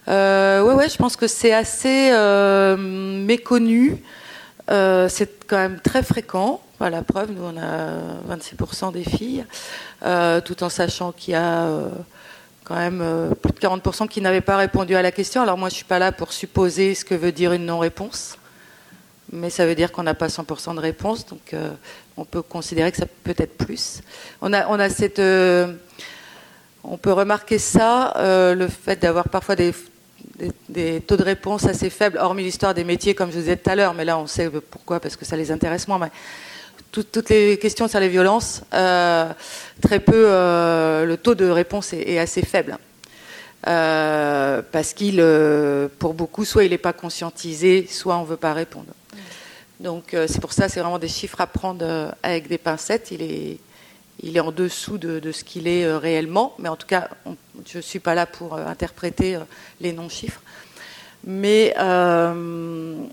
Euh, 0.07 0.87
je 0.87 0.97
pense 0.97 1.15
que 1.15 1.27
c'est 1.27 1.53
assez 1.53 2.11
méconnu. 2.67 4.03
Euh, 4.69 5.09
c'est 5.09 5.47
quand 5.47 5.57
même 5.57 5.79
très 5.79 6.03
fréquent. 6.03 6.61
la 6.79 7.01
preuve, 7.01 7.31
nous 7.31 7.43
on 7.43 7.57
a 7.57 8.35
26% 8.35 8.93
des 8.93 9.03
filles, 9.03 9.45
euh, 10.05 10.41
tout 10.41 10.63
en 10.63 10.69
sachant 10.69 11.11
qu'il 11.11 11.33
y 11.33 11.35
a 11.35 11.63
euh, 11.63 11.89
quand 12.63 12.75
même 12.75 13.03
plus 13.41 13.51
de 13.51 13.59
40% 13.59 14.07
qui 14.07 14.21
n'avaient 14.21 14.41
pas 14.41 14.57
répondu 14.57 14.95
à 14.95 15.01
la 15.01 15.11
question. 15.11 15.41
Alors 15.41 15.57
moi 15.57 15.69
je 15.69 15.75
suis 15.75 15.85
pas 15.85 15.99
là 15.99 16.11
pour 16.11 16.31
supposer 16.31 16.93
ce 16.93 17.03
que 17.03 17.15
veut 17.15 17.31
dire 17.31 17.51
une 17.53 17.65
non-réponse, 17.65 18.37
mais 19.31 19.49
ça 19.49 19.65
veut 19.65 19.75
dire 19.75 19.91
qu'on 19.91 20.03
n'a 20.03 20.13
pas 20.13 20.27
100% 20.27 20.75
de 20.75 20.79
réponse, 20.79 21.25
donc 21.25 21.55
on 22.17 22.25
peut 22.25 22.41
considérer 22.41 22.91
que 22.91 22.97
ça 22.97 23.05
peut 23.23 23.35
être 23.37 23.57
plus. 23.57 24.01
On 24.41 24.53
a, 24.53 24.67
on 24.67 24.79
a 24.79 24.89
cette 24.89 25.21
on 26.83 26.97
peut 26.97 27.11
remarquer 27.11 27.59
ça, 27.59 28.13
le 28.17 28.67
fait 28.67 29.01
d'avoir 29.01 29.29
parfois 29.29 29.55
des, 29.55 29.73
des, 30.69 31.01
taux 31.01 31.17
de 31.17 31.23
réponse 31.23 31.65
assez 31.65 31.89
faibles, 31.89 32.17
hormis 32.17 32.43
l'histoire 32.43 32.73
des 32.73 32.83
métiers, 32.83 33.13
comme 33.13 33.29
je 33.29 33.35
vous 33.35 33.41
disais 33.41 33.57
tout 33.57 33.69
à 33.69 33.75
l'heure, 33.75 33.93
mais 33.93 34.05
là 34.05 34.17
on 34.17 34.27
sait 34.27 34.49
pourquoi, 34.49 34.99
parce 34.99 35.15
que 35.15 35.25
ça 35.25 35.35
les 35.35 35.51
intéresse 35.51 35.87
moins. 35.87 35.99
Mais 35.99 36.11
toutes 36.91 37.29
les 37.29 37.57
questions 37.57 37.87
sur 37.87 37.99
les 37.99 38.09
violences, 38.09 38.61
euh, 38.73 39.31
très 39.81 39.99
peu, 39.99 40.25
euh, 40.25 41.05
le 41.05 41.17
taux 41.17 41.35
de 41.35 41.47
réponse 41.47 41.93
est, 41.93 42.17
assez 42.19 42.41
faible. 42.41 42.77
Euh, 43.67 44.61
parce 44.71 44.93
qu'il, 44.93 45.23
pour 45.99 46.13
beaucoup, 46.13 46.45
soit 46.45 46.63
il 46.63 46.71
n'est 46.71 46.77
pas 46.77 46.93
conscientisé, 46.93 47.87
soit 47.89 48.17
on 48.17 48.23
ne 48.23 48.27
veut 48.27 48.37
pas 48.37 48.53
répondre. 48.53 48.93
Donc 49.79 50.09
c'est 50.11 50.41
pour 50.41 50.51
ça, 50.51 50.67
c'est 50.67 50.81
vraiment 50.81 50.99
des 50.99 51.07
chiffres 51.07 51.39
à 51.39 51.47
prendre 51.47 52.13
avec 52.21 52.47
des 52.47 52.57
pincettes. 52.57 53.11
Il 53.11 53.21
est, 53.21 53.59
il 54.21 54.37
est 54.37 54.39
en 54.39 54.51
dessous 54.51 54.97
de, 54.97 55.31
ce 55.31 55.43
qu'il 55.43 55.67
est 55.67 55.85
euh, 55.85 55.97
réellement, 55.97 56.53
mais 56.59 56.69
en 56.69 56.75
tout 56.75 56.87
cas, 56.87 57.09
je 57.65 57.77
ne 57.77 57.81
suis 57.81 57.99
pas 57.99 58.15
là 58.15 58.25
pour 58.25 58.55
euh, 58.55 58.65
interpréter 58.65 59.35
euh, 59.35 59.41
les 59.79 59.93
non-chiffres. 59.93 60.41
Mais, 61.25 61.73
en 61.79 63.09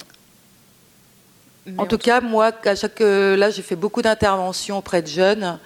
tout 1.88 1.98
cas, 1.98 2.20
moi, 2.20 2.52
à 2.64 2.74
chaque, 2.76 3.00
là, 3.00 3.50
j'ai 3.50 3.62
fait 3.62 3.74
beaucoup 3.74 4.00
d'interventions 4.00 4.78
auprès 4.78 5.02
de 5.02 5.08
jeunes, 5.08 5.58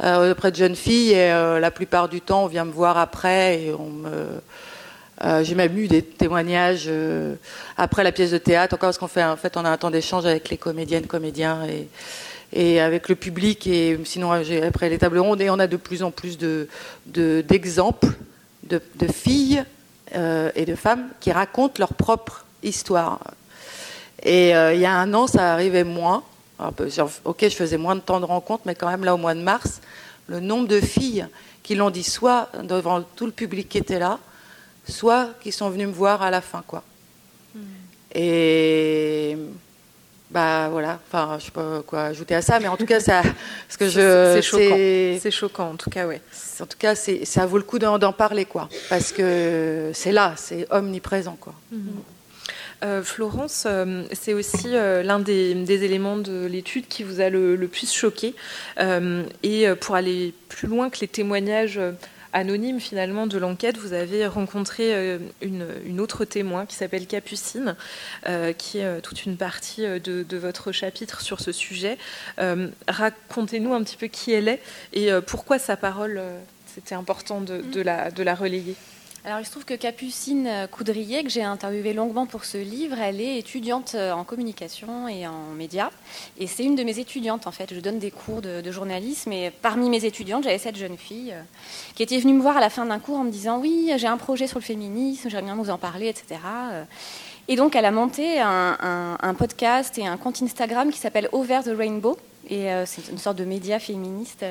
auprès 0.00 0.52
de 0.52 0.56
jeunes 0.56 0.76
filles, 0.76 1.10
et 1.10 1.28
la 1.28 1.72
plupart 1.72 2.08
du 2.08 2.20
temps, 2.20 2.44
on 2.44 2.46
vient 2.46 2.64
me 2.64 2.70
voir 2.70 2.98
après 2.98 3.62
et 3.62 3.74
on 3.74 3.90
me. 3.90 4.40
J'ai 5.42 5.54
même 5.54 5.76
eu 5.78 5.88
des 5.88 6.02
témoignages 6.02 6.90
après 7.76 8.02
la 8.02 8.12
pièce 8.12 8.32
de 8.32 8.38
théâtre, 8.38 8.74
encore 8.74 8.88
parce 8.88 8.98
qu'on 8.98 9.08
fait, 9.08 9.22
en 9.22 9.36
fait, 9.36 9.56
on 9.56 9.64
a 9.64 9.70
un 9.70 9.76
temps 9.76 9.90
d'échange 9.90 10.26
avec 10.26 10.50
les 10.50 10.56
comédiennes, 10.56 11.06
comédiens 11.06 11.60
et, 12.52 12.80
avec 12.80 13.08
le 13.08 13.14
public 13.14 13.66
et 13.66 13.98
sinon 14.04 14.32
après 14.32 14.90
les 14.90 14.98
tables 14.98 15.18
rondes 15.18 15.40
et 15.40 15.48
on 15.48 15.58
a 15.58 15.66
de 15.66 15.76
plus 15.76 16.02
en 16.02 16.10
plus 16.10 16.38
de, 16.38 16.68
d'exemples 17.06 18.08
de, 18.64 18.80
filles 19.12 19.64
euh, 20.14 20.50
et 20.54 20.64
de 20.64 20.74
femmes 20.74 21.08
qui 21.20 21.32
racontent 21.32 21.74
leur 21.78 21.94
propre 21.94 22.44
histoire. 22.62 23.20
Et 24.22 24.54
euh, 24.54 24.74
il 24.74 24.80
y 24.80 24.86
a 24.86 24.94
un 24.94 25.12
an, 25.14 25.26
ça 25.26 25.52
arrivait 25.52 25.84
moins. 25.84 26.22
Ok, 27.24 27.38
je 27.42 27.56
faisais 27.56 27.76
moins 27.76 27.96
de 27.96 28.00
temps 28.00 28.20
de 28.20 28.24
rencontres, 28.24 28.62
mais 28.66 28.76
quand 28.76 28.88
même 28.88 29.04
là 29.04 29.14
au 29.14 29.18
mois 29.18 29.34
de 29.34 29.40
mars, 29.40 29.80
le 30.28 30.38
nombre 30.38 30.68
de 30.68 30.80
filles 30.80 31.26
qui 31.64 31.74
l'ont 31.74 31.90
dit 31.90 32.04
soit 32.04 32.50
devant 32.62 33.02
tout 33.02 33.26
le 33.26 33.32
public 33.32 33.68
qui 33.68 33.78
était 33.78 33.98
là, 33.98 34.20
soit 34.88 35.30
qui 35.40 35.52
sont 35.52 35.70
venues 35.70 35.86
me 35.86 35.92
voir 35.92 36.22
à 36.22 36.30
la 36.30 36.40
fin, 36.40 36.62
quoi. 36.66 36.82
Hmm. 37.54 37.60
Et 38.14 39.36
bah 40.30 40.68
voilà, 40.70 40.98
enfin 41.06 41.36
je 41.38 41.44
sais 41.44 41.50
pas 41.50 41.82
quoi 41.86 42.04
ajouter 42.04 42.34
à 42.34 42.40
ça, 42.40 42.58
mais 42.58 42.68
en 42.68 42.78
tout 42.78 42.86
cas 42.86 43.00
ça, 43.00 43.20
parce 43.68 43.76
que 43.78 43.86
je, 43.86 44.32
c'est 44.34 44.42
choquant, 44.42 44.76
c'est 45.20 45.30
choquant 45.30 45.70
en 45.72 45.76
tout 45.76 45.90
cas, 45.90 46.06
ouais. 46.06 46.22
En 46.60 46.66
tout 46.66 46.78
cas, 46.78 46.94
c'est, 46.94 47.26
ça 47.26 47.44
vaut 47.44 47.58
le 47.58 47.64
coup 47.64 47.78
d'en, 47.78 48.12
parler 48.12 48.46
quoi, 48.46 48.68
parce 48.88 49.12
que 49.12 49.90
c'est 49.92 50.12
là, 50.12 50.34
c'est 50.36 50.66
omniprésent 50.70 51.36
quoi. 51.38 51.54
Mm-hmm. 51.74 51.78
Euh, 52.84 53.02
Florence, 53.04 53.64
euh, 53.66 54.04
c'est 54.12 54.34
aussi 54.34 54.74
euh, 54.74 55.04
l'un 55.04 55.20
des, 55.20 55.84
éléments 55.84 56.16
de 56.16 56.46
l'étude 56.46 56.88
qui 56.88 57.04
vous 57.04 57.20
a 57.20 57.30
le, 57.30 57.54
le 57.54 57.68
plus 57.68 57.92
choqué. 57.92 58.34
et 59.42 59.66
pour 59.80 59.94
aller 59.94 60.34
plus 60.48 60.66
loin 60.66 60.90
que 60.90 61.00
les 61.00 61.08
témoignages 61.08 61.80
anonyme 62.32 62.80
finalement 62.80 63.26
de 63.26 63.38
l'enquête, 63.38 63.76
vous 63.76 63.92
avez 63.92 64.26
rencontré 64.26 65.18
une, 65.40 66.00
autre 66.00 66.24
témoin 66.24 66.66
qui 66.66 66.74
s'appelle 66.74 67.06
Capucine, 67.06 67.76
qui 68.58 68.78
est 68.78 69.00
toute 69.02 69.24
une 69.24 69.36
partie 69.36 69.82
de, 69.82 70.22
de, 70.22 70.36
votre 70.36 70.72
chapitre 70.72 71.20
sur 71.20 71.40
ce 71.40 71.52
sujet. 71.52 71.98
Racontez-nous 72.88 73.74
un 73.74 73.82
petit 73.82 73.96
peu 73.96 74.06
qui 74.06 74.32
elle 74.32 74.48
est 74.48 74.60
et 74.92 75.10
pourquoi 75.26 75.58
sa 75.58 75.76
parole, 75.76 76.20
c'était 76.74 76.94
important 76.94 77.40
de, 77.40 77.60
de, 77.60 77.80
la, 77.80 78.10
de 78.10 78.22
la 78.22 78.34
relayer. 78.34 78.76
Alors, 79.24 79.38
il 79.38 79.46
se 79.46 79.52
trouve 79.52 79.64
que 79.64 79.74
Capucine 79.74 80.66
Coudrier, 80.72 81.22
que 81.22 81.30
j'ai 81.30 81.44
interviewée 81.44 81.92
longuement 81.92 82.26
pour 82.26 82.44
ce 82.44 82.58
livre, 82.58 82.96
elle 83.00 83.20
est 83.20 83.38
étudiante 83.38 83.92
euh, 83.94 84.10
en 84.10 84.24
communication 84.24 85.06
et 85.06 85.28
en 85.28 85.52
médias. 85.56 85.90
Et 86.40 86.48
c'est 86.48 86.64
une 86.64 86.74
de 86.74 86.82
mes 86.82 86.98
étudiantes, 86.98 87.46
en 87.46 87.52
fait. 87.52 87.72
Je 87.72 87.78
donne 87.78 88.00
des 88.00 88.10
cours 88.10 88.42
de, 88.42 88.68
journalisme. 88.72 89.30
Et 89.30 89.52
parmi 89.52 89.88
mes 89.90 90.04
étudiantes, 90.04 90.42
j'avais 90.42 90.58
cette 90.58 90.74
jeune 90.74 90.96
fille 90.98 91.30
euh, 91.32 91.42
qui 91.94 92.02
était 92.02 92.18
venue 92.18 92.32
me 92.32 92.42
voir 92.42 92.56
à 92.56 92.60
la 92.60 92.68
fin 92.68 92.84
d'un 92.84 92.98
cours 92.98 93.18
en 93.18 93.22
me 93.22 93.30
disant 93.30 93.60
Oui, 93.60 93.92
j'ai 93.96 94.08
un 94.08 94.16
projet 94.16 94.48
sur 94.48 94.58
le 94.58 94.64
féminisme, 94.64 95.30
j'aimerais 95.30 95.44
bien 95.44 95.54
vous 95.54 95.70
en 95.70 95.78
parler, 95.78 96.08
etc. 96.08 96.40
Et 97.46 97.54
donc, 97.54 97.76
elle 97.76 97.84
a 97.84 97.92
monté 97.92 98.40
un, 98.40 99.34
podcast 99.38 99.98
et 99.98 100.06
un 100.06 100.16
compte 100.16 100.42
Instagram 100.42 100.90
qui 100.90 100.98
s'appelle 100.98 101.28
Over 101.30 101.60
the 101.64 101.76
Rainbow. 101.76 102.18
Et 102.50 102.72
euh, 102.72 102.86
c'est 102.86 103.08
une 103.08 103.18
sorte 103.18 103.36
de 103.36 103.44
média 103.44 103.78
féministe 103.78 104.44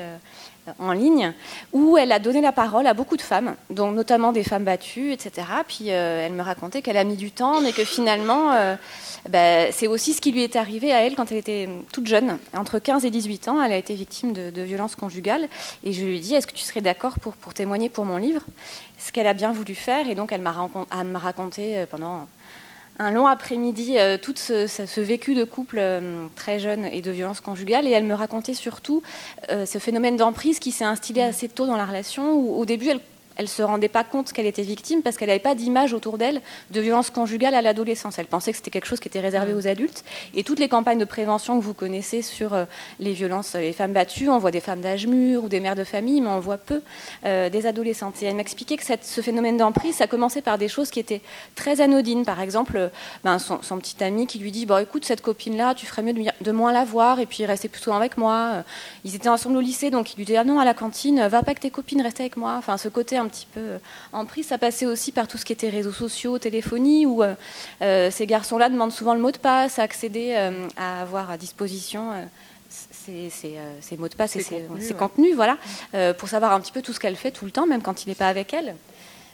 en 0.78 0.92
ligne, 0.92 1.32
où 1.72 1.96
elle 1.98 2.12
a 2.12 2.18
donné 2.18 2.40
la 2.40 2.52
parole 2.52 2.86
à 2.86 2.94
beaucoup 2.94 3.16
de 3.16 3.22
femmes, 3.22 3.56
dont 3.70 3.90
notamment 3.90 4.32
des 4.32 4.44
femmes 4.44 4.64
battues, 4.64 5.12
etc. 5.12 5.46
Puis 5.66 5.90
euh, 5.90 6.26
elle 6.26 6.32
me 6.32 6.42
racontait 6.42 6.82
qu'elle 6.82 6.96
a 6.96 7.04
mis 7.04 7.16
du 7.16 7.30
temps, 7.30 7.60
mais 7.60 7.72
que 7.72 7.84
finalement, 7.84 8.52
euh, 8.52 8.76
bah, 9.28 9.72
c'est 9.72 9.86
aussi 9.86 10.12
ce 10.12 10.20
qui 10.20 10.32
lui 10.32 10.42
est 10.42 10.56
arrivé 10.56 10.92
à 10.92 11.04
elle 11.04 11.16
quand 11.16 11.32
elle 11.32 11.38
était 11.38 11.68
toute 11.92 12.06
jeune. 12.06 12.38
Entre 12.54 12.78
15 12.78 13.04
et 13.04 13.10
18 13.10 13.48
ans, 13.48 13.62
elle 13.62 13.72
a 13.72 13.76
été 13.76 13.94
victime 13.94 14.32
de, 14.32 14.62
violences 14.62 14.94
conjugales. 14.94 15.48
Et 15.82 15.92
je 15.92 16.04
lui 16.04 16.16
ai 16.16 16.20
dit, 16.20 16.34
est-ce 16.34 16.46
que 16.46 16.54
tu 16.54 16.62
serais 16.62 16.80
d'accord 16.80 17.18
pour, 17.18 17.34
pour 17.34 17.54
témoigner 17.54 17.88
pour 17.88 18.04
mon 18.04 18.16
livre? 18.16 18.42
Ce 18.98 19.10
qu'elle 19.10 19.26
a 19.26 19.34
bien 19.34 19.52
voulu 19.52 19.74
faire. 19.74 20.08
Et 20.08 20.14
donc 20.14 20.32
elle 20.32 20.42
m'a 20.42 21.18
raconté 21.18 21.78
euh, 21.78 21.86
pendant 21.90 22.28
un 22.98 23.10
long 23.10 23.26
après-midi 23.26 23.98
euh, 23.98 24.18
tout 24.20 24.34
ce, 24.36 25.00
vécu 25.00 25.34
de 25.34 25.44
couple 25.44 25.78
euh, 25.78 26.26
très 26.36 26.58
jeune 26.58 26.84
et 26.84 27.00
de 27.02 27.10
violence 27.10 27.40
conjugale. 27.40 27.86
Et 27.86 27.90
elle 27.90 28.04
me 28.04 28.14
racontait 28.14 28.54
surtout 28.54 29.02
euh, 29.50 29.66
ce 29.66 29.78
phénomène 29.78 30.16
d'emprise 30.16 30.58
qui 30.58 30.72
s'est 30.72 30.84
instillé 30.84 31.22
assez 31.22 31.48
tôt 31.48 31.66
dans 31.66 31.76
la 31.76 31.86
relation, 31.86 32.34
où 32.34 32.56
au 32.56 32.64
début 32.64 32.88
elle 32.88 33.00
elle 33.36 33.44
ne 33.44 33.50
se 33.50 33.62
rendait 33.62 33.88
pas 33.88 34.04
compte 34.04 34.32
qu'elle 34.32 34.46
était 34.46 34.62
victime 34.62 35.02
parce 35.02 35.16
qu'elle 35.16 35.28
n'avait 35.28 35.38
pas 35.38 35.54
d'image 35.54 35.92
autour 35.92 36.18
d'elle 36.18 36.40
de 36.70 36.80
violence 36.80 37.10
conjugale 37.10 37.54
à 37.54 37.62
l'adolescence. 37.62 38.18
Elle 38.18 38.26
pensait 38.26 38.52
que 38.52 38.56
c'était 38.56 38.70
quelque 38.70 38.86
chose 38.86 39.00
qui 39.00 39.08
était 39.08 39.20
réservé 39.20 39.54
aux 39.54 39.66
adultes. 39.66 40.04
Et 40.34 40.44
toutes 40.44 40.58
les 40.58 40.68
campagnes 40.68 40.98
de 40.98 41.04
prévention 41.04 41.58
que 41.58 41.64
vous 41.64 41.74
connaissez 41.74 42.22
sur 42.22 42.54
euh, 42.54 42.64
les 43.00 43.12
violences, 43.12 43.54
les 43.54 43.72
femmes 43.72 43.92
battues, 43.92 44.28
on 44.28 44.38
voit 44.38 44.50
des 44.50 44.60
femmes 44.60 44.80
d'âge 44.80 45.06
mûr 45.06 45.44
ou 45.44 45.48
des 45.48 45.60
mères 45.60 45.76
de 45.76 45.84
famille, 45.84 46.20
mais 46.20 46.28
on 46.28 46.40
voit 46.40 46.58
peu 46.58 46.82
euh, 47.24 47.48
des 47.48 47.66
adolescentes. 47.66 48.22
Et 48.22 48.26
elle 48.26 48.36
m'expliquait 48.36 48.76
que 48.76 48.84
ce 49.00 49.20
phénomène 49.20 49.56
d'emprise, 49.56 49.96
ça 49.96 50.06
commençait 50.06 50.42
par 50.42 50.58
des 50.58 50.68
choses 50.68 50.90
qui 50.90 51.00
étaient 51.00 51.22
très 51.54 51.80
anodines. 51.80 52.24
Par 52.24 52.40
exemple, 52.40 52.76
euh, 52.76 52.88
ben, 53.24 53.38
son, 53.38 53.58
petit 53.78 54.02
ami 54.04 54.26
qui 54.26 54.38
lui 54.38 54.52
dit 54.52 54.66
bon, 54.66 54.78
écoute, 54.78 55.04
cette 55.04 55.22
copine-là, 55.22 55.74
tu 55.74 55.86
ferais 55.86 56.02
mieux 56.02 56.14
de, 56.40 56.52
moins 56.52 56.72
la 56.72 56.84
voir 56.84 57.20
et 57.20 57.26
puis 57.26 57.46
rester 57.46 57.68
plutôt 57.68 57.92
avec 57.92 58.16
moi. 58.16 58.64
Ils 59.04 59.14
étaient 59.16 59.28
ensemble 59.28 59.56
au 59.56 59.60
lycée, 59.60 59.90
donc 59.90 60.12
il 60.12 60.16
lui 60.18 60.24
dit 60.24 60.36
ah 60.36 60.44
non, 60.44 60.60
à 60.60 60.64
la 60.64 60.74
cantine, 60.74 61.20
va 61.20 61.40
pas 61.40 61.52
avec 61.52 61.60
tes 61.60 61.70
copines, 61.70 62.02
reste 62.02 62.20
avec 62.20 62.36
moi. 62.36 62.56
Enfin, 62.58 62.76
ce 62.76 62.88
côté 62.88 63.18
un 63.22 63.28
petit 63.28 63.46
peu 63.52 63.60
euh, 63.60 63.78
en 64.12 64.26
prise. 64.26 64.46
Ça 64.46 64.58
passait 64.58 64.86
aussi 64.86 65.12
par 65.12 65.28
tout 65.28 65.38
ce 65.38 65.44
qui 65.44 65.52
était 65.52 65.68
réseaux 65.68 65.92
sociaux, 65.92 66.38
téléphonie, 66.38 67.06
où 67.06 67.22
euh, 67.22 67.34
euh, 67.80 68.10
ces 68.10 68.26
garçons-là 68.26 68.68
demandent 68.68 68.92
souvent 68.92 69.14
le 69.14 69.20
mot 69.20 69.30
de 69.30 69.38
passe, 69.38 69.78
à 69.78 69.82
accéder 69.82 70.34
à 70.76 71.02
avoir 71.02 71.30
à 71.30 71.36
disposition 71.36 72.10
ces, 72.68 73.96
mots 73.98 74.08
de 74.08 74.14
passe 74.14 74.36
et 74.36 74.42
ces, 74.42 74.94
contenus, 74.94 75.34
voilà, 75.34 75.56
pour 76.14 76.28
savoir 76.28 76.52
un 76.52 76.60
petit 76.60 76.72
peu 76.72 76.82
tout 76.82 76.92
ce 76.92 77.00
qu'elle 77.00 77.16
fait 77.16 77.30
tout 77.30 77.44
le 77.44 77.50
temps, 77.50 77.66
même 77.66 77.82
quand 77.82 78.04
il 78.04 78.08
n'est 78.08 78.14
pas 78.14 78.28
avec 78.28 78.54
elle. 78.54 78.74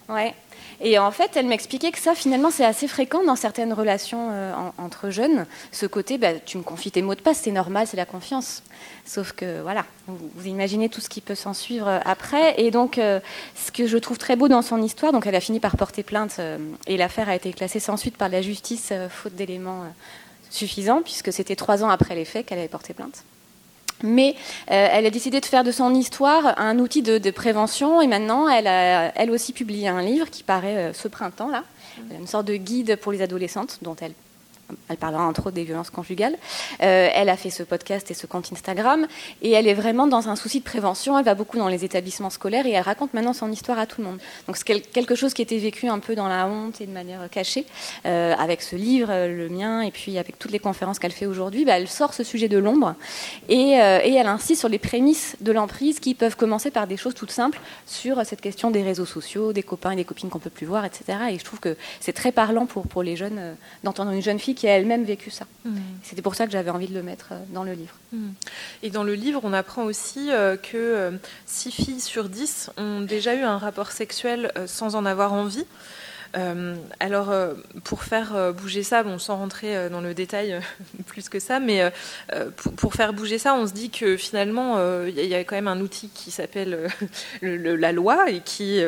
Ouais. 0.08 0.34
Et 0.80 0.98
en 0.98 1.10
fait, 1.10 1.36
elle 1.36 1.46
m'expliquait 1.46 1.90
que 1.90 1.98
ça, 1.98 2.14
finalement, 2.14 2.50
c'est 2.50 2.64
assez 2.64 2.86
fréquent 2.86 3.24
dans 3.24 3.36
certaines 3.36 3.72
relations 3.72 4.28
euh, 4.30 4.52
entre 4.78 5.10
jeunes. 5.10 5.44
Ce 5.72 5.86
côté, 5.86 6.18
bah, 6.18 6.34
tu 6.34 6.56
me 6.56 6.62
confies 6.62 6.92
tes 6.92 7.02
mots 7.02 7.16
de 7.16 7.20
passe, 7.20 7.40
c'est 7.42 7.50
normal, 7.50 7.86
c'est 7.86 7.96
la 7.96 8.06
confiance. 8.06 8.62
Sauf 9.04 9.32
que, 9.32 9.60
voilà, 9.60 9.84
vous, 10.06 10.46
imaginez 10.46 10.88
tout 10.88 11.00
ce 11.00 11.08
qui 11.08 11.20
peut 11.20 11.34
s'en 11.34 11.52
suivre 11.52 11.88
euh, 11.88 11.98
après. 12.04 12.60
Et 12.60 12.70
donc, 12.70 12.98
euh, 12.98 13.18
ce 13.56 13.72
que 13.72 13.86
je 13.86 13.98
trouve 13.98 14.18
très 14.18 14.36
beau 14.36 14.48
dans 14.48 14.62
son 14.62 14.80
histoire, 14.80 15.12
donc 15.12 15.26
elle 15.26 15.34
a 15.34 15.40
fini 15.40 15.58
par 15.58 15.76
porter 15.76 16.02
plainte 16.04 16.40
et 16.86 16.96
l'affaire 16.96 17.28
a 17.28 17.34
été 17.34 17.52
classée 17.52 17.80
sans 17.80 17.96
suite 17.96 18.16
par 18.16 18.28
la 18.28 18.40
justice, 18.40 18.92
faute 19.10 19.34
d'éléments 19.34 19.84
suffisants, 20.50 21.02
puisque 21.02 21.32
c'était 21.32 21.56
trois 21.56 21.84
ans 21.84 21.90
après 21.90 22.14
les 22.14 22.24
faits 22.24 22.46
qu'elle 22.46 22.58
avait 22.58 22.68
porté 22.68 22.94
plainte. 22.94 23.24
Mais 24.02 24.34
euh, 24.70 24.88
elle 24.92 25.06
a 25.06 25.10
décidé 25.10 25.40
de 25.40 25.46
faire 25.46 25.64
de 25.64 25.72
son 25.72 25.94
histoire 25.94 26.58
un 26.58 26.78
outil 26.78 27.02
de, 27.02 27.30
prévention 27.30 28.00
et 28.00 28.06
maintenant 28.06 28.48
elle 28.48 28.66
a 28.66 29.12
elle 29.14 29.30
aussi 29.30 29.52
publié 29.52 29.88
un 29.88 30.02
livre 30.02 30.30
qui 30.30 30.42
paraît 30.42 30.76
euh, 30.76 30.92
ce 30.92 31.08
printemps 31.08 31.48
là, 31.48 31.64
une 32.18 32.26
sorte 32.26 32.46
de 32.46 32.56
guide 32.56 32.96
pour 32.96 33.12
les 33.12 33.22
adolescentes 33.22 33.78
dont 33.82 33.96
elle 34.00 34.14
elle 34.88 34.96
parlera 34.96 35.26
entre 35.26 35.46
autres 35.46 35.52
des 35.52 35.64
violences 35.64 35.90
conjugales. 35.90 36.36
Euh, 36.82 37.08
elle 37.12 37.28
a 37.28 37.36
fait 37.36 37.50
ce 37.50 37.62
podcast 37.62 38.10
et 38.10 38.14
ce 38.14 38.26
compte 38.26 38.50
Instagram 38.52 39.06
et 39.42 39.52
elle 39.52 39.66
est 39.66 39.74
vraiment 39.74 40.06
dans 40.06 40.28
un 40.28 40.36
souci 40.36 40.60
de 40.60 40.64
prévention. 40.64 41.18
Elle 41.18 41.24
va 41.24 41.34
beaucoup 41.34 41.58
dans 41.58 41.68
les 41.68 41.84
établissements 41.84 42.30
scolaires 42.30 42.66
et 42.66 42.72
elle 42.72 42.82
raconte 42.82 43.14
maintenant 43.14 43.32
son 43.32 43.50
histoire 43.50 43.78
à 43.78 43.86
tout 43.86 44.00
le 44.00 44.08
monde. 44.08 44.18
Donc 44.46 44.56
c'est 44.56 44.80
quelque 44.80 45.14
chose 45.14 45.34
qui 45.34 45.42
était 45.42 45.58
vécu 45.58 45.88
un 45.88 45.98
peu 45.98 46.14
dans 46.14 46.28
la 46.28 46.46
honte 46.46 46.80
et 46.80 46.86
de 46.86 46.92
manière 46.92 47.28
cachée 47.30 47.66
euh, 48.06 48.34
avec 48.38 48.62
ce 48.62 48.76
livre, 48.76 49.08
euh, 49.10 49.28
le 49.28 49.48
mien, 49.48 49.80
et 49.82 49.90
puis 49.90 50.18
avec 50.18 50.38
toutes 50.38 50.50
les 50.50 50.58
conférences 50.58 50.98
qu'elle 50.98 51.12
fait 51.12 51.26
aujourd'hui. 51.26 51.64
Bah, 51.64 51.78
elle 51.78 51.88
sort 51.88 52.14
ce 52.14 52.24
sujet 52.24 52.48
de 52.48 52.58
l'ombre 52.58 52.94
et, 53.48 53.72
elle 53.78 54.26
insiste 54.26 54.60
sur 54.60 54.68
les 54.68 54.78
prémices 54.78 55.36
de 55.40 55.52
l'emprise 55.52 56.00
qui 56.00 56.14
peuvent 56.14 56.34
commencer 56.34 56.72
par 56.72 56.88
des 56.88 56.96
choses 56.96 57.14
toutes 57.14 57.30
simples 57.30 57.60
sur 57.86 58.24
cette 58.26 58.40
question 58.40 58.72
des 58.72 58.82
réseaux 58.82 59.06
sociaux, 59.06 59.52
des 59.52 59.62
copains 59.62 59.92
et 59.92 59.96
des 59.96 60.04
copines 60.04 60.28
qu'on 60.28 60.40
peut 60.40 60.50
plus 60.50 60.66
voir, 60.66 60.84
etc. 60.84 61.18
Et 61.30 61.38
je 61.38 61.44
trouve 61.44 61.60
que 61.60 61.76
c'est 62.00 62.12
très 62.12 62.32
parlant 62.32 62.66
pour 62.66 63.02
les 63.04 63.14
jeunes 63.14 63.56
d'entendre 63.84 64.10
une 64.10 64.22
jeune 64.22 64.40
fille 64.40 64.56
qui 64.58 64.66
a 64.66 64.76
elle-même 64.76 65.04
vécu 65.04 65.30
ça. 65.30 65.46
Mmh. 65.64 65.76
C'était 66.02 66.20
pour 66.20 66.34
ça 66.34 66.44
que 66.44 66.50
j'avais 66.50 66.70
envie 66.70 66.88
de 66.88 66.94
le 66.94 67.04
mettre 67.04 67.28
euh, 67.30 67.38
dans 67.50 67.62
le 67.62 67.74
livre. 67.74 67.94
Mmh. 68.12 68.30
Et 68.82 68.90
dans 68.90 69.04
le 69.04 69.14
livre, 69.14 69.40
on 69.44 69.52
apprend 69.52 69.84
aussi 69.84 70.32
euh, 70.32 70.56
que 70.56 71.16
6 71.46 71.68
euh, 71.68 71.70
filles 71.70 72.00
sur 72.00 72.28
10 72.28 72.70
ont 72.76 73.00
déjà 73.02 73.36
eu 73.36 73.42
un 73.42 73.56
rapport 73.56 73.92
sexuel 73.92 74.52
sans 74.66 74.96
en 74.96 75.06
avoir 75.06 75.32
envie. 75.32 75.64
Euh, 76.36 76.76
alors, 77.00 77.30
euh, 77.30 77.54
pour 77.84 78.04
faire 78.04 78.36
euh, 78.36 78.52
bouger 78.52 78.82
ça, 78.82 79.02
bon, 79.02 79.18
sans 79.18 79.36
rentrer 79.36 79.88
dans 79.90 80.00
le 80.00 80.14
détail 80.14 80.60
plus 81.06 81.28
que 81.28 81.38
ça, 81.38 81.60
mais 81.60 81.82
pour, 82.76 82.94
faire 82.94 83.12
bouger 83.12 83.38
ça, 83.38 83.54
on 83.54 83.66
se 83.66 83.72
dit 83.72 83.90
que 83.90 84.16
finalement, 84.16 84.78
il 85.06 85.14
y, 85.14 85.34
a 85.34 85.44
quand 85.44 85.56
même 85.56 85.68
un 85.68 85.80
outil 85.80 86.08
qui 86.08 86.30
s'appelle 86.30 86.88
la 87.42 87.92
loi 87.92 88.30
et 88.30 88.40
qui 88.40 88.80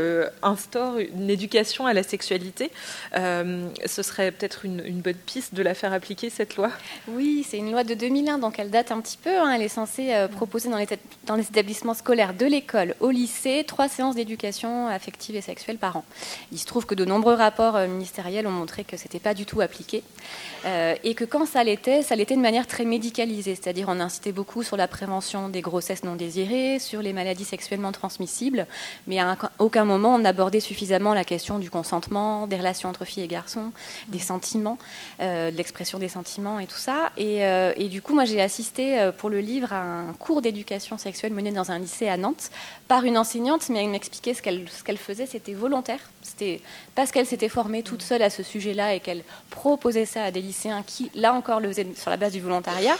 instaure 0.42 0.98
une 0.98 1.30
éducation 1.30 1.86
à 1.86 1.92
la 1.92 2.02
sexualité. 2.02 2.70
ce 3.14 4.02
serait 4.02 4.30
peut-être 4.32 4.64
une, 4.64 5.00
bonne 5.00 5.14
piste 5.14 5.54
de 5.54 5.62
la 5.62 5.74
faire 5.74 5.92
appliquer, 5.92 6.30
cette 6.30 6.56
loi? 6.56 6.70
Oui, 7.08 7.46
c'est 7.48 7.58
une 7.58 7.70
loi 7.70 7.84
de 7.84 7.94
2001, 7.94 8.38
donc 8.38 8.58
elle 8.58 8.70
date 8.70 8.92
un 8.92 9.00
petit 9.00 9.18
peu. 9.22 9.30
Hein. 9.30 9.52
elle 9.54 9.62
est 9.62 9.68
censée 9.68 10.26
proposer 10.32 10.68
dans 10.68 10.78
les, 10.78 10.88
dans 11.26 11.36
les 11.36 11.44
établissements 11.44 11.94
scolaires 11.94 12.34
de 12.34 12.46
l'école 12.46 12.94
au 13.00 13.10
lycée 13.10 13.64
trois 13.66 13.88
séances 13.88 14.14
d'éducation 14.14 14.88
affective 14.88 15.36
et 15.36 15.40
sexuelle 15.40 15.78
par 15.78 15.96
an. 15.96 16.04
Il 16.52 16.58
se 16.58 16.66
trouve 16.66 16.86
que 16.86 16.94
de 16.94 17.04
nombreux 17.04 17.29
rapports 17.34 17.76
euh, 17.76 17.86
ministériels 17.86 18.46
ont 18.46 18.52
montré 18.52 18.84
que 18.84 18.96
ce 18.96 19.04
n'était 19.04 19.18
pas 19.18 19.34
du 19.34 19.46
tout 19.46 19.60
appliqué. 19.60 20.02
Euh, 20.64 20.94
et 21.04 21.14
que 21.14 21.24
quand 21.24 21.46
ça 21.46 21.64
l'était, 21.64 22.02
ça 22.02 22.16
l'était 22.16 22.36
de 22.36 22.40
manière 22.40 22.66
très 22.66 22.84
médicalisée. 22.84 23.54
C'est-à-dire, 23.54 23.86
on 23.88 23.98
insistait 24.00 24.32
beaucoup 24.32 24.62
sur 24.62 24.76
la 24.76 24.88
prévention 24.88 25.48
des 25.48 25.60
grossesses 25.60 26.04
non 26.04 26.16
désirées, 26.16 26.78
sur 26.78 27.02
les 27.02 27.12
maladies 27.12 27.44
sexuellement 27.44 27.92
transmissibles, 27.92 28.66
mais 29.06 29.18
à 29.18 29.36
aucun 29.58 29.84
moment 29.84 30.14
on 30.14 30.18
n'abordait 30.18 30.60
suffisamment 30.60 31.14
la 31.14 31.24
question 31.24 31.58
du 31.58 31.70
consentement, 31.70 32.46
des 32.46 32.56
relations 32.56 32.88
entre 32.88 33.04
filles 33.04 33.24
et 33.24 33.28
garçons, 33.28 33.72
des 34.08 34.18
sentiments, 34.18 34.78
euh, 35.20 35.50
de 35.50 35.56
l'expression 35.56 35.98
des 35.98 36.08
sentiments 36.08 36.60
et 36.60 36.66
tout 36.66 36.76
ça. 36.76 37.10
Et, 37.16 37.88
du 37.88 38.02
coup, 38.02 38.14
moi, 38.14 38.24
j'ai 38.24 38.40
assisté 38.40 39.10
pour 39.18 39.30
le 39.30 39.40
livre 39.40 39.72
à 39.72 39.82
un 39.82 40.12
cours 40.12 40.42
d'éducation 40.42 40.98
sexuelle 40.98 41.32
mené 41.32 41.50
dans 41.50 41.70
un 41.70 41.78
lycée 41.78 42.08
à 42.08 42.16
Nantes 42.16 42.50
par 42.86 43.04
une 43.04 43.18
enseignante, 43.18 43.68
mais 43.68 43.82
elle 43.82 43.90
m'expliquait 43.90 44.34
ce 44.34 44.42
qu'elle 44.42 44.68
ce 44.68 44.82
faisait, 45.00 45.26
c'était 45.26 45.54
volontaire. 45.54 46.00
C'était 46.22 46.60
parce 46.94 47.10
qu'elle 47.10 47.19
s'était 47.26 47.48
formée 47.48 47.82
toute 47.82 48.02
seule 48.02 48.22
à 48.22 48.30
ce 48.30 48.42
sujet-là 48.42 48.94
et 48.94 49.00
qu'elle 49.00 49.22
proposait 49.50 50.06
ça 50.06 50.24
à 50.24 50.30
des 50.30 50.40
lycéens 50.40 50.82
qui, 50.86 51.10
là 51.14 51.34
encore, 51.34 51.60
le 51.60 51.68
faisaient 51.68 51.86
sur 51.96 52.10
la 52.10 52.16
base 52.16 52.32
du 52.32 52.40
volontariat. 52.40 52.96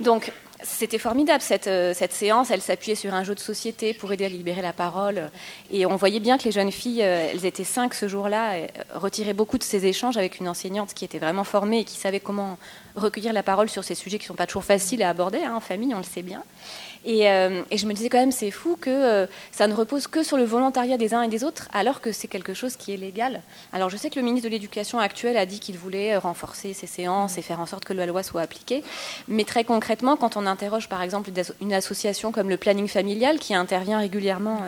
Donc, 0.00 0.32
c'était 0.64 0.98
formidable 0.98 1.42
cette, 1.42 1.66
euh, 1.66 1.92
cette, 1.94 2.12
séance. 2.12 2.50
Elle 2.50 2.60
s'appuyait 2.60 2.94
sur 2.94 3.14
un 3.14 3.24
jeu 3.24 3.34
de 3.34 3.40
société 3.40 3.94
pour 3.94 4.12
aider 4.12 4.24
à 4.24 4.28
libérer 4.28 4.62
la 4.62 4.72
parole. 4.72 5.30
Et 5.70 5.86
on 5.86 5.96
voyait 5.96 6.20
bien 6.20 6.38
que 6.38 6.44
les 6.44 6.52
jeunes 6.52 6.72
filles, 6.72 7.02
euh, 7.02 7.30
elles 7.32 7.44
étaient 7.46 7.64
cinq 7.64 7.94
ce 7.94 8.08
jour-là, 8.08 8.54
euh, 8.54 8.66
retiraient 8.94 9.34
beaucoup 9.34 9.58
de 9.58 9.62
ces 9.62 9.86
échanges 9.86 10.16
avec 10.16 10.38
une 10.40 10.48
enseignante 10.48 10.94
qui 10.94 11.04
était 11.04 11.18
vraiment 11.18 11.44
formée 11.44 11.80
et 11.80 11.84
qui 11.84 11.96
savait 11.96 12.20
comment 12.20 12.58
recueillir 12.94 13.32
la 13.32 13.42
parole 13.42 13.68
sur 13.68 13.84
ces 13.84 13.94
sujets 13.94 14.18
qui 14.18 14.24
ne 14.24 14.28
sont 14.28 14.34
pas 14.34 14.46
toujours 14.46 14.64
faciles 14.64 15.02
à 15.02 15.08
aborder 15.08 15.38
hein, 15.38 15.54
en 15.56 15.60
famille, 15.60 15.94
on 15.94 15.98
le 15.98 16.04
sait 16.04 16.22
bien. 16.22 16.42
Et, 17.04 17.22
je 17.24 17.86
me 17.86 17.92
disais 17.92 18.08
quand 18.08 18.18
même, 18.18 18.32
c'est 18.32 18.50
fou 18.50 18.76
que 18.80 19.26
ça 19.50 19.66
ne 19.66 19.74
repose 19.74 20.06
que 20.06 20.22
sur 20.22 20.36
le 20.36 20.44
volontariat 20.44 20.96
des 20.96 21.14
uns 21.14 21.22
et 21.22 21.28
des 21.28 21.44
autres, 21.44 21.68
alors 21.72 22.00
que 22.00 22.12
c'est 22.12 22.28
quelque 22.28 22.54
chose 22.54 22.76
qui 22.76 22.92
est 22.92 22.96
légal. 22.96 23.42
Alors 23.72 23.90
je 23.90 23.96
sais 23.96 24.10
que 24.10 24.18
le 24.18 24.24
ministre 24.24 24.48
de 24.48 24.52
l'Éducation 24.52 24.98
actuel 24.98 25.36
a 25.36 25.46
dit 25.46 25.60
qu'il 25.60 25.78
voulait 25.78 26.16
renforcer 26.16 26.72
ces 26.74 26.86
séances 26.86 27.38
et 27.38 27.42
faire 27.42 27.60
en 27.60 27.66
sorte 27.66 27.84
que 27.84 27.92
la 27.92 28.06
loi 28.06 28.22
soit 28.22 28.42
appliquée. 28.42 28.84
Mais 29.28 29.44
très 29.44 29.64
concrètement, 29.64 30.16
quand 30.16 30.36
on 30.36 30.46
interroge 30.46 30.88
par 30.88 31.02
exemple 31.02 31.30
une 31.60 31.72
association 31.72 32.32
comme 32.32 32.48
le 32.48 32.56
Planning 32.56 32.88
Familial, 32.88 33.38
qui 33.38 33.54
intervient 33.54 33.98
régulièrement 33.98 34.60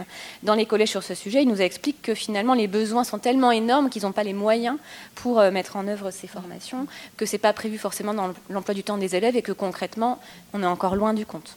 dans 0.43 0.55
les 0.55 0.67
collèges 0.67 0.91
sur 0.91 1.03
ce 1.03 1.15
sujet, 1.15 1.43
il 1.43 1.49
nous 1.49 1.61
explique 1.61 2.03
que 2.03 2.15
finalement 2.15 2.55
les 2.55 2.67
besoins 2.67 3.05
sont 3.05 3.19
tellement 3.19 3.53
énormes 3.53 3.91
qu'ils 3.91 4.03
n'ont 4.03 4.13
pas 4.13 4.25
les 4.25 4.35
moyens 4.35 4.79
pour 5.15 5.41
mettre 5.53 5.77
en 5.77 5.87
œuvre 5.87 6.11
ces 6.11 6.27
formations, 6.27 6.87
que 7.17 7.27
ce 7.27 7.33
n'est 7.33 7.39
pas 7.39 7.53
prévu 7.53 7.79
forcément 7.79 8.15
dans 8.15 8.33
l'emploi 8.51 8.75
du 8.75 8.83
temps 8.83 8.99
des 8.99 9.17
élèves 9.17 9.37
et 9.37 9.43
que 9.43 9.53
concrètement, 9.53 10.21
on 10.53 10.63
est 10.63 10.67
encore 10.67 10.97
loin 10.97 11.15
du 11.15 11.27
compte. 11.27 11.57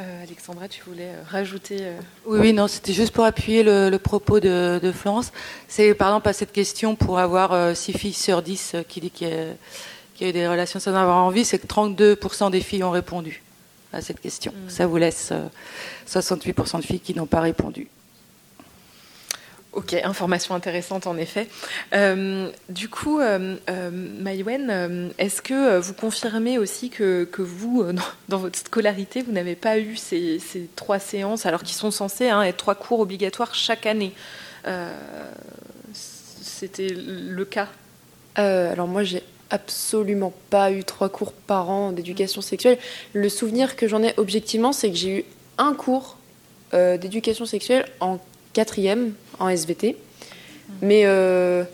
Euh, 0.00 0.22
Alexandra, 0.24 0.66
tu 0.66 0.82
voulais 0.82 1.10
euh, 1.10 1.22
rajouter 1.28 1.78
euh, 1.80 2.00
Oui, 2.26 2.38
oui, 2.40 2.52
non, 2.52 2.66
c'était 2.66 2.92
juste 2.92 3.12
pour 3.12 3.24
appuyer 3.24 3.62
le, 3.62 3.96
propos 3.98 4.40
de, 4.40 4.92
Florence. 4.92 5.32
C'est 5.68 5.94
par 5.94 6.08
exemple 6.08 6.28
à 6.28 6.32
cette 6.32 6.50
question 6.50 6.96
pour 6.96 7.20
avoir 7.20 7.76
6 7.76 7.92
filles 7.92 8.12
sur 8.12 8.42
10 8.42 8.76
qui 8.88 9.00
dit 9.00 9.10
qu'il 9.10 9.28
y, 9.28 10.24
a 10.24 10.28
eu 10.28 10.32
des 10.32 10.48
relations 10.48 10.80
sans 10.80 10.94
avoir 10.94 11.18
envie, 11.18 11.44
c'est 11.44 11.60
que 11.60 11.66
32% 11.68 12.50
des 12.50 12.60
filles 12.60 12.82
ont 12.82 12.90
répondu 12.90 13.42
à 13.92 14.00
cette 14.00 14.20
question. 14.20 14.50
Mmh. 14.52 14.70
Ça 14.70 14.86
vous 14.88 14.96
laisse 14.96 15.32
68% 16.08 16.78
de 16.78 16.82
filles 16.84 17.00
qui 17.00 17.14
n'ont 17.14 17.26
pas 17.26 17.40
répondu. 17.40 17.86
Ok, 19.74 19.92
information 20.04 20.54
intéressante 20.54 21.08
en 21.08 21.16
effet. 21.16 21.48
Euh, 21.94 22.48
du 22.68 22.88
coup, 22.88 23.18
euh, 23.18 23.56
euh 23.68 23.90
Maïwen, 23.90 24.70
euh, 24.70 25.08
est-ce 25.18 25.42
que 25.42 25.78
vous 25.80 25.94
confirmez 25.94 26.58
aussi 26.58 26.90
que, 26.90 27.26
vous, 27.38 27.84
dans, 28.28 28.38
votre 28.38 28.56
scolarité, 28.56 29.22
vous 29.22 29.32
n'avez 29.32 29.56
pas 29.56 29.78
eu 29.80 29.96
ces, 29.96 30.40
trois 30.76 31.00
séances, 31.00 31.44
alors 31.44 31.64
qu'ils 31.64 31.76
sont 31.76 31.90
censés 31.90 32.28
hein, 32.28 32.42
être 32.42 32.56
trois 32.56 32.76
cours 32.76 33.00
obligatoires 33.00 33.54
chaque 33.54 33.86
année 33.86 34.12
C'était 35.92 36.94
le 36.94 37.44
cas? 37.44 37.68
Alors 38.36 38.86
moi, 38.86 39.02
j'ai 39.02 39.24
absolument 39.50 40.32
pas 40.50 40.70
eu 40.70 40.84
trois 40.84 41.08
cours 41.08 41.32
par 41.32 41.68
an 41.68 41.90
d'éducation 41.90 42.42
sexuelle. 42.42 42.78
Le 43.12 43.28
souvenir 43.28 43.74
que 43.74 43.88
j'en 43.88 44.04
ai 44.04 44.14
objectivement, 44.18 44.72
c'est 44.72 44.90
que 44.90 44.96
j'ai 44.96 45.18
eu 45.18 45.24
un 45.58 45.74
cours 45.74 46.16
d'éducation 46.72 47.44
sexuelle 47.44 47.86
en 47.98 48.18
quatrième 48.52 49.14
en 49.38 49.48
SVT. 49.48 49.96
Mais 50.82 51.02
euh, 51.04 51.64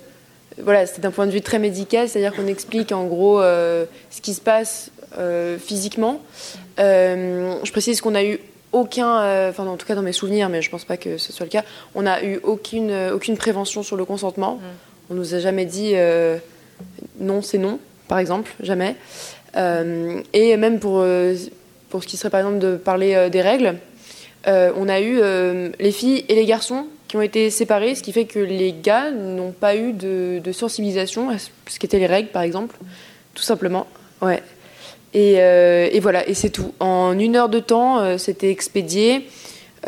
voilà, 0.63 0.87
c'est 0.87 1.01
d'un 1.01 1.11
point 1.11 1.27
de 1.27 1.31
vue 1.31 1.43
très 1.43 1.59
médical, 1.59 2.09
c'est-à-dire 2.09 2.35
qu'on 2.35 2.47
explique 2.47 2.93
en 2.93 3.05
gros 3.07 3.41
euh, 3.41 3.85
ce 4.11 4.21
qui 4.21 4.35
se 4.35 4.41
passe 4.41 4.91
euh, 5.19 5.59
physiquement. 5.59 6.21
je 6.79 7.71
précise 7.71 8.01
qu'on 8.01 8.15
a 8.15 8.25
eu 8.25 8.39
aucun, 8.73 9.49
enfin 9.49 9.67
en 9.67 9.77
tout 9.77 9.87
cas 9.87 9.95
dans 9.95 10.03
mes 10.03 10.13
souvenirs, 10.13 10.49
mais 10.49 10.63
je 10.63 10.71
pense 10.71 10.85
pas 10.85 10.97
que 10.97 11.19
ce 11.19 11.33
soit 11.33 11.45
le 11.45 11.51
cas, 11.51 11.65
on 11.95 12.03
n'a 12.03 12.23
eu 12.25 12.39
aucune, 12.45 12.93
aucune 13.13 13.37
prévention 13.37 13.83
sur 13.83 13.97
le 13.97 14.05
consentement. 14.05 14.57
Mm. 14.57 14.61
On 15.11 15.15
nous 15.15 15.35
a 15.35 15.41
jamais 15.41 15.65
dit 15.65 15.95
non, 17.19 17.43
c'est 17.43 17.59
non, 17.59 17.81
par 18.07 18.19
exemple, 18.19 18.53
jamais. 18.61 18.95
et 19.57 20.57
même 20.57 20.79
pour, 20.79 21.05
pour 21.89 22.03
ce 22.03 22.09
qui 22.09 22.17
serait 22.17 22.31
par 22.31 22.41
exemple 22.41 22.61
de 22.61 22.77
parler 22.77 23.29
des 23.29 23.43
règles, 23.43 23.75
on 24.47 24.89
a 24.89 25.01
eu 25.01 25.21
les 25.81 25.93
filles 25.93 26.25
et 26.29 26.37
les 26.37 26.47
garçons 26.47 26.87
qui 27.11 27.17
ont 27.17 27.23
été 27.23 27.51
séparés, 27.51 27.97
ce 27.97 28.05
qui 28.05 28.13
fait 28.13 28.25
que 28.25 28.39
les 28.39 28.73
gars 28.73 29.11
n'ont 29.11 29.51
pas 29.51 29.75
eu 29.75 29.93
de, 29.93 30.41
sensibilisation 30.53 31.29
à 31.29 31.39
ce 31.39 31.81
qu'étaient 31.81 31.99
les 31.99 32.07
règles, 32.07 32.29
par 32.29 32.43
exemple, 32.43 32.77
tout 33.35 33.43
simplement. 33.43 33.89
Ouais. 34.23 34.41
Et, 35.13 35.39
euh, 35.39 35.91
voilà, 36.01 36.29
et 36.29 36.35
c'est 36.35 36.51
tout. 36.51 36.73
En 36.79 37.19
une 37.19 37.35
heure 37.35 37.49
de 37.49 37.59
temps, 37.59 37.99
euh, 37.99 38.17
c'était 38.17 38.53
expédié, 38.53 39.27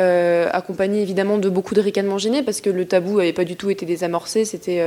euh, 0.01 0.49
accompagné 0.53 1.01
évidemment 1.01 1.39
de 1.39 1.49
beaucoup 1.49 1.77
de 1.77 1.81
ricanements 1.81 2.19
gênés, 2.19 2.43
parce 2.43 2.61
que 2.61 2.71
le 2.71 2.87
tabou 2.87 3.19
n'avait 3.19 3.33
pas 3.33 3.45
du 3.45 3.55
tout 3.55 3.71
été 3.71 3.87
désamorcé. 3.87 4.45
C'était, 4.45 4.85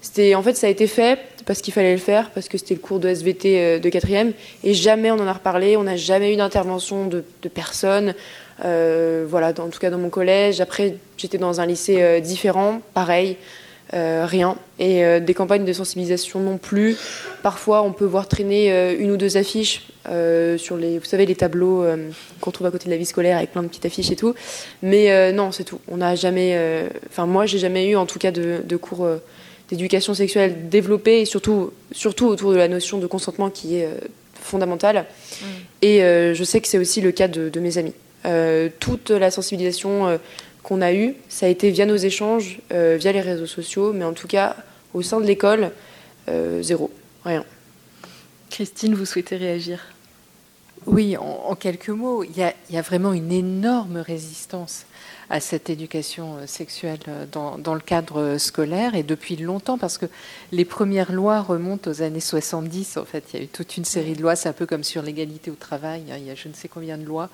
c'était, 0.00 0.36
en 0.36 0.44
fait, 0.44 0.54
ça 0.54 0.68
a 0.68 0.70
été 0.70 0.86
fait 0.86 1.18
parce 1.44 1.60
qu'il 1.60 1.74
fallait 1.74 1.90
le 1.90 1.98
faire, 1.98 2.30
parce 2.30 2.48
que 2.48 2.56
c'était 2.56 2.74
le 2.74 2.80
cours 2.80 3.00
de 3.00 3.08
SVT 3.08 3.80
de 3.80 3.88
quatrième, 3.88 4.32
et 4.62 4.74
jamais 4.74 5.10
on 5.10 5.16
en 5.16 5.26
a 5.26 5.32
reparlé. 5.32 5.76
On 5.76 5.82
n'a 5.82 5.96
jamais 5.96 6.32
eu 6.32 6.36
d'intervention 6.36 7.06
de, 7.08 7.24
de 7.42 7.48
personne. 7.48 8.14
Euh, 8.64 9.24
voilà, 9.28 9.48
en 9.58 9.68
tout 9.68 9.78
cas 9.78 9.90
dans 9.90 9.98
mon 9.98 10.10
collège. 10.10 10.60
Après, 10.60 10.96
j'étais 11.16 11.38
dans 11.38 11.60
un 11.60 11.66
lycée 11.66 12.02
euh, 12.02 12.20
différent, 12.20 12.80
pareil, 12.94 13.36
euh, 13.94 14.24
rien. 14.26 14.56
Et 14.78 15.20
des 15.20 15.34
campagnes 15.34 15.64
de 15.64 15.72
sensibilisation 15.72 16.40
non 16.40 16.58
plus. 16.58 16.96
Parfois, 17.42 17.82
on 17.82 17.92
peut 17.92 18.04
voir 18.04 18.28
traîner 18.28 18.94
une 18.98 19.10
ou 19.10 19.16
deux 19.16 19.36
affiches 19.36 19.88
sur 20.56 20.76
les, 20.76 20.98
vous 20.98 21.04
savez, 21.04 21.26
les 21.26 21.34
tableaux 21.34 21.84
qu'on 22.40 22.52
trouve 22.52 22.68
à 22.68 22.70
côté 22.70 22.84
de 22.84 22.90
la 22.90 22.96
vie 22.96 23.06
scolaire 23.06 23.38
avec 23.38 23.50
plein 23.50 23.62
de 23.62 23.68
petites 23.68 23.86
affiches 23.86 24.12
et 24.12 24.16
tout. 24.16 24.34
Mais 24.82 25.32
non, 25.32 25.50
c'est 25.50 25.64
tout. 25.64 25.80
On 25.88 25.96
n'a 25.96 26.14
jamais, 26.14 26.86
enfin 27.08 27.26
moi, 27.26 27.46
j'ai 27.46 27.58
jamais 27.58 27.88
eu 27.88 27.96
en 27.96 28.06
tout 28.06 28.20
cas 28.20 28.30
de, 28.30 28.76
cours 28.76 29.08
d'éducation 29.68 30.14
sexuelle 30.14 30.68
développés 30.68 31.22
et 31.22 31.24
surtout, 31.24 31.72
surtout 31.90 32.26
autour 32.26 32.52
de 32.52 32.56
la 32.56 32.68
notion 32.68 32.98
de 32.98 33.06
consentement 33.08 33.50
qui 33.50 33.78
est 33.78 33.88
fondamentale. 34.34 35.06
Mmh. 35.06 35.44
Et 35.82 35.98
je 36.34 36.44
sais 36.44 36.60
que 36.60 36.68
c'est 36.68 36.78
aussi 36.78 37.00
le 37.00 37.10
cas 37.10 37.26
de 37.26 37.58
mes 37.58 37.78
amis. 37.78 37.94
Euh, 38.26 38.68
toute 38.80 39.10
la 39.10 39.30
sensibilisation 39.30 40.08
euh, 40.08 40.18
qu'on 40.62 40.80
a 40.80 40.92
eue, 40.92 41.14
ça 41.28 41.46
a 41.46 41.48
été 41.48 41.70
via 41.70 41.86
nos 41.86 41.96
échanges, 41.96 42.58
euh, 42.72 42.96
via 42.98 43.12
les 43.12 43.20
réseaux 43.20 43.46
sociaux, 43.46 43.92
mais 43.92 44.04
en 44.04 44.12
tout 44.12 44.26
cas, 44.26 44.56
au 44.92 45.02
sein 45.02 45.20
de 45.20 45.26
l'école, 45.26 45.70
zéro, 46.60 46.90
rien. 47.24 47.42
Christine, 48.50 48.94
vous 48.94 49.06
souhaitez 49.06 49.36
réagir? 49.36 49.80
Oui, 50.86 51.16
en, 51.16 51.54
quelques 51.54 51.88
mots, 51.88 52.22
il 52.22 52.36
y, 52.36 52.76
a, 52.76 52.82
vraiment 52.82 53.14
une 53.14 53.32
énorme 53.32 53.98
résistance 53.98 54.84
à 55.30 55.40
cette 55.40 55.68
éducation 55.70 56.36
euh, 56.36 56.46
sexuelle 56.46 56.98
euh, 57.08 57.26
dans, 57.26 57.74
le 57.74 57.80
cadre 57.80 58.38
scolaire 58.38 58.94
et 58.94 59.02
depuis 59.02 59.36
longtemps 59.36 59.78
parce 59.78 59.98
que 59.98 60.06
les 60.52 60.64
premières 60.64 61.12
lois 61.12 61.40
remontent 61.40 61.90
aux 61.90 62.02
années 62.02 62.20
70. 62.20 62.96
En 62.96 63.04
fait, 63.04 63.24
il 63.32 63.38
y 63.38 63.42
a 63.42 63.44
eu 63.44 63.48
toute 63.48 63.76
une 63.76 63.84
série 63.84 64.14
de 64.14 64.22
lois. 64.22 64.36
C'est 64.36 64.48
un 64.48 64.54
peu 64.54 64.66
comme 64.66 64.84
sur 64.84 65.02
l'égalité 65.02 65.50
au 65.50 65.54
travail. 65.54 66.04
Hein. 66.10 66.16
Il 66.18 66.26
y 66.26 66.30
a 66.30 66.34
je 66.34 66.48
ne 66.48 66.54
sais 66.54 66.68
combien 66.68 66.96
de 66.96 67.04
lois 67.04 67.28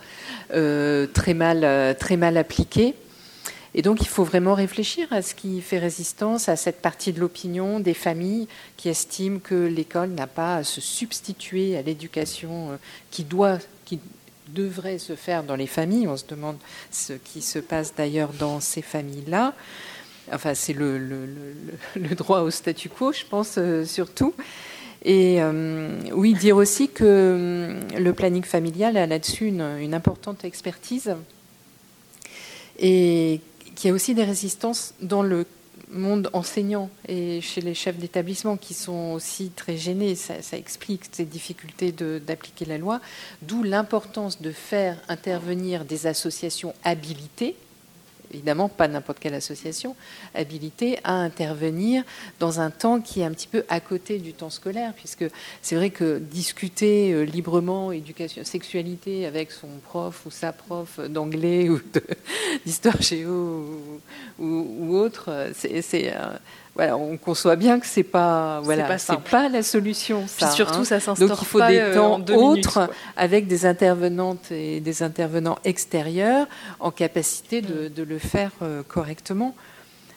euh, 0.55 1.07
très 1.07 1.35
mal 1.35 1.97
très 1.99 2.17
mal 2.17 2.37
appliquées. 2.37 2.95
Et 3.77 3.83
donc, 3.83 4.03
il 4.03 4.09
faut 4.09 4.23
vraiment 4.23 4.55
réfléchir 4.55 5.09
à 5.11 5.21
ce 5.21 5.35
qui 5.35 5.61
fait 5.61 5.79
résistance 5.79 6.49
à 6.49 6.55
cette 6.55 6.81
partie 6.81 7.13
de 7.13 7.19
l'opinion 7.19 7.81
des 7.81 7.95
familles 7.95 8.47
qui 8.77 8.89
estiment 8.89 9.41
que 9.41 9.67
l'école 9.67 10.11
n'a 10.11 10.29
pas 10.29 10.57
à 10.57 10.63
se 10.63 10.81
substituer 10.81 11.77
à 11.77 11.83
l'éducation 11.83 12.79
qui 13.11 13.25
doit, 13.25 13.59
qui 13.85 13.99
devrait 14.49 14.99
se 14.99 15.15
faire 15.15 15.43
dans 15.43 15.57
les 15.57 15.67
familles. 15.67 16.09
On 16.09 16.17
se 16.17 16.27
demande 16.27 16.57
ce 16.91 17.13
qui 17.13 17.43
se 17.43 17.59
passe 17.59 17.95
d'ailleurs 17.95 18.33
dans 18.33 18.61
ces 18.61 18.83
familles-là. 18.83 19.55
Enfin, 20.33 20.55
c'est 20.55 20.73
le, 20.73 20.99
droit 22.17 22.41
au 22.41 22.51
statu 22.51 22.89
quo, 22.89 23.13
je 23.13 23.25
pense, 23.25 23.55
euh, 23.59 23.85
surtout. 23.85 24.35
Et 25.05 25.43
euh, 25.43 26.01
oui, 26.13 26.33
dire 26.33 26.57
aussi 26.57 26.89
que 26.89 27.05
euh, 27.05 27.99
le 27.99 28.13
planning 28.15 28.43
familial 28.43 28.97
a 28.97 29.07
là-dessus 29.07 29.49
une, 29.49 29.93
importante 29.93 30.45
expertise 30.45 31.15
et 32.79 33.41
qu'il 33.75 33.89
y 33.89 33.91
a 33.91 33.95
aussi 33.95 34.15
des 34.15 34.25
résistances 34.25 34.95
dans 35.03 35.23
le 35.23 35.47
monde 35.95 36.29
enseignant 36.33 36.91
et 37.09 37.41
chez 37.41 37.61
les 37.61 37.75
chefs 37.75 37.97
d'établissement 37.97 38.57
qui 38.57 38.75
sont 38.75 39.13
aussi 39.13 39.51
très 39.51 39.77
gênés. 39.77 40.15
Ça, 40.15 40.35
explique 40.53 41.03
ces 41.13 41.25
difficultés 41.25 41.93
d'appliquer 41.93 42.65
la 42.65 42.79
loi, 42.79 43.01
d'où 43.43 43.63
l'importance 43.63 44.41
de 44.41 44.51
faire 44.51 44.99
intervenir 45.09 45.85
des 45.85 46.07
associations 46.07 46.75
habilitées 46.85 47.57
évidemment 48.35 48.69
pas 48.69 48.89
n'importe 48.89 49.19
quelle 49.19 49.35
association, 49.35 49.97
habilitée 50.35 50.99
à 51.05 51.15
intervenir 51.15 52.05
dans 52.41 52.61
un 52.61 52.71
temps 52.71 53.01
qui 53.01 53.21
est 53.21 53.25
un 53.25 53.33
petit 53.33 53.49
peu 53.49 53.65
à 53.69 53.81
côté 53.81 54.19
du 54.19 54.33
temps 54.33 54.51
scolaire, 54.51 54.93
puisque 54.95 55.25
c'est 55.63 55.77
vrai 55.77 55.91
que 55.91 56.19
discuter 56.19 57.13
euh, 57.13 57.25
librement 57.25 57.93
éducation, 57.93 58.45
sexualité 58.45 59.27
avec 59.27 59.51
son 59.51 59.69
prof 59.83 60.27
ou 60.27 60.31
sa 60.31 60.53
prof 60.53 61.01
d'anglais 61.01 61.69
ou 61.71 61.81
d'histoire 62.65 63.01
géo 63.01 64.01
ou, 64.39 64.97
autre, 64.97 65.51
c'est 65.55 66.13
voilà, 66.75 66.97
on 66.97 67.17
conçoit 67.17 67.55
bien 67.55 67.79
que 67.79 67.87
c'est 67.87 68.03
pas 68.03 68.61
voilà, 68.63 68.99
c'est 68.99 69.21
pas, 69.21 69.49
la 69.49 69.63
solution. 69.63 70.27
Ça, 70.27 70.51
surtout, 70.51 70.81
hein. 70.81 70.85
ça 70.85 70.99
s'instaure 70.99 71.29
Donc 71.29 71.39
il 71.41 71.47
faut 71.47 71.61
des 71.61 71.79
euh, 71.79 71.95
temps 71.95 72.21
autres 72.35 72.91
avec 73.17 73.47
des 73.47 73.65
intervenantes 73.65 74.51
et 74.51 74.81
des 74.81 75.03
intervenants 75.05 75.57
extérieurs 75.65 76.49
en 76.81 76.91
capacité 76.91 77.63
de, 77.63 77.89
mm. 77.89 78.09
le 78.09 78.19
faire 78.19 78.51
euh, 78.63 78.83
correctement. 78.83 79.55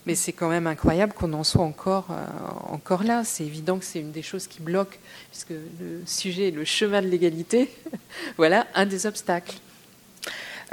Mais 0.08 0.16
c'est 0.16 0.32
quand 0.32 0.50
même 0.50 0.68
incroyable 0.68 1.14
qu'on 1.14 1.34
en 1.34 1.44
soit 1.44 1.66
encore, 1.66 2.08
euh, 2.10 2.74
encore 2.74 3.04
là. 3.04 3.24
C'est 3.24 3.44
évident 3.44 3.78
que 3.78 3.86
c'est 3.86 4.00
une 4.00 4.12
des 4.12 4.22
choses 4.24 4.48
qui 4.48 4.62
bloque, 4.62 5.00
puisque 5.30 5.50
le 5.52 6.02
sujet 6.06 6.48
est 6.48 6.52
le 6.52 6.66
chemin 6.66 7.02
de 7.04 7.08
l'égalité. 7.08 7.70
voilà 8.38 8.66
un 8.74 8.86
des 8.88 9.06
obstacles. 9.06 9.58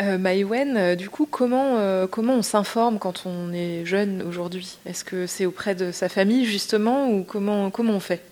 Euh, 0.00 0.18
Maïwen, 0.18 0.76
euh, 0.76 0.94
du 0.96 1.08
coup, 1.08 1.26
comment, 1.30 1.78
euh, 1.78 2.06
comment 2.08 2.34
on 2.34 2.42
s'informe 2.42 2.98
quand 2.98 3.26
on 3.26 3.52
est 3.52 3.84
jeune 3.84 4.22
aujourd'hui? 4.22 4.78
Est-ce 4.86 5.04
que 5.04 5.26
c'est 5.26 5.46
auprès 5.46 5.74
de 5.74 5.92
sa 5.92 6.08
famille, 6.08 6.44
justement, 6.44 7.08
ou 7.10 7.22
comment, 7.22 7.70
comment 7.70 7.94
on 7.94 8.00
fait? 8.00 8.22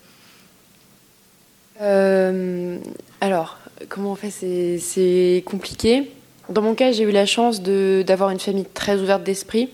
Alors, 3.21 3.59
comment 3.89 4.13
on 4.13 4.15
fait? 4.15 4.31
C'est 4.79 5.43
compliqué. 5.45 6.13
Dans 6.49 6.63
mon 6.63 6.75
cas, 6.75 6.93
j'ai 6.93 7.05
eu 7.05 7.11
la 7.11 7.27
chance 7.27 7.63
d'avoir 7.63 8.31
une 8.31 8.41
famille 8.41 8.67
très 8.67 9.01
ouverte 9.01 9.23
d'esprit, 9.23 9.69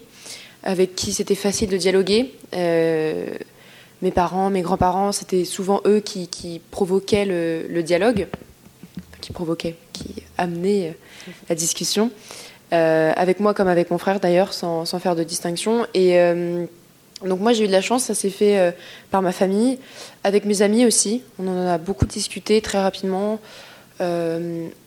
avec 0.62 0.94
qui 0.94 1.12
c'était 1.12 1.34
facile 1.34 1.70
de 1.70 1.76
dialoguer. 1.76 2.32
Euh, 2.54 3.26
mes 4.02 4.10
parents, 4.10 4.50
mes 4.50 4.62
grands-parents, 4.62 5.12
c'était 5.12 5.44
souvent 5.44 5.80
eux 5.86 6.00
qui, 6.00 6.60
provoquaient 6.70 7.24
le, 7.24 7.82
dialogue, 7.82 8.28
qui 9.20 9.32
provoquaient, 9.32 9.76
amenaient 10.38 10.88
euh, 10.88 11.32
la 11.48 11.54
discussion, 11.54 12.10
euh, 12.72 13.12
avec 13.16 13.40
moi 13.40 13.54
comme 13.54 13.68
avec 13.68 13.90
mon 13.90 13.98
frère 13.98 14.20
d'ailleurs, 14.20 14.52
sans, 14.52 14.84
faire 14.98 15.16
de 15.16 15.24
distinction. 15.24 15.86
Et 15.94 16.18
donc 17.24 17.40
moi 17.40 17.52
j'ai 17.52 17.64
eu 17.64 17.66
de 17.66 17.72
la 17.72 17.80
chance, 17.80 18.04
ça 18.04 18.14
s'est 18.14 18.30
fait 18.30 18.74
par 19.10 19.22
ma 19.22 19.32
famille, 19.32 19.78
avec 20.24 20.44
mes 20.44 20.62
amis 20.62 20.86
aussi. 20.86 21.22
On 21.38 21.48
en 21.48 21.66
a 21.66 21.78
beaucoup 21.78 22.06
discuté 22.06 22.60
très 22.60 22.80
rapidement. 22.80 23.40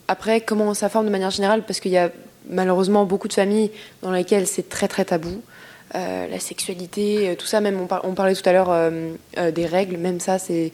Après, 0.07 0.41
comment 0.41 0.73
ça 0.73 0.89
forme 0.89 1.05
de 1.05 1.11
manière 1.11 1.31
générale 1.31 1.63
Parce 1.63 1.79
qu'il 1.79 1.91
y 1.91 1.97
a 1.97 2.11
malheureusement 2.49 3.05
beaucoup 3.05 3.27
de 3.27 3.33
familles 3.33 3.71
dans 4.01 4.11
lesquelles 4.11 4.47
c'est 4.47 4.69
très 4.69 4.87
très 4.87 5.05
tabou. 5.05 5.41
Euh, 5.95 6.27
la 6.27 6.39
sexualité, 6.39 7.29
euh, 7.29 7.35
tout 7.35 7.45
ça, 7.45 7.59
même 7.59 7.77
on, 7.81 8.13
parlait 8.13 8.33
tout 8.33 8.47
à 8.47 8.53
l'heure 8.53 8.69
euh, 8.69 9.11
des 9.51 9.65
règles, 9.65 9.97
même 9.97 10.21
ça, 10.21 10.39
c'est 10.39 10.71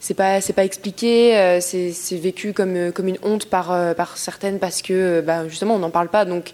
c'est 0.00 0.14
pas 0.14 0.40
c'est 0.40 0.52
pas 0.52 0.64
expliqué, 0.64 1.58
c'est 1.60 2.16
vécu 2.16 2.52
comme 2.52 2.90
comme 2.92 3.08
une 3.08 3.18
honte 3.22 3.46
par 3.46 3.94
par 3.94 4.16
certaines 4.16 4.58
parce 4.58 4.82
que 4.82 5.20
bah, 5.20 5.46
justement 5.46 5.76
on 5.76 5.78
n'en 5.78 5.90
parle 5.90 6.08
pas. 6.08 6.24
Donc 6.24 6.52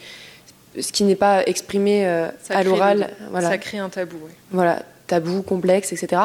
ce 0.79 0.93
qui 0.93 1.05
n'est 1.05 1.17
pas 1.17 1.43
exprimé 1.47 2.05
à 2.05 2.63
l'oral, 2.65 3.11
voilà. 3.31 3.49
Ça 3.49 3.59
crée 3.59 3.79
un 3.79 3.89
tabou. 3.89 4.19
Voilà 4.51 4.83
tabou, 5.07 5.43
complexe, 5.43 5.93
etc. 5.93 6.23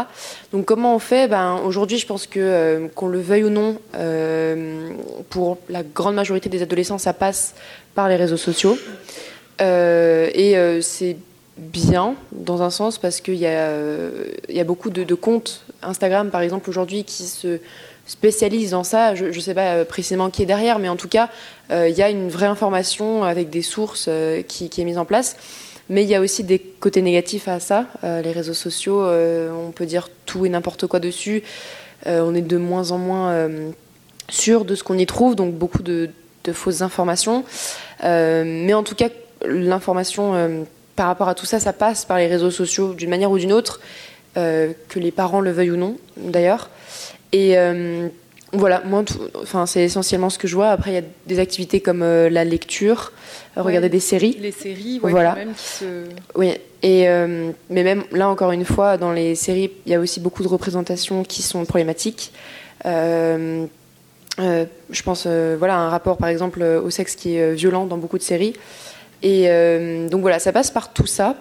Donc 0.52 0.66
comment 0.66 0.96
on 0.96 1.00
fait? 1.00 1.28
Ben, 1.28 1.60
Aujourd'hui, 1.64 1.98
je 1.98 2.08
pense 2.08 2.28
que 2.28 2.40
euh, 2.40 2.88
qu'on 2.94 3.08
le 3.08 3.20
veuille 3.20 3.46
ou 3.46 3.50
non, 3.50 3.78
euh, 3.96 4.90
pour 5.30 5.58
la 5.70 5.84
grande 5.84 6.16
majorité 6.16 6.50
des 6.50 6.62
adolescents, 6.62 6.98
ça 6.98 7.14
passe 7.14 7.54
par 7.96 8.10
les 8.10 8.16
réseaux 8.16 8.38
sociaux. 8.38 8.78
Euh, 9.62 10.30
et 10.34 10.82
c'est 10.82 11.18
bien 11.58 12.16
dans 12.32 12.64
un 12.64 12.70
sens 12.72 12.98
parce 12.98 13.22
qu'il 13.22 13.36
y, 13.36 13.42
y, 13.42 13.46
a 14.60 14.64
beaucoup 14.64 14.90
de, 14.90 15.14
comptes 15.14 15.66
Instagram, 15.84 16.30
par 16.30 16.42
exemple, 16.42 16.70
aujourd'hui, 16.70 17.04
qui 17.04 17.24
se 17.24 17.60
spécialisent 18.06 18.72
dans 18.72 18.84
ça. 18.84 19.16
Je 19.16 19.26
ne 19.26 19.32
sais 19.32 19.54
pas 19.54 19.86
précisément 19.86 20.30
qui 20.30 20.44
est 20.44 20.46
derrière, 20.46 20.80
mais 20.80 20.90
en 20.90 20.96
tout 20.96 21.08
cas, 21.08 21.30
il 21.70 21.92
y 21.92 22.02
a 22.02 22.10
une 22.10 22.30
vraie 22.30 22.48
information 22.48 23.24
avec 23.24 23.50
des 23.50 23.62
sources 23.62 24.10
qui, 24.48 24.70
qui 24.70 24.82
est 24.82 24.86
mise 24.86 24.98
en 24.98 25.06
place. 25.06 25.38
Mais 25.92 26.04
il 26.04 26.10
y 26.10 26.16
a 26.16 26.22
aussi 26.22 26.46
des 26.46 26.58
côtés 26.58 27.02
négatifs 27.02 27.50
à 27.50 27.60
ça. 27.60 27.86
Euh, 28.06 28.22
les 28.22 28.32
réseaux 28.32 28.54
sociaux, 28.54 29.02
euh, 29.02 29.52
on 29.52 29.72
peut 29.72 29.86
dire 29.86 30.08
tout 30.26 30.46
et 30.46 30.50
n'importe 30.50 30.88
quoi 30.88 31.02
dessus. 31.02 31.44
Euh, 32.08 32.22
on 32.24 32.34
est 32.34 32.42
de 32.42 32.56
moins 32.56 32.92
en 32.92 32.98
moins 32.98 33.50
sûr 34.30 34.64
de 34.64 34.74
ce 34.74 34.86
qu'on 34.86 34.98
y 34.98 35.06
trouve, 35.06 35.36
donc 35.36 35.54
beaucoup 35.54 35.84
de, 35.84 36.10
fausses 36.54 36.82
informations. 36.82 37.44
mais 38.02 38.74
en 38.74 38.84
tout 38.84 38.96
cas, 38.96 39.10
l'information 39.46 40.66
par 40.96 41.08
rapport 41.08 41.28
à 41.28 41.36
tout 41.36 41.46
ça, 41.46 41.60
ça 41.60 41.74
passe 41.74 42.06
par 42.06 42.18
les 42.18 42.28
réseaux 42.28 42.52
sociaux 42.52 42.94
d'une 42.94 43.10
manière 43.10 43.30
ou 43.30 43.38
d'une 43.38 43.52
autre, 43.52 43.82
que 44.36 45.00
les 45.00 45.12
parents 45.12 45.42
le 45.42 45.52
veuillent 45.52 45.72
ou 45.72 45.78
non, 45.78 45.98
d'ailleurs. 46.18 46.70
Et 47.34 47.58
voilà, 48.54 48.82
moi, 48.86 49.04
enfin, 49.42 49.66
c'est 49.66 49.84
essentiellement 49.84 50.30
ce 50.30 50.38
que 50.38 50.48
je 50.48 50.56
vois. 50.56 50.70
Après, 50.70 50.92
il 50.92 50.94
y 50.96 50.98
a 50.98 51.04
des 51.26 51.40
activités 51.40 51.80
comme 51.80 52.04
euh, 52.04 52.30
la 52.30 52.44
lecture, 52.44 53.14
euh, 53.58 53.62
regarder 53.62 53.88
des 53.88 54.02
séries. 54.02 54.38
Les 54.42 54.52
séries, 54.52 55.00
voilà. 55.02 55.36
Même 55.36 55.54
qui 55.54 55.64
se... 55.64 55.86
Oui, 56.36 56.54
et, 56.84 57.08
euh, 57.08 57.52
mais 57.70 57.84
même 57.84 58.04
là, 58.12 58.28
encore 58.28 58.52
une 58.52 58.66
fois, 58.66 58.98
dans 58.98 59.14
les 59.14 59.36
séries, 59.36 59.72
il 59.86 59.92
y 59.92 59.96
a 59.96 60.00
aussi 60.00 60.20
beaucoup 60.20 60.44
de 60.44 60.50
représentations 60.50 61.24
qui 61.24 61.42
sont 61.42 61.64
problématiques. 61.66 62.34
je 62.84 63.68
pense, 65.04 65.28
voilà, 65.28 65.78
un 65.78 65.90
rapport, 65.90 66.18
par 66.18 66.28
exemple, 66.28 66.62
au 66.62 66.90
sexe 66.90 67.16
qui 67.16 67.38
est 67.38 67.54
violent 67.54 67.86
dans 67.86 67.98
beaucoup 67.98 68.18
de 68.18 68.24
séries. 68.24 68.54
Et 69.24 69.48
donc 70.10 70.22
voilà, 70.22 70.40
ça 70.40 70.52
passe 70.52 70.72
par 70.72 70.92
tout 70.92 71.06
ça. 71.06 71.36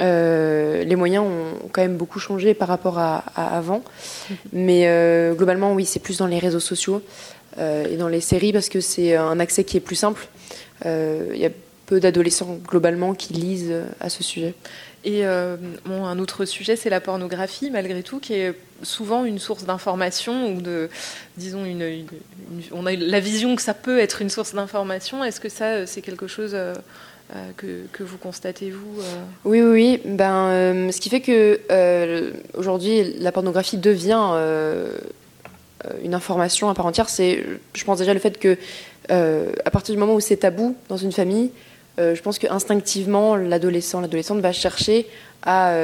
Euh, 0.00 0.82
les 0.84 0.96
moyens 0.96 1.24
ont 1.24 1.68
quand 1.72 1.82
même 1.82 1.96
beaucoup 1.96 2.18
changé 2.18 2.54
par 2.54 2.68
rapport 2.68 2.98
à, 2.98 3.18
avant. 3.36 3.82
Mais 4.52 4.84
euh, 4.86 5.34
globalement, 5.34 5.74
oui, 5.74 5.84
c'est 5.84 6.00
plus 6.00 6.18
dans 6.18 6.26
les 6.26 6.38
réseaux 6.38 6.60
sociaux 6.60 7.02
euh, 7.58 7.86
et 7.90 7.96
dans 7.96 8.08
les 8.08 8.20
séries 8.20 8.52
parce 8.52 8.68
que 8.68 8.80
c'est 8.80 9.16
un 9.16 9.40
accès 9.40 9.64
qui 9.64 9.76
est 9.76 9.80
plus 9.80 9.96
simple. 9.96 10.28
Il 10.84 11.36
y 11.36 11.44
a 11.44 11.50
peu 11.86 12.00
d'adolescents 12.00 12.58
globalement 12.66 13.14
qui 13.14 13.34
lisent 13.34 13.74
à 14.00 14.08
ce 14.08 14.22
sujet. 14.22 14.54
Et 15.04 15.24
un 15.24 16.18
autre 16.18 16.44
sujet, 16.46 16.76
c'est 16.76 16.88
la 16.88 17.00
pornographie, 17.00 17.70
malgré 17.70 18.02
tout, 18.02 18.18
qui 18.18 18.34
est 18.34 18.54
souvent 18.82 19.26
une 19.26 19.38
source 19.38 19.64
d'information 19.64 20.54
ou 20.54 20.62
de, 20.62 20.88
disons, 21.36 21.64
on 22.72 22.86
a 22.86 22.92
la 22.92 23.20
vision 23.20 23.56
que 23.56 23.62
ça 23.62 23.74
peut 23.74 23.98
être 23.98 24.22
une 24.22 24.30
source 24.30 24.54
d'information. 24.54 25.22
Est-ce 25.22 25.40
que 25.40 25.50
ça, 25.50 25.86
c'est 25.86 26.00
quelque 26.00 26.26
chose 26.26 26.56
euh, 27.34 27.86
que, 27.92 28.02
vous 28.02 28.18
constatez, 28.18 28.70
vous 28.70 29.00
euh 29.00 29.22
Oui, 29.44 29.62
oui, 29.62 29.70
oui. 29.70 30.00
Ben, 30.04 30.48
euh, 30.48 30.90
ce 30.90 31.00
qui 31.00 31.10
fait 31.10 31.20
que 31.20 31.60
aujourd'hui, 32.56 33.14
la 33.18 33.30
pornographie 33.30 33.78
devient 33.78 34.20
une 36.04 36.14
information 36.14 36.68
à 36.68 36.74
part 36.74 36.86
entière. 36.86 37.08
C'est, 37.08 37.44
je 37.74 37.84
pense 37.84 37.98
déjà 37.98 38.14
le 38.14 38.20
fait 38.20 38.38
que, 38.38 38.56
à 39.08 39.70
partir 39.70 39.94
du 39.94 40.00
moment 40.00 40.14
où 40.14 40.20
c'est 40.20 40.38
tabou 40.38 40.76
dans 40.88 40.96
une 40.96 41.12
famille, 41.12 41.50
je 41.98 42.20
pense 42.20 42.38
qu'instinctivement, 42.38 43.36
l'adolescent, 43.36 44.00
l'adolescente 44.00 44.40
va 44.40 44.52
chercher 44.52 45.06
à, 45.42 45.74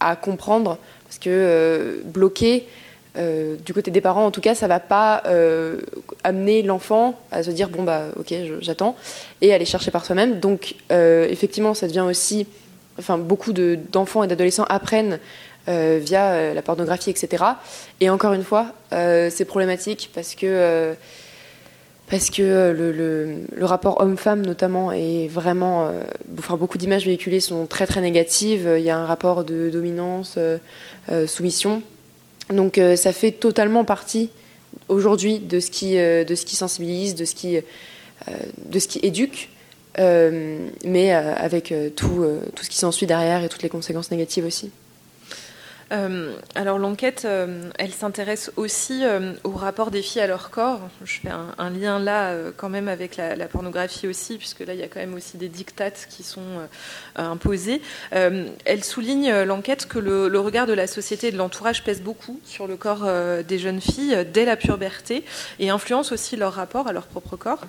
à 0.00 0.16
comprendre, 0.16 0.78
parce 1.04 1.18
que 1.18 2.02
bloquer, 2.04 2.66
euh, 3.16 3.56
du 3.64 3.74
côté 3.74 3.90
des 3.90 4.00
parents, 4.00 4.24
en 4.24 4.30
tout 4.30 4.40
cas, 4.40 4.54
ça 4.54 4.68
va 4.68 4.78
pas 4.78 5.22
euh, 5.26 5.80
amener 6.22 6.62
l'enfant 6.62 7.18
à 7.32 7.42
se 7.42 7.50
dire 7.50 7.68
bon 7.68 7.82
bah 7.82 8.04
ok, 8.16 8.32
j'attends 8.60 8.94
et 9.40 9.52
aller 9.52 9.64
chercher 9.64 9.90
par 9.90 10.04
soi-même. 10.04 10.38
Donc 10.38 10.76
euh, 10.92 11.26
effectivement, 11.28 11.74
ça 11.74 11.88
devient 11.88 12.04
aussi, 12.08 12.46
enfin 12.98 13.18
beaucoup 13.18 13.52
d'enfants 13.52 14.22
et 14.22 14.28
d'adolescents 14.28 14.66
apprennent 14.68 15.18
via 15.66 16.52
la 16.52 16.62
pornographie, 16.62 17.10
etc. 17.10 17.44
Et 18.00 18.10
encore 18.10 18.32
une 18.32 18.42
fois, 18.42 18.72
c'est 18.90 19.44
problématique 19.44 20.10
parce 20.12 20.34
que 20.34 20.94
parce 22.10 22.28
que 22.28 22.72
le, 22.76 23.64
rapport 23.64 24.00
homme-femme 24.00 24.44
notamment 24.44 24.90
est 24.90 25.28
vraiment, 25.28 25.92
enfin 26.36 26.56
beaucoup 26.56 26.76
d'images 26.76 27.04
véhiculées 27.04 27.38
sont 27.38 27.66
très 27.66 27.86
très 27.86 28.00
négatives. 28.00 28.68
Il 28.78 28.82
y 28.82 28.90
a 28.90 28.98
un 28.98 29.06
rapport 29.06 29.44
de 29.44 29.70
dominance, 29.70 30.40
soumission 31.28 31.82
donc 32.52 32.78
euh, 32.78 32.96
ça 32.96 33.12
fait 33.12 33.32
totalement 33.32 33.84
partie 33.84 34.30
aujourd'hui 34.88 35.38
de 35.38 35.60
ce 35.60 35.70
qui 35.70 35.98
euh, 35.98 36.24
sensibilise, 36.46 37.14
de 37.14 37.24
ce 37.24 37.34
qui 37.34 37.56
euh, 37.56 37.62
éduque, 39.02 39.48
mais 39.98 41.12
avec 41.12 41.74
tout 41.96 42.24
ce 42.62 42.70
qui 42.70 42.76
s'ensuit 42.76 43.06
derrière 43.06 43.44
et 43.44 43.48
toutes 43.48 43.62
les 43.62 43.68
conséquences 43.68 44.10
négatives 44.10 44.46
aussi. 44.46 44.70
Euh, 45.92 46.34
alors 46.54 46.78
l'enquête, 46.78 47.24
euh, 47.24 47.70
elle 47.78 47.92
s'intéresse 47.92 48.52
aussi 48.56 49.00
euh, 49.04 49.32
au 49.42 49.50
rapport 49.50 49.90
des 49.90 50.02
filles 50.02 50.22
à 50.22 50.26
leur 50.26 50.50
corps. 50.50 50.80
Je 51.04 51.20
fais 51.20 51.30
un, 51.30 51.70
lien 51.70 51.98
là 51.98 52.34
quand 52.56 52.68
même 52.68 52.88
avec 52.88 53.16
la, 53.16 53.46
pornographie 53.46 54.06
aussi, 54.06 54.38
puisque 54.38 54.60
là 54.60 54.74
il 54.74 54.80
y 54.80 54.82
a 54.82 54.88
quand 54.88 55.00
même 55.00 55.14
aussi 55.14 55.36
des 55.36 55.48
dictates 55.48 56.06
qui 56.10 56.22
sont 56.22 56.42
imposés. 57.14 57.80
elle 58.10 58.84
souligne 58.84 59.32
l'enquête 59.42 59.86
que 59.86 59.98
le, 59.98 60.38
regard 60.40 60.66
de 60.66 60.72
la 60.72 60.86
société 60.86 61.28
et 61.28 61.32
de 61.32 61.36
l'entourage 61.36 61.84
pèse 61.84 62.02
beaucoup 62.02 62.40
sur 62.44 62.66
le 62.66 62.76
corps 62.76 63.08
des 63.46 63.58
jeunes 63.58 63.80
filles 63.80 64.26
dès 64.32 64.44
la 64.44 64.56
puberté 64.56 65.24
et 65.60 65.70
influence 65.70 66.12
aussi 66.12 66.36
leur 66.36 66.54
rapport 66.54 66.88
à 66.88 66.92
leur 66.92 67.06
propre 67.06 67.36
corps. 67.36 67.64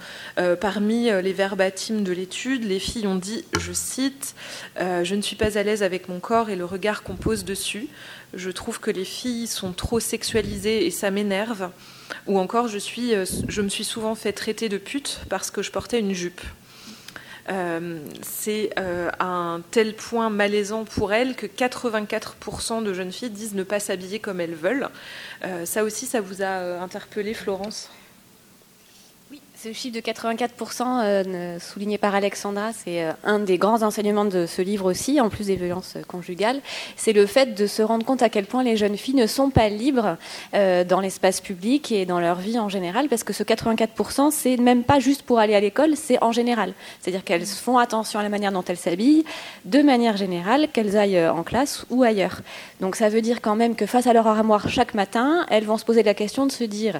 parmi 0.60 1.12
les 1.12 1.34
verbatims 1.34 2.04
de 2.04 2.12
l'étude, 2.12 2.64
les 2.64 2.80
filles 2.80 3.08
ont 3.08 3.16
dit, 3.16 3.46
je 3.60 3.72
cite, 3.72 4.36
Je 4.78 5.16
ne 5.16 5.22
suis 5.22 5.36
pas 5.36 5.60
à 5.60 5.64
l'aise 5.64 5.84
avec 5.84 6.10
mon 6.10 6.20
corps 6.20 6.50
et 6.50 6.56
le 6.56 6.66
regard 6.66 7.04
qu'on 7.04 7.16
pose 7.16 7.46
dessus. 7.46 7.88
Je 8.34 8.50
trouve 8.50 8.80
que 8.80 8.92
les 8.92 9.06
filles 9.06 9.48
sont 9.48 9.74
trop 9.74 10.00
sexualisées 10.00 10.86
et 10.86 10.92
ça 10.92 11.12
m'énerve. 11.12 11.70
Ou 12.28 12.40
encore, 12.40 12.68
je, 12.68 12.78
euh, 12.78 13.62
me 13.62 13.70
suis 13.70 13.84
souvent 13.84 14.16
fait 14.16 14.34
traiter 14.34 14.70
de 14.70 14.78
pute 14.78 15.22
parce 15.30 15.52
que 15.52 15.62
je 15.62 15.72
portais 15.72 16.00
une 16.00 16.14
jupe. 16.14 16.42
Euh, 17.50 18.00
c'est 18.22 18.70
euh, 18.78 19.10
un 19.20 19.62
tel 19.72 19.96
point 19.96 20.30
malaisant 20.30 20.86
pour 20.86 21.12
elles 21.12 21.36
que 21.36 21.48
84% 21.48 22.84
de 22.84 22.94
jeunes 22.94 23.12
filles 23.12 23.32
disent 23.32 23.56
ne 23.56 23.64
pas 23.64 23.80
s'habiller 23.80 24.20
comme 24.20 24.40
elles 24.40 24.56
veulent. 24.56 24.90
ça 25.66 25.84
aussi, 25.84 26.06
ça 26.06 26.22
vous 26.22 26.42
a 26.44 26.80
interpellé, 26.82 27.34
Florence? 27.34 27.90
Ce 29.64 29.74
chiffre 29.74 29.94
de 29.94 30.02
84% 30.02 31.04
euh, 31.04 31.60
souligné 31.60 32.00
par 32.00 32.16
Alexandra, 32.16 32.72
c'est 32.74 33.04
euh, 33.04 33.12
un 33.24 33.38
des 33.38 33.60
grands 33.60 33.84
enseignements 33.84 34.26
de 34.26 34.48
ce 34.48 34.64
livre 34.64 34.90
aussi, 34.90 35.22
en 35.22 35.30
plus 35.30 35.46
des 35.46 35.56
violences 35.56 35.98
conjugales. 36.08 36.62
C'est 36.96 37.14
le 37.14 37.28
fait 37.28 37.54
de 37.54 37.68
se 37.68 37.84
rendre 37.84 38.04
compte 38.04 38.24
à 38.24 38.30
quel 38.30 38.48
point 38.48 38.64
les 38.64 38.76
jeunes 38.76 38.98
filles 38.98 39.14
ne 39.14 39.28
sont 39.28 39.52
pas 39.52 39.70
libres 39.70 40.18
euh, 40.56 40.84
dans 40.84 41.00
l'espace 41.00 41.42
public 41.42 41.92
et 41.92 42.08
dans 42.08 42.20
leur 42.20 42.40
vie 42.40 42.58
en 42.58 42.70
général, 42.70 43.08
parce 43.08 43.24
que 43.24 43.34
ce 43.34 43.44
84%, 43.44 44.32
c'est 44.32 44.58
même 44.58 44.84
pas 44.84 45.00
juste 45.00 45.22
pour 45.22 45.38
aller 45.38 45.54
à 45.54 45.60
l'école, 45.60 45.96
c'est 45.96 46.18
en 46.24 46.32
général. 46.32 46.74
C'est-à-dire 47.00 47.24
qu'elles 47.24 47.46
font 47.46 47.78
attention 47.78 48.20
à 48.20 48.24
la 48.24 48.30
manière 48.30 48.52
dont 48.52 48.64
elles 48.68 48.78
s'habillent, 48.78 49.26
de 49.66 49.84
manière 49.84 50.18
générale, 50.18 50.70
qu'elles 50.74 50.98
aillent 50.98 51.28
en 51.28 51.44
classe 51.44 51.86
ou 51.92 52.02
ailleurs. 52.02 52.42
Donc 52.80 52.96
ça 52.96 53.10
veut 53.10 53.22
dire 53.22 53.42
quand 53.42 53.56
même 53.56 53.76
que 53.76 53.86
face 53.86 54.08
à 54.08 54.14
leur 54.14 54.26
armoire 54.26 54.70
chaque 54.70 54.96
matin, 54.96 55.46
elles 55.52 55.66
vont 55.66 55.78
se 55.78 55.86
poser 55.86 56.02
la 56.02 56.16
question 56.16 56.48
de 56.48 56.52
se 56.52 56.64
dire 56.64 57.00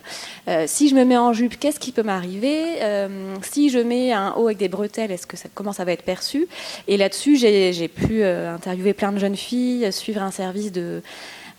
si 0.68 0.90
je 0.90 0.94
me 0.94 1.06
mets 1.06 1.18
en 1.18 1.34
jupe, 1.34 1.60
qu'est-ce 1.60 1.80
qui 1.80 1.92
peut 1.92 2.04
m'arriver 2.04 2.51
euh, 2.82 3.36
si 3.42 3.70
je 3.70 3.80
mets 3.80 4.12
un 4.12 4.34
haut 4.34 4.48
avec 4.48 4.58
des 4.58 4.70
bretelles, 4.70 5.12
est-ce 5.12 5.28
que 5.28 5.38
ça, 5.38 5.50
comment 5.54 5.74
ça 5.74 5.86
va 5.86 5.92
être 5.92 6.04
perçu? 6.04 6.48
Et 6.88 6.98
là-dessus, 6.98 7.38
j'ai 7.38 7.88
pu 7.88 8.24
euh, 8.24 8.54
interviewer 8.54 8.94
plein 8.94 9.12
de 9.12 9.20
jeunes 9.20 9.36
filles, 9.36 9.92
suivre 9.92 10.22
un 10.22 10.32
service 10.32 10.72
de, 10.72 11.02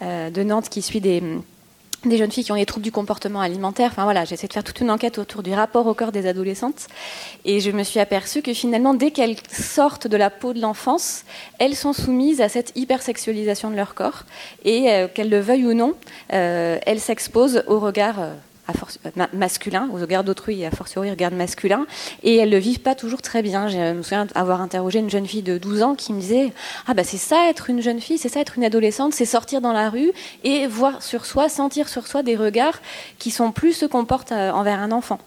euh, 0.03 0.45
Nantes 0.45 0.69
qui 0.69 0.83
suit 0.83 1.01
des 1.01 1.23
jeunes 2.05 2.33
filles 2.33 2.45
qui 2.45 2.53
ont 2.53 2.57
des 2.57 2.67
troubles 2.67 2.85
du 2.85 2.91
comportement 2.91 3.41
alimentaire. 3.41 3.91
Enfin 3.93 4.05
voilà, 4.05 4.25
j'ai 4.25 4.35
essayé 4.35 4.49
de 4.49 4.53
faire 4.53 4.65
toute 4.65 4.81
une 4.81 4.91
enquête 4.91 5.19
autour 5.19 5.43
du 5.43 5.53
rapport 5.53 5.87
au 5.87 5.95
corps 5.95 6.13
des 6.13 6.27
adolescentes. 6.27 6.89
Et 7.45 7.61
je 7.61 7.71
me 7.71 7.85
suis 7.85 8.01
aperçue 8.01 8.43
que 8.43 8.53
finalement, 8.53 8.95
dès 8.95 9.11
qu'elles 9.11 9.37
sortent 9.51 10.07
de 10.07 10.17
la 10.17 10.31
peau 10.31 10.53
de 10.53 10.61
l'enfance, 10.61 11.25
elles 11.59 11.77
sont 11.77 11.93
soumises 11.93 12.41
à 12.41 12.49
cette 12.49 12.73
hypersexualisation 12.77 13.71
de 13.71 13.77
leur 13.77 13.95
corps. 13.95 14.25
Et 14.65 14.89
qu'elles 15.15 15.31
le 15.31 15.41
veuillent 15.41 15.67
ou 15.67 15.75
non, 15.75 15.95
elles 16.29 17.01
s'exposent 17.01 17.63
au 17.69 17.79
regard 17.79 18.17
masculin, 19.33 19.89
aux 19.93 19.97
regards 19.97 20.25
d'autrui 20.25 20.61
et 20.61 20.67
à 20.67 20.71
fortiori 20.71 21.11
regards 21.11 21.33
masculin, 21.33 21.87
et 22.23 22.37
elles 22.37 22.49
ne 22.49 22.55
le 22.55 22.61
vivent 22.61 22.81
pas 22.81 22.95
toujours 22.95 23.23
très 23.23 23.43
bien. 23.43 23.69
Je 23.69 23.93
me 23.93 24.03
souviens 24.03 24.27
avoir 24.35 24.61
interrogé 24.61 24.99
une 24.99 25.11
jeune 25.11 25.27
fille 25.27 25.43
de 25.43 25.59
12 25.59 25.83
ans 25.83 25.95
qui 25.95 26.13
me 26.13 26.21
disait 26.21 26.53
Ah, 26.87 26.95
bah 26.95 27.05
c'est 27.05 27.17
ça 27.17 27.49
être 27.49 27.71
une 27.71 27.83
jeune 27.83 28.01
fille, 28.01 28.19
c'est 28.19 28.29
ça 28.29 28.41
être 28.41 28.57
une 28.57 28.65
adolescente, 28.65 29.15
c'est 29.15 29.25
sortir 29.25 29.61
dans 29.61 29.73
la 29.73 29.91
rue 29.91 30.13
et 30.45 30.67
voir 30.67 31.03
sur 31.03 31.27
soi, 31.27 31.49
sentir 31.49 31.89
sur 31.89 32.07
soi 32.07 32.23
des 32.23 32.37
regards 32.37 32.81
qui 33.19 33.31
sont 33.31 33.53
plus 33.53 33.73
ceux 33.73 33.89
qu'on 33.89 34.05
porte 34.05 34.33
euh, 34.33 34.51
envers 34.51 34.81
un 34.81 34.93
enfant. 34.93 35.19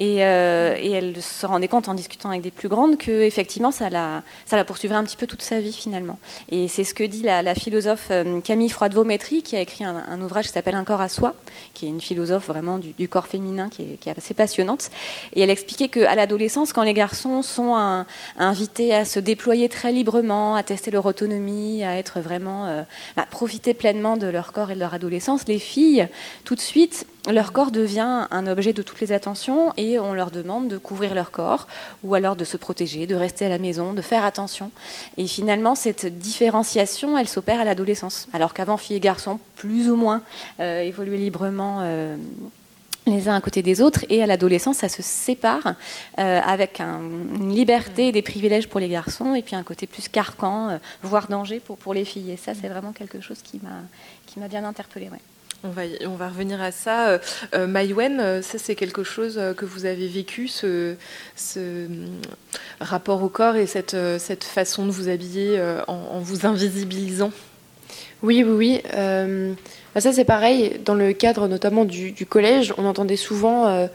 Euh, 0.00 0.76
et, 0.78 0.90
elle 0.92 1.20
se 1.22 1.46
rendait 1.46 1.68
compte 1.68 1.88
en 1.88 1.94
discutant 1.94 2.30
avec 2.30 2.42
des 2.42 2.50
plus 2.50 2.68
grandes 2.68 2.96
que 2.96 3.22
effectivement 3.22 3.70
ça 3.70 3.90
la, 3.90 4.22
ça 4.46 4.62
poursuivrait 4.64 4.98
un 4.98 5.04
petit 5.04 5.16
peu 5.16 5.26
toute 5.26 5.42
sa 5.42 5.60
vie 5.60 5.72
finalement. 5.72 6.18
Et 6.50 6.68
c'est 6.68 6.84
ce 6.84 6.94
que 6.94 7.04
dit 7.04 7.22
la, 7.22 7.54
philosophe 7.54 8.08
euh, 8.10 8.40
Camille 8.40 8.68
Froidevaux-Métry 8.68 9.42
qui 9.42 9.56
a 9.56 9.60
écrit 9.60 9.84
un, 9.84 10.20
ouvrage 10.20 10.46
qui 10.46 10.52
s'appelle 10.52 10.74
Un 10.74 10.84
corps 10.84 11.00
à 11.00 11.08
soi, 11.08 11.34
qui 11.74 11.86
est 11.86 11.88
une 11.88 12.00
philosophe 12.00 12.48
vraiment 12.48 12.78
du, 12.78 13.08
corps 13.08 13.26
féminin 13.26 13.68
qui 13.68 13.82
est, 13.82 14.16
assez 14.16 14.34
passionnante. 14.34 14.90
Et 15.34 15.42
elle 15.42 15.50
expliquait 15.50 15.88
qu'à 15.88 16.14
l'adolescence, 16.14 16.72
quand 16.72 16.82
les 16.82 16.94
garçons 16.94 17.42
sont 17.42 18.04
invités 18.38 18.94
à 18.94 19.04
se 19.04 19.20
déployer 19.20 19.68
très 19.68 19.92
librement, 19.92 20.54
à 20.54 20.62
tester 20.62 20.90
leur 20.90 21.06
autonomie, 21.06 21.84
à 21.84 21.96
être 21.96 22.20
vraiment 22.20 22.64
à 22.64 22.68
euh, 22.68 22.82
profiter 23.30 23.74
pleinement 23.74 24.16
de 24.16 24.26
leur 24.26 24.52
corps 24.52 24.70
et 24.70 24.74
de 24.74 24.80
leur 24.80 24.94
adolescence, 24.94 25.46
les 25.46 25.58
filles 25.58 26.08
tout 26.44 26.54
de 26.54 26.60
suite 26.60 27.06
leur 27.32 27.52
corps 27.52 27.70
devient 27.70 28.26
un 28.30 28.46
objet 28.46 28.72
de 28.72 28.82
toutes 28.82 29.00
les 29.00 29.12
attentions 29.12 29.72
et 29.76 29.98
on 29.98 30.14
leur 30.14 30.30
demande 30.30 30.68
de 30.68 30.78
couvrir 30.78 31.14
leur 31.14 31.30
corps 31.30 31.66
ou 32.02 32.14
alors 32.14 32.36
de 32.36 32.44
se 32.44 32.56
protéger, 32.56 33.06
de 33.06 33.14
rester 33.14 33.46
à 33.46 33.48
la 33.48 33.58
maison, 33.58 33.92
de 33.92 34.02
faire 34.02 34.24
attention. 34.24 34.70
Et 35.16 35.26
finalement, 35.26 35.74
cette 35.74 36.06
différenciation, 36.18 37.18
elle 37.18 37.28
s'opère 37.28 37.60
à 37.60 37.64
l'adolescence. 37.64 38.28
Alors 38.32 38.54
qu'avant, 38.54 38.76
filles 38.76 38.96
et 38.96 39.00
garçons, 39.00 39.38
plus 39.56 39.90
ou 39.90 39.96
moins, 39.96 40.22
euh, 40.60 40.80
évoluaient 40.80 41.18
librement. 41.18 41.80
Euh, 41.82 42.16
les 43.06 43.26
uns 43.26 43.36
à 43.36 43.40
côté 43.40 43.62
des 43.62 43.80
autres, 43.80 44.04
et 44.10 44.22
à 44.22 44.26
l'adolescence, 44.26 44.76
ça 44.78 44.90
se 44.90 45.00
sépare 45.00 45.74
euh, 46.18 46.40
avec 46.44 46.78
une 46.78 47.54
liberté 47.54 48.08
et 48.08 48.12
des 48.12 48.20
privilèges 48.20 48.68
pour 48.68 48.80
les 48.80 48.88
garçons, 48.90 49.34
et 49.34 49.40
puis 49.40 49.56
un 49.56 49.62
côté 49.62 49.86
plus 49.86 50.08
carcan, 50.08 50.78
voire 51.02 51.26
danger 51.28 51.58
pour, 51.58 51.78
pour 51.78 51.94
les 51.94 52.04
filles. 52.04 52.32
Et 52.32 52.36
ça, 52.36 52.52
c'est 52.52 52.68
vraiment 52.68 52.92
quelque 52.92 53.22
chose 53.22 53.40
qui 53.42 53.62
m'a 53.62 54.48
bien 54.48 54.62
interpellée. 54.62 55.08
On 55.64 55.70
va, 55.70 55.82
on 56.06 56.14
va 56.14 56.28
revenir 56.28 56.62
à 56.62 56.70
ça. 56.70 57.08
Euh, 57.08 57.18
euh 57.54 57.66
euh, 57.66 58.42
ça 58.42 58.58
c'est 58.58 58.76
quelque 58.76 59.02
chose 59.02 59.38
euh, 59.38 59.54
que 59.54 59.64
vous 59.64 59.86
avez 59.86 60.06
vécu, 60.06 60.46
ce, 60.46 60.94
rapport 62.80 63.24
au 63.24 63.28
corps 63.28 63.56
et 63.56 63.66
cette, 63.66 63.96
cette 64.18 64.44
façon 64.44 64.86
de 64.86 64.92
vous 64.92 65.08
habiller 65.08 65.60
en, 65.88 66.20
vous 66.20 66.46
invisibilisant? 66.46 67.32
Oui, 68.22 68.44
oui, 68.44 68.80
oui. 68.84 69.56
Bah, 69.94 70.00
ça 70.00 70.12
c'est 70.12 70.24
pareil. 70.24 70.80
Dans 70.84 70.94
le 70.94 71.12
cadre 71.12 71.48
notamment 71.48 71.84
du, 71.84 72.14
collège, 72.26 72.72
on 72.78 72.84
entendait 72.84 73.16
souvent 73.16 73.88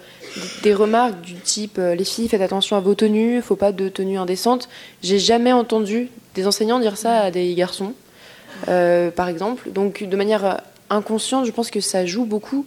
des 0.64 0.74
remarques 0.74 1.22
du 1.22 1.36
type 1.36 1.78
les 1.78 2.03
filles, 2.03 2.28
faites 2.28 2.41
attention 2.41 2.76
à 2.76 2.82
vos 2.82 2.95
tenues, 2.95 3.41
faut 3.41 3.55
pas 3.55 3.72
de 3.72 3.88
tenues 3.88 4.18
indécentes. 4.18 4.68
J'ai 5.01 5.20
jamais 5.20 5.53
entendu 5.53 6.09
des 6.36 6.45
enseignants 6.45 6.80
dire 6.80 6.97
ça 6.97 7.22
à 7.22 7.32
des 7.32 7.53
garçons, 7.55 7.93
par 8.66 9.30
exemple. 9.30 9.72
Donc 9.72 10.03
de 10.03 10.16
manière 10.18 10.61
inconsciente, 10.93 11.45
je 11.45 11.51
pense 11.51 11.69
que 11.69 11.81
ça 11.81 12.05
joue 12.05 12.25
beaucoup. 12.25 12.65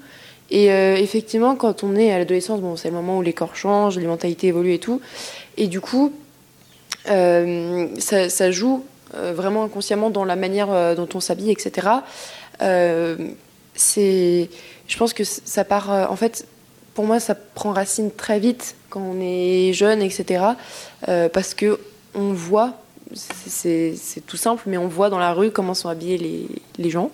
Et 0.50 0.70
euh, 0.70 0.96
effectivement, 0.96 1.56
quand 1.56 1.82
on 1.82 1.96
est 1.96 2.12
à 2.12 2.18
l'adolescence, 2.18 2.60
bon, 2.60 2.76
c'est 2.76 2.88
le 2.88 2.94
moment 2.94 3.18
où 3.18 3.22
les 3.22 3.32
corps 3.32 3.56
changent, 3.56 3.98
les 3.98 4.06
mentalités 4.06 4.48
évoluent 4.48 4.74
et 4.74 4.78
tout. 4.78 5.00
Et 5.56 5.66
du 5.66 5.80
coup, 5.80 6.12
euh, 7.10 7.88
ça, 7.98 8.50
joue 8.50 8.84
euh, 9.14 9.32
vraiment 9.34 9.64
inconsciemment 9.64 10.10
dans 10.10 10.24
la 10.24 10.36
manière 10.36 10.94
dont 10.94 11.08
on 11.14 11.20
s'habille, 11.20 11.50
etc. 11.50 11.88
c'est, 13.74 14.50
je 14.88 14.96
pense 14.96 15.12
que 15.12 15.24
ça 15.24 15.64
part. 15.64 15.90
en 16.10 16.16
fait, 16.16 16.46
pour 16.94 17.04
moi, 17.04 17.20
ça 17.20 17.34
prend 17.34 17.72
racine 17.72 18.10
très 18.10 18.38
vite 18.38 18.76
quand 18.88 19.00
on 19.00 19.20
est 19.20 19.72
jeune, 19.72 20.00
etc. 20.00 20.44
parce 21.32 21.54
que 21.54 21.80
on 22.14 22.32
voit, 22.32 22.74
c'est 23.14 23.96
tout 24.26 24.36
simple, 24.36 24.62
mais 24.66 24.78
on 24.78 24.86
voit 24.86 25.10
dans 25.10 25.18
la 25.18 25.32
rue 25.32 25.50
comment 25.50 25.74
sont 25.74 25.88
habillés 25.88 26.18
les, 26.18 26.46
les 26.78 26.90
gens. 26.90 27.10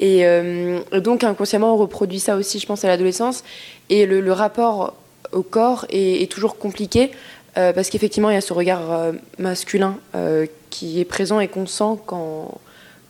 Euh, 0.00 0.80
et 0.92 1.00
donc 1.00 1.24
inconsciemment, 1.24 1.74
on 1.74 1.76
reproduit 1.76 2.20
ça 2.20 2.36
aussi, 2.36 2.58
je 2.58 2.66
pense, 2.66 2.84
à 2.84 2.88
l'adolescence. 2.88 3.44
Et 3.90 4.06
le, 4.06 4.32
rapport 4.32 4.94
au 5.32 5.42
corps 5.42 5.86
est, 5.90 6.30
toujours 6.30 6.58
compliqué 6.58 7.10
euh, 7.56 7.72
parce 7.72 7.90
qu'effectivement, 7.90 8.30
il 8.30 8.34
y 8.34 8.36
a 8.38 8.42
ce 8.42 8.52
regard 8.52 8.92
euh, 8.92 9.12
masculin 9.38 9.98
qui 10.70 11.00
est 11.00 11.04
présent 11.04 11.40
et 11.40 11.48
qu'on 11.48 11.66
sent 11.66 11.98
quand, 12.06 12.60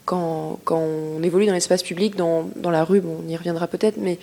quand, 0.05 0.59
quand, 0.65 0.79
on 0.79 1.23
évolue 1.23 1.47
dans 1.47 1.53
l'espace 1.53 1.83
public, 1.83 2.17
dans, 2.17 2.49
dans, 2.57 2.71
la 2.71 2.85
rue. 2.85 3.01
Bon, 3.01 3.21
on 3.25 3.29
y 3.29 3.37
reviendra 3.37 3.67
peut-être, 3.67 3.97
mais 3.99 4.19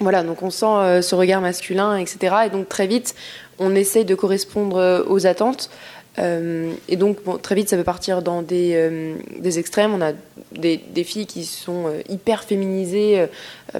voilà, 0.00 0.22
donc 0.22 0.42
on 0.42 0.50
sent 0.50 1.02
ce 1.02 1.14
regard 1.14 1.40
masculin, 1.40 1.96
etc. 1.96 2.36
Et 2.46 2.50
donc 2.50 2.68
très 2.68 2.86
vite, 2.86 3.14
on 3.58 3.74
essaye 3.74 4.04
de 4.04 4.14
correspondre 4.14 5.04
aux 5.08 5.26
attentes. 5.26 5.70
Euh, 6.18 6.72
et 6.88 6.96
donc, 6.96 7.18
très 7.42 7.54
vite, 7.54 7.68
ça 7.68 7.76
peut 7.76 7.84
partir 7.84 8.22
dans 8.22 8.42
des, 8.42 8.72
euh, 8.74 9.14
des 9.38 9.58
extrêmes. 9.58 9.92
On 9.94 10.00
a 10.00 10.12
des, 10.52 11.04
filles 11.04 11.26
qui 11.26 11.44
sont 11.44 11.86
euh, 11.86 12.00
hyper 12.08 12.44
féminisées 12.44 13.26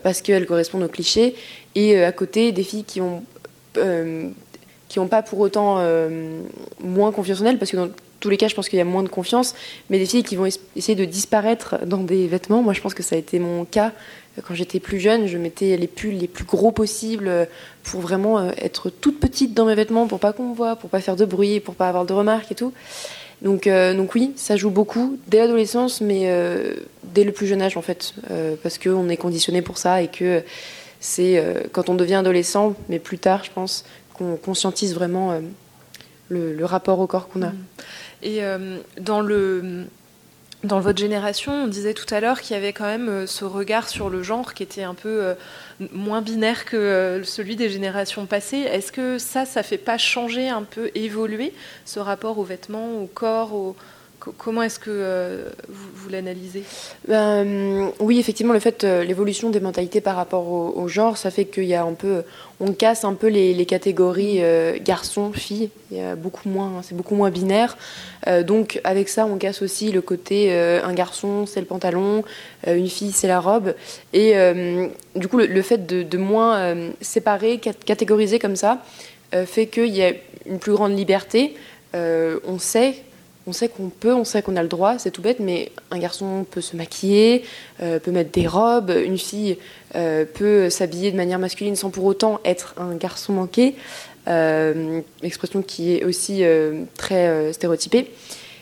parce 0.03 0.22
qu'elles 0.22 0.47
correspondent 0.47 0.84
aux 0.84 0.89
clichés, 0.89 1.34
et 1.74 2.03
à 2.03 2.12
côté, 2.12 2.53
des 2.53 2.62
filles 2.62 2.84
qui 2.84 3.01
ont 3.01 3.22
qui 4.89 4.99
n'ont 4.99 5.07
pas 5.07 5.22
pour 5.22 5.39
autant 5.39 5.80
moins 6.82 7.12
confiance 7.12 7.41
en 7.43 7.45
elles, 7.45 7.59
parce 7.59 7.70
que 7.70 7.76
dans 7.76 7.91
tous 8.18 8.28
les 8.28 8.36
cas, 8.36 8.49
je 8.49 8.57
pense 8.57 8.68
qu'il 8.68 8.78
y 8.78 8.82
a 8.82 8.84
moins 8.84 9.05
de 9.05 9.09
confiance, 9.09 9.55
mais 9.89 9.99
des 9.99 10.07
filles 10.07 10.24
qui 10.24 10.34
vont 10.34 10.47
essayer 10.47 10.97
de 10.97 11.05
disparaître 11.05 11.76
dans 11.86 11.99
des 11.99 12.26
vêtements. 12.26 12.62
Moi, 12.62 12.72
je 12.72 12.80
pense 12.80 12.95
que 12.95 13.05
ça 13.05 13.14
a 13.14 13.18
été 13.18 13.39
mon 13.39 13.64
cas 13.64 13.93
quand 14.47 14.55
j'étais 14.55 14.80
plus 14.80 15.01
jeune, 15.01 15.26
je 15.26 15.39
mettais 15.39 15.76
les 15.76 15.86
pulls 15.86 16.16
les 16.16 16.28
plus 16.28 16.45
gros 16.45 16.70
possibles 16.70 17.49
pour 17.82 18.01
vraiment 18.01 18.39
euh, 18.39 18.51
être 18.59 18.91
toute 18.91 19.18
petite 19.20 19.55
dans 19.55 19.64
mes 19.64 19.74
vêtements, 19.74 20.07
pour 20.07 20.20
pas 20.20 20.32
qu'on 20.32 20.51
me 20.51 20.55
voit, 20.55 20.76
pour 20.76 20.91
pas 20.91 21.01
faire 21.01 21.16
de 21.16 21.24
bruit, 21.24 21.61
pour 21.61 21.74
pas 21.74 21.89
avoir 21.89 22.05
de 22.05 22.12
remarques 22.12 22.53
et 22.53 22.55
tout. 22.55 22.72
Donc, 23.43 23.66
euh, 23.66 23.95
donc 23.95 24.14
oui, 24.14 24.32
ça 24.36 24.57
joue 24.57 24.70
beaucoup 24.70 25.18
dès 25.28 25.39
l'adolescence, 25.39 26.01
mais 26.01 26.24
euh, 26.24 26.74
dès 27.05 27.24
le 27.24 27.32
plus 27.32 27.47
jeune 27.47 27.62
âge 27.62 27.76
en 27.76 27.82
fait, 27.82 28.14
parce 28.62 28.78
qu'on 28.78 29.09
est 29.09 29.16
conditionné 29.16 29.62
pour 29.62 29.78
ça 29.78 30.03
et 30.03 30.09
que 30.09 30.43
c'est 31.01 31.43
quand 31.70 31.89
on 31.89 31.95
devient 31.95 32.16
adolescent, 32.16 32.74
mais 32.89 32.99
plus 32.99 33.18
tard, 33.18 33.45
je 33.45 33.53
pense, 33.53 33.84
qu'on 34.14 34.36
conscientise 34.36 34.95
vraiment 34.95 35.41
le, 36.28 36.64
rapport 36.64 36.99
au 36.99 37.07
corps 37.07 37.28
qu'on 37.28 37.43
a. 37.43 37.53
Et 38.24 38.41
dans 39.01 39.20
le 39.20 39.86
dans 40.64 40.80
votre 40.80 40.98
génération, 40.98 41.52
on 41.52 41.66
disait 41.68 41.94
tout 41.94 42.12
à 42.12 42.18
l'heure 42.18 42.40
qu'il 42.40 42.54
y 42.54 42.59
avait 42.59 42.72
quand 42.72 42.86
même 42.86 43.09
euh, 43.09 43.26
ce 43.26 43.44
regard 43.44 43.88
sur 43.88 44.11
le 44.11 44.24
genre 44.24 44.54
qui 44.54 44.64
était 44.64 44.82
un 44.82 44.94
peu 44.94 45.22
euh, 45.22 45.34
moins 45.92 46.20
binaire 46.20 46.64
que 46.64 46.76
euh, 46.76 47.22
celui 47.22 47.54
des 47.54 47.68
générations 47.68 48.26
passées. 48.26 48.59
Est-ce 48.59 48.90
que 48.90 49.18
ça, 49.18 49.44
ça 49.44 49.62
fait 49.62 49.78
pas 49.78 49.98
changer 49.98 50.48
un 50.48 50.64
peu, 50.64 50.90
évoluer 50.96 51.52
ce 51.84 52.00
rapport 52.00 52.38
aux 52.38 52.44
vêtements, 52.44 53.00
au 53.00 53.06
corps, 53.06 53.76
comment 54.37 54.62
est-ce 54.62 54.79
que 54.79 55.45
vous, 55.68 56.09
l'analysez? 56.09 56.62
Ben, 57.07 57.91
Oui, 58.01 58.18
effectivement, 58.18 58.53
le 58.53 58.61
fait, 58.61 58.85
l'évolution 58.85 59.51
des 59.51 59.61
mentalités 59.61 60.01
par 60.01 60.16
rapport 60.16 60.49
au, 60.49 60.89
genre, 60.89 61.16
ça 61.16 61.31
fait 61.31 61.45
qu'il 61.45 61.64
y 61.64 61.74
a 61.74 61.83
un 61.83 61.95
peu, 61.95 62.22
on 62.61 62.72
casse 62.72 63.05
un 63.05 63.14
peu 63.14 63.29
les, 63.29 63.66
catégories 63.66 64.41
garçons, 64.81 65.33
filles. 65.33 65.70
Beaucoup 66.16 66.49
moins, 66.49 66.81
c'est 66.83 66.97
beaucoup 66.97 67.14
moins 67.14 67.31
binaire. 67.31 67.76
donc 68.45 68.81
avec 68.85 69.09
ça, 69.09 69.26
on 69.26 69.37
casse 69.37 69.62
aussi 69.62 69.93
le 69.93 70.01
côté 70.01 70.53
un 70.53 70.93
garçon, 70.93 71.47
c'est 71.47 71.61
le 71.61 71.66
pantalon, 71.66 72.24
une 72.66 72.89
fille, 72.89 73.12
c'est 73.12 73.29
la 73.29 73.41
robe. 73.41 73.74
Et 74.12 74.35
du 75.16 75.29
coup, 75.29 75.39
le, 75.39 75.62
fait 75.62 75.87
de, 75.87 76.03
de 76.03 76.18
moins 76.18 76.74
séparer, 77.01 77.59
catégoriser 77.59 78.39
comme 78.39 78.57
ça, 78.57 78.83
fait 79.47 79.66
qu'il 79.66 79.95
y 79.95 80.03
a 80.03 80.12
une 80.49 80.59
plus 80.59 80.72
grande 80.72 80.97
liberté. 80.97 81.55
Euh, 81.95 82.39
on 82.45 82.59
sait 82.59 82.97
on 83.49 83.53
sait 83.53 83.68
qu'on 83.68 83.88
peut, 83.88 84.14
on 84.14 84.24
sait 84.24 84.42
qu'on 84.42 84.57
a 84.57 84.62
le 84.62 84.68
droit, 84.68 84.99
c'est 84.99 85.11
tout 85.11 85.22
bête, 85.22 85.40
mais 85.40 85.72
un 85.90 85.99
garçon 85.99 86.44
peut 86.49 86.61
se 86.61 86.76
maquiller, 86.76 87.44
euh, 87.82 87.99
peut 87.99 88.11
mettre 88.11 88.30
des 88.30 88.46
robes, 88.46 88.90
une 88.90 89.16
fille 89.16 89.57
euh, 89.94 90.26
peut 90.26 90.68
s'habiller 90.68 91.11
de 91.11 91.16
manière 91.16 91.38
masculine 91.38 91.74
sans 91.74 91.88
pour 91.88 92.05
autant 92.05 92.40
être 92.44 92.74
un 92.76 92.94
garçon 92.94 93.32
manqué, 93.32 93.74
expression 95.22 95.62
qui 95.62 95.94
est 95.94 96.05
aussi 96.05 96.42
très 96.99 97.51
stéréotypée. 97.55 98.11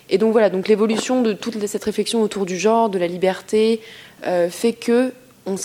Et 0.09 0.16
donc 0.16 0.30
voilà, 0.30 0.49
donc 0.49 0.68
l'évolution 0.68 1.22
de 1.22 1.32
toute 1.32 1.66
cette 1.66 1.82
réflexion 1.82 2.22
autour 2.22 2.47
du 2.47 2.57
genre, 2.57 2.89
de 2.89 2.99
la 3.01 3.09
liberté, 3.09 3.80
fait 4.22 4.72
que 4.74 5.12
on, 5.45 5.57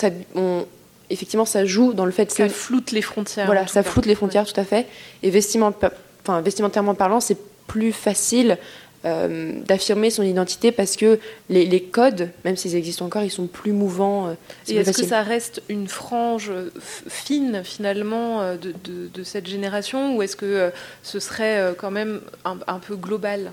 effectivement 1.08 1.44
ça 1.44 1.64
joue 1.64 1.92
dans 1.92 2.04
le 2.04 2.10
fait 2.10 2.26
que 2.26 2.32
ça 2.32 2.48
floute 2.48 2.90
les 2.90 3.02
frontières. 3.02 3.46
Voilà, 3.46 3.68
ça 3.68 3.84
floute 3.84 4.06
les 4.06 4.16
frontières, 4.16 4.44
tout 4.44 4.60
à 4.60 4.64
fait. 4.64 4.86
Et 5.22 5.30
vestimentairement 5.30 6.94
parlant, 6.94 7.20
c'est 7.20 7.38
plus 7.68 7.92
facile 7.92 8.58
euh, 9.04 9.54
d'affirmer 9.66 10.10
son 10.10 10.22
identité 10.22 10.70
parce 10.70 10.94
que 10.94 11.18
les, 11.48 11.82
codes, 11.82 12.28
même 12.44 12.56
s'ils 12.56 12.76
existent 12.76 13.04
encore, 13.04 13.24
ils 13.24 13.32
sont 13.32 13.48
plus 13.48 13.72
mouvants. 13.72 14.28
Euh, 14.28 14.34
et 14.68 14.76
est-ce 14.76 14.96
que 14.96 15.04
ça 15.04 15.22
reste 15.22 15.60
une 15.68 15.88
frange 15.88 16.50
euh, 16.50 16.70
fine 17.08 17.62
finalement 17.64 18.54
de, 18.54 19.24
cette 19.24 19.48
génération 19.48 20.16
ou 20.16 20.22
est-ce 20.22 20.36
que 20.36 20.70
ce 21.02 21.18
serait 21.18 21.74
quand 21.78 21.90
même 21.90 22.20
un, 22.44 22.78
peu 22.78 22.94
global? 22.94 23.50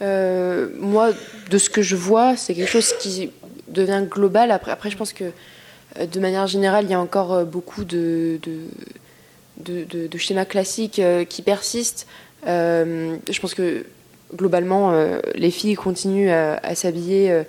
Moi, 0.00 1.10
de 1.50 1.58
ce 1.58 1.68
que 1.68 1.82
je 1.82 1.96
vois, 1.96 2.34
c'est 2.36 2.54
quelque 2.54 2.70
chose 2.70 2.94
qui 3.00 3.30
devient 3.68 4.04
global. 4.08 4.50
Après, 4.50 4.72
après, 4.72 4.88
je 4.88 4.96
pense 4.96 5.12
que 5.12 5.30
de 6.00 6.20
manière 6.20 6.46
générale, 6.46 6.86
il 6.86 6.90
y 6.90 6.94
a 6.94 7.00
encore 7.00 7.44
beaucoup 7.44 7.84
de, 7.84 8.40
de 9.58 10.18
schémas 10.18 10.46
classiques 10.46 11.02
qui 11.28 11.42
persistent. 11.42 12.06
Je 12.46 13.40
pense 13.40 13.52
que 13.52 13.84
globalement, 14.34 14.92
euh, 14.92 15.20
les 15.34 15.50
filles 15.50 15.74
continuent 15.74 16.30
à, 16.30 16.74
s'habiller 16.74 17.30
euh, 17.30 17.42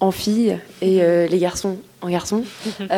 en 0.00 0.10
filles 0.10 0.58
et 0.80 1.00
les 1.28 1.38
garçons 1.38 1.78
en 2.00 2.08
garçons. 2.08 2.44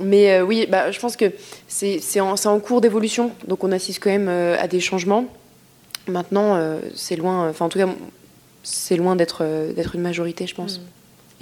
mais 0.00 0.40
oui, 0.42 0.66
bah, 0.68 0.90
je 0.90 1.00
pense 1.00 1.16
que 1.16 1.32
c'est 1.68 2.20
en, 2.20 2.34
en, 2.34 2.60
cours 2.60 2.80
d'évolution, 2.80 3.32
donc 3.46 3.64
on 3.64 3.72
assiste 3.72 4.02
quand 4.02 4.10
même 4.10 4.28
à 4.28 4.68
des 4.68 4.80
changements. 4.80 5.26
Maintenant, 6.06 6.78
c'est 6.94 7.16
loin, 7.16 7.48
enfin 7.48 7.66
en 7.66 7.68
tout 7.68 7.78
cas, 7.78 7.88
c'est 8.62 8.96
loin 8.96 9.16
d'être 9.16 9.44
d'être 9.74 9.94
une 9.94 10.02
majorité, 10.02 10.46
je 10.46 10.54
pense. 10.54 10.78
Mm. 10.78 10.82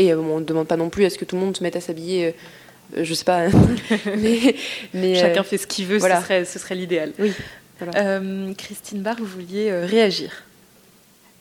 Et 0.00 0.14
on 0.14 0.38
ne 0.38 0.44
demande 0.44 0.68
pas 0.68 0.76
non 0.76 0.90
plus 0.90 1.04
à 1.04 1.10
ce 1.10 1.18
que 1.18 1.24
tout 1.24 1.34
le 1.34 1.42
monde 1.42 1.56
se 1.56 1.62
mette 1.64 1.74
à 1.74 1.80
s'habiller 1.80 2.34
je 2.96 3.14
sais 3.14 3.24
pas. 3.24 3.48
mais, 4.94 5.14
Chacun 5.14 5.42
fait 5.42 5.58
ce 5.58 5.66
qu'il 5.66 5.86
veut, 5.86 5.98
ce 5.98 6.06
serait, 6.06 6.44
ce 6.44 6.58
serait 6.58 6.74
l'idéal. 6.74 7.12
Oui. 7.18 7.32
Euh, 7.82 8.52
Christine 8.54 9.02
Barr, 9.02 9.16
vous 9.18 9.26
vouliez 9.26 9.70
euh, 9.70 9.86
réagir 9.86 10.44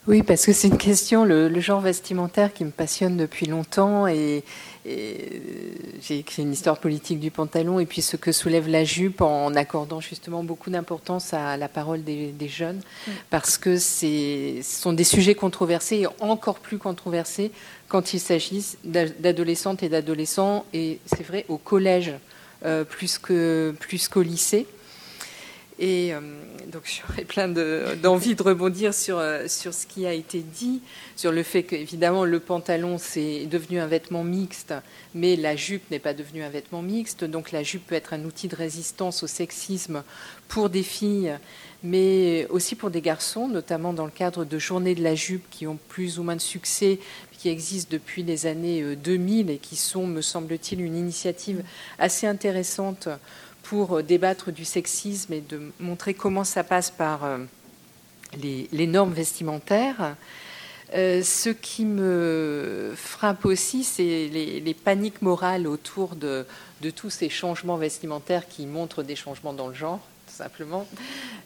oui, 0.06 0.22
parce 0.22 0.46
que 0.46 0.54
c'est 0.54 0.68
une 0.68 0.78
question, 0.78 1.26
le, 1.26 1.60
genre 1.60 1.82
vestimentaire 1.82 2.54
qui 2.54 2.64
me 2.64 2.70
passionne 2.70 3.18
depuis 3.18 3.44
longtemps 3.44 4.06
et, 4.06 4.42
j'ai 4.86 6.20
écrit 6.20 6.40
une 6.40 6.52
histoire 6.54 6.78
politique 6.78 7.20
du 7.20 7.30
pantalon 7.30 7.78
et 7.78 7.84
puis 7.84 8.00
ce 8.00 8.16
que 8.16 8.32
soulève 8.32 8.68
la 8.68 8.84
jupe 8.84 9.20
en 9.20 9.54
accordant 9.54 10.00
justement 10.00 10.42
beaucoup 10.42 10.70
d'importance 10.70 11.34
à 11.34 11.58
la 11.58 11.68
parole 11.68 12.04
des, 12.04 12.32
jeunes 12.48 12.80
mm. 13.06 13.10
parce 13.28 13.58
que 13.58 13.76
ce 13.76 14.60
sont 14.62 14.94
des 14.94 15.04
sujets 15.04 15.34
controversés 15.34 15.96
et 15.96 16.06
encore 16.20 16.60
plus 16.60 16.78
controversés 16.78 17.50
quand 17.88 18.14
il 18.14 18.20
s'agit 18.20 18.64
d'adolescentes 18.84 19.82
et 19.82 19.90
d'adolescents 19.90 20.64
et 20.72 21.00
c'est 21.04 21.22
vrai 21.22 21.44
au 21.48 21.58
collège 21.58 22.14
euh, 22.64 22.84
plus 22.84 23.18
qu'au 23.18 23.74
plus 23.78 24.08
qu'au 24.08 24.22
lycée. 24.22 24.66
Et 25.78 26.12
euh, 26.12 26.20
donc 26.72 26.82
j'aurais 26.84 27.24
plein 27.24 27.46
d'envie 27.46 28.34
de, 28.34 28.42
rebondir 28.42 28.92
sur, 28.92 29.18
euh, 29.18 29.46
sur 29.46 29.72
ce 29.72 29.86
qui 29.86 30.06
a 30.06 30.12
été 30.12 30.40
dit, 30.40 30.82
sur 31.14 31.30
le 31.30 31.44
fait 31.44 31.62
qu'évidemment 31.62 32.24
le 32.24 32.40
pantalon 32.40 32.98
c'est 32.98 33.46
devenu 33.46 33.78
un 33.78 33.86
vêtement 33.86 34.24
mixte, 34.24 34.74
mais 35.14 35.36
la 35.36 35.54
jupe 35.54 35.88
n'est 35.92 36.00
pas 36.00 36.14
devenue 36.14 36.42
un 36.42 36.48
vêtement 36.48 36.82
mixte. 36.82 37.24
Donc 37.24 37.52
la 37.52 37.62
jupe 37.62 37.86
peut 37.86 37.94
être 37.94 38.12
un 38.12 38.24
outil 38.24 38.48
de 38.48 38.56
résistance 38.56 39.22
au 39.22 39.28
sexisme 39.28 40.02
pour 40.48 40.68
des 40.68 40.82
filles, 40.82 41.38
mais 41.84 42.48
aussi 42.50 42.74
pour 42.74 42.90
des 42.90 43.00
garçons, 43.00 43.46
notamment 43.46 43.92
dans 43.92 44.04
le 44.04 44.10
cadre 44.10 44.44
de 44.44 44.58
journées 44.58 44.96
de 44.96 45.02
la 45.04 45.14
jupe 45.14 45.48
qui 45.48 45.68
ont 45.68 45.78
plus 45.88 46.18
ou 46.18 46.24
moins 46.24 46.36
de 46.36 46.40
succès 46.40 46.98
qui 47.38 47.48
existent 47.48 47.90
depuis 47.92 48.24
les 48.24 48.46
années 48.46 48.96
2000 48.96 49.48
euh, 49.48 49.52
et 49.54 49.58
qui 49.58 49.76
sont, 49.76 50.06
me 50.06 50.20
semble-t-il, 50.20 50.80
une 50.80 50.96
initiative 50.96 51.62
assez 51.98 52.26
intéressante 52.26 53.08
pour 53.68 54.02
débattre 54.02 54.50
du 54.50 54.64
sexisme 54.64 55.34
et 55.34 55.42
de 55.42 55.60
montrer 55.78 56.14
comment 56.14 56.44
ça 56.44 56.64
passe 56.64 56.90
par 56.90 57.24
euh, 57.24 57.36
les, 58.40 58.86
normes 58.86 59.12
vestimentaires. 59.12 60.16
Euh, 60.94 61.22
ce 61.22 61.50
qui 61.50 61.84
me 61.84 62.94
frappe 62.96 63.44
aussi, 63.44 63.84
c'est 63.84 64.30
les, 64.32 64.74
paniques 64.74 65.20
morales 65.20 65.66
autour 65.66 66.16
de, 66.16 66.46
tous 66.96 67.10
ces 67.10 67.28
changements 67.28 67.76
vestimentaires 67.76 68.48
qui 68.48 68.64
montrent 68.64 69.02
des 69.02 69.16
changements 69.16 69.52
dans 69.52 69.68
le 69.68 69.74
genre, 69.74 70.00
tout 70.28 70.34
simplement. 70.34 70.86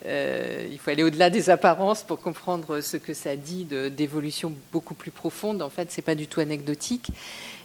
Euh, 0.06 0.68
il 0.70 0.78
faut 0.78 0.90
aller 0.90 1.02
au-delà 1.02 1.28
des 1.28 1.50
apparences 1.50 2.04
pour 2.04 2.20
comprendre 2.20 2.80
ce 2.80 2.96
que 2.96 3.14
ça 3.14 3.34
dit 3.34 3.64
d'évolution 3.64 4.52
beaucoup 4.70 4.94
plus 4.94 5.10
profonde. 5.10 5.60
En 5.60 5.70
fait, 5.70 5.90
ce 5.90 5.96
n'est 5.96 6.04
pas 6.04 6.14
du 6.14 6.28
tout 6.28 6.38
anecdotique. 6.38 7.08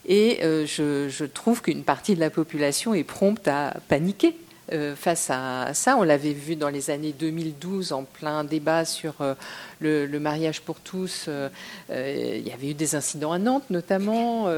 Et 0.08 0.40
je 0.42 1.26
trouve 1.26 1.62
qu'une 1.62 1.84
partie 1.84 2.16
de 2.16 2.20
la 2.20 2.32
population 2.32 2.96
est 2.96 3.04
prompte 3.04 3.48
à 3.48 3.76
paniquer 3.88 4.36
euh, 4.74 4.98
face 4.98 5.30
à 5.30 5.74
ça. 5.74 5.96
On 5.96 6.04
l'avait 6.04 6.34
vu 6.34 6.58
dans 6.58 6.68
les 6.68 6.90
années 6.90 7.14
2012 7.18 7.94
en 7.94 8.04
plein 8.04 8.44
débat 8.44 8.84
sur 8.84 9.14
euh, 9.22 9.34
le, 9.80 10.20
mariage 10.20 10.60
pour 10.60 10.82
tous. 10.82 11.28
Euh, 11.30 11.48
il 11.90 12.46
y 12.46 12.52
avait 12.52 12.72
eu 12.72 12.74
des 12.74 12.96
incidents 12.96 13.32
à 13.32 13.40
Nantes 13.40 13.70
notamment. 13.70 14.52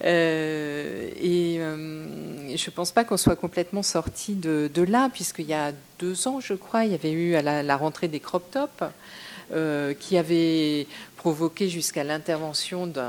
et 0.00 1.58
je 1.58 2.70
ne 2.70 2.70
pense 2.74 2.92
pas 2.92 3.04
qu'on 3.04 3.18
soit 3.18 3.36
complètement 3.36 3.82
sorti 3.82 4.34
de, 4.34 4.82
là, 4.88 5.10
puisqu'il 5.12 5.46
y 5.46 5.54
a 5.54 5.72
deux 5.98 6.28
ans, 6.28 6.40
je 6.40 6.54
crois, 6.54 6.84
il 6.84 6.92
y 6.92 6.94
avait 6.94 7.12
eu 7.12 7.34
à 7.34 7.42
la, 7.42 7.76
rentrée 7.76 8.08
des 8.08 8.20
crop 8.20 8.50
tops. 8.50 8.90
qui 10.00 10.16
avait 10.16 10.86
provoqué 11.16 11.68
jusqu'à 11.68 12.04
l'intervention 12.04 12.86
de, 12.86 13.02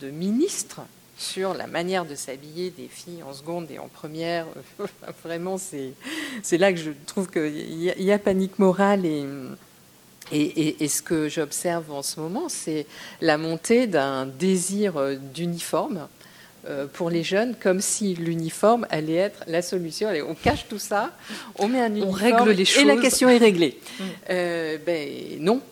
de 0.00 0.10
ministres 0.10 0.82
sur 1.18 1.52
la 1.52 1.66
manière 1.66 2.04
de 2.04 2.14
s'habiller 2.14 2.70
des 2.70 2.88
filles 2.88 3.22
en 3.28 3.34
seconde 3.34 3.70
et 3.70 3.78
en 3.78 3.88
première. 3.88 4.46
Vraiment, 5.24 5.58
c'est 5.58 6.58
là 6.58 6.72
que 6.72 6.78
je 6.78 6.92
trouve 7.06 7.28
qu'il 7.28 7.82
y, 7.82 8.12
a 8.12 8.18
panique 8.18 8.58
morale 8.58 9.04
et, 9.04 9.24
et, 10.30 10.88
ce 10.88 11.02
que 11.02 11.28
j'observe 11.28 11.90
en 11.90 12.02
ce 12.02 12.20
moment, 12.20 12.48
c'est 12.48 12.86
la 13.20 13.36
montée 13.36 13.86
d'un 13.86 14.26
désir 14.26 14.94
d'uniforme 15.34 16.06
euh, 16.68 16.86
pour 16.86 17.08
les 17.08 17.22
jeunes, 17.22 17.54
comme 17.54 17.80
si 17.80 18.14
l'uniforme 18.14 18.86
allait 18.90 19.14
être 19.14 19.44
la 19.46 19.62
solution. 19.62 20.08
Allez, 20.08 20.22
on 20.22 20.34
cache 20.34 20.66
tout 20.68 20.78
ça, 20.78 21.12
on 21.58 21.66
met 21.66 21.80
un 21.80 21.88
uniforme 21.88 22.10
on 22.10 22.12
règle 22.12 22.50
les 22.50 22.64
choses. 22.64 22.82
et 22.82 22.84
la 22.84 22.96
question 22.96 23.28
est 23.28 23.38
réglée. 23.38 23.78
Mm. 23.98 24.04
Euh, 24.30 24.78
ben, 24.84 25.08
non, 25.40 25.62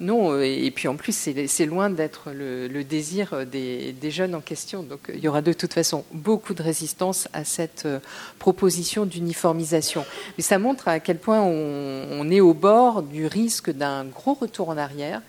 non, 0.00 0.32
euh, 0.32 0.42
et 0.42 0.70
puis 0.70 0.88
en 0.88 0.96
plus, 0.96 1.12
c'est 1.46 1.66
loin 1.66 1.88
d'être 1.88 2.30
le, 2.32 2.82
désir 2.82 3.46
des, 3.46 3.94
jeunes 4.10 4.34
en 4.34 4.40
question. 4.40 4.82
Donc 4.82 5.10
il 5.12 5.20
y 5.20 5.28
aura 5.28 5.42
de 5.42 5.52
toute 5.52 5.72
façon 5.72 6.04
beaucoup 6.12 6.54
de 6.54 6.62
résistance 6.62 7.28
à 7.32 7.44
cette 7.44 7.86
euh, 7.86 8.00
proposition 8.38 9.06
d'uniformisation. 9.06 10.04
Mais 10.36 10.42
ça 10.42 10.58
montre 10.58 10.88
à 10.88 11.00
quel 11.00 11.18
point 11.18 11.40
on, 11.40 12.30
est 12.30 12.40
au 12.40 12.54
bord 12.54 13.02
du 13.02 13.26
risque 13.26 13.70
d'un 13.70 14.04
gros 14.04 14.34
retour 14.34 14.70
en 14.70 14.76
arrière 14.76 15.20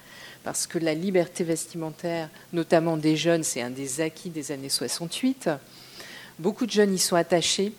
parce 0.44 0.68
que 0.68 0.78
la 0.78 0.94
liberté 0.94 1.44
vestimentaire, 1.44 2.30
notamment 2.54 2.98
des 2.98 3.16
jeunes, 3.18 3.44
c'est 3.44 3.62
un 3.62 3.72
des 3.72 4.02
acquis 4.02 4.30
des 4.30 4.52
années 4.52 4.70
68. 4.70 5.50
Beaucoup 6.40 6.66
de 6.66 6.72
jeunes 6.72 6.94
y 6.94 7.00
sont 7.00 7.16
attachés. 7.16 7.74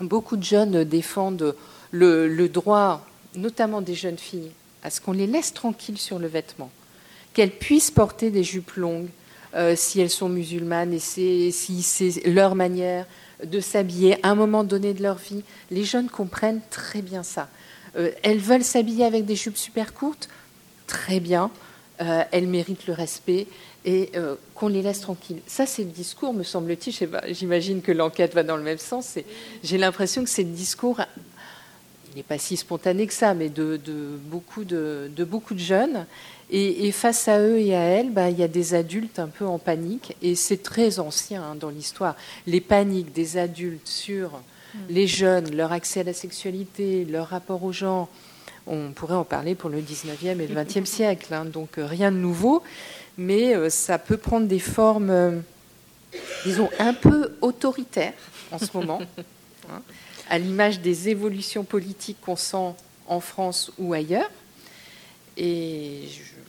Beaucoup 0.00 0.36
de 0.36 0.44
jeunes 0.44 0.84
défendent 0.84 1.54
le 1.90 2.46
droit, 2.48 3.06
notamment 3.34 3.80
des 3.80 3.94
jeunes 3.94 4.18
filles, 4.18 4.52
à 4.82 4.90
ce 4.90 5.00
qu'on 5.00 5.12
les 5.12 5.26
laisse 5.26 5.52
tranquilles 5.52 5.98
sur 5.98 6.18
le 6.18 6.26
vêtement, 6.26 6.70
qu'elles 7.34 7.50
puissent 7.50 7.90
porter 7.90 8.30
des 8.30 8.44
jupes 8.44 8.72
longues 8.72 9.08
euh, 9.54 9.74
si 9.76 10.00
elles 10.00 10.10
sont 10.10 10.28
musulmanes 10.28 10.92
et 10.92 10.98
si 10.98 11.82
c'est 11.82 12.26
leur 12.26 12.54
manière 12.54 13.06
de 13.44 13.60
s'habiller 13.60 14.16
à 14.24 14.30
un 14.30 14.34
moment 14.34 14.64
donné 14.64 14.94
de 14.94 15.02
leur 15.02 15.16
vie. 15.16 15.42
Les 15.70 15.84
jeunes 15.84 16.08
comprennent 16.08 16.60
très 16.70 17.02
bien 17.02 17.22
ça. 17.22 17.48
Euh, 17.96 18.10
elles 18.22 18.38
veulent 18.38 18.64
s'habiller 18.64 19.04
avec 19.04 19.24
des 19.24 19.36
jupes 19.36 19.56
super 19.56 19.94
courtes, 19.94 20.28
très 20.86 21.20
bien. 21.20 21.50
elles 21.98 22.48
méritent 22.48 22.88
le 22.88 22.94
respect 22.94 23.46
et 23.84 24.10
qu'on 24.56 24.66
les 24.66 24.82
laisse 24.82 25.00
tranquilles. 25.00 25.40
Ça, 25.46 25.66
c'est 25.66 25.84
le 25.84 25.90
discours, 25.90 26.34
me 26.34 26.42
semble-t-il. 26.42 27.08
J'imagine 27.28 27.80
que 27.80 27.92
l'enquête 27.92 28.34
va 28.34 28.42
dans 28.42 28.56
le 28.56 28.64
même 28.64 28.78
sens. 28.78 29.18
J'ai 29.62 29.78
l'impression 29.78 30.24
que 30.24 30.30
c'est 30.30 30.42
le 30.42 30.50
discours 30.50 31.00
il 32.12 32.18
n'est 32.18 32.22
pas 32.22 32.38
si 32.38 32.56
spontané 32.56 33.06
que 33.06 33.14
ça, 33.14 33.32
mais 33.32 33.48
de, 33.48 33.80
beaucoup, 34.26 34.64
de, 34.64 35.10
beaucoup 35.18 35.54
de 35.54 35.60
jeunes. 35.60 36.06
Et, 36.50 36.92
face 36.92 37.28
à 37.28 37.40
eux 37.40 37.58
et 37.58 37.74
à 37.74 37.80
elles, 37.80 38.10
bah, 38.10 38.28
il 38.28 38.38
y 38.38 38.42
a 38.42 38.48
des 38.48 38.74
adultes 38.74 39.18
un 39.18 39.28
peu 39.28 39.46
en 39.46 39.58
panique, 39.58 40.14
et 40.20 40.34
c'est 40.34 40.62
très 40.62 40.98
ancien 40.98 41.42
hein, 41.42 41.54
dans 41.54 41.70
l'histoire. 41.70 42.14
Les 42.46 42.60
paniques 42.60 43.12
des 43.12 43.38
adultes 43.38 43.88
sur 43.88 44.32
hmm. 44.74 44.78
les 44.90 45.06
jeunes, 45.06 45.56
leur 45.56 45.72
accès 45.72 46.00
à 46.00 46.04
la 46.04 46.12
sexualité, 46.12 47.06
leur 47.06 47.28
rapport 47.28 47.64
aux 47.64 47.72
gens, 47.72 48.10
on 48.66 48.90
pourrait 48.90 49.14
en 49.14 49.24
parler 49.24 49.54
pour 49.54 49.70
le 49.70 49.80
19e 49.80 50.40
et 50.40 50.46
le 50.46 50.54
20e 50.54 50.84
siècle, 50.84 51.32
hein. 51.32 51.46
donc 51.46 51.78
euh, 51.78 51.86
rien 51.86 52.12
de 52.12 52.18
nouveau, 52.18 52.62
mais 53.16 53.56
euh, 53.56 53.70
ça 53.70 53.98
peut 53.98 54.18
prendre 54.18 54.46
des 54.46 54.58
formes, 54.58 55.10
euh, 55.10 55.38
disons, 56.44 56.68
un 56.78 56.92
peu 56.92 57.32
autoritaires 57.40 58.12
en 58.50 58.58
ce 58.58 58.76
moment. 58.76 59.00
Hein 59.70 59.80
à 60.32 60.38
l'image 60.38 60.80
des 60.80 61.10
évolutions 61.10 61.62
politiques 61.62 62.16
qu'on 62.22 62.36
sent 62.36 62.74
en 63.06 63.20
France 63.20 63.70
ou 63.76 63.92
ailleurs. 63.92 64.30
Et 65.36 66.08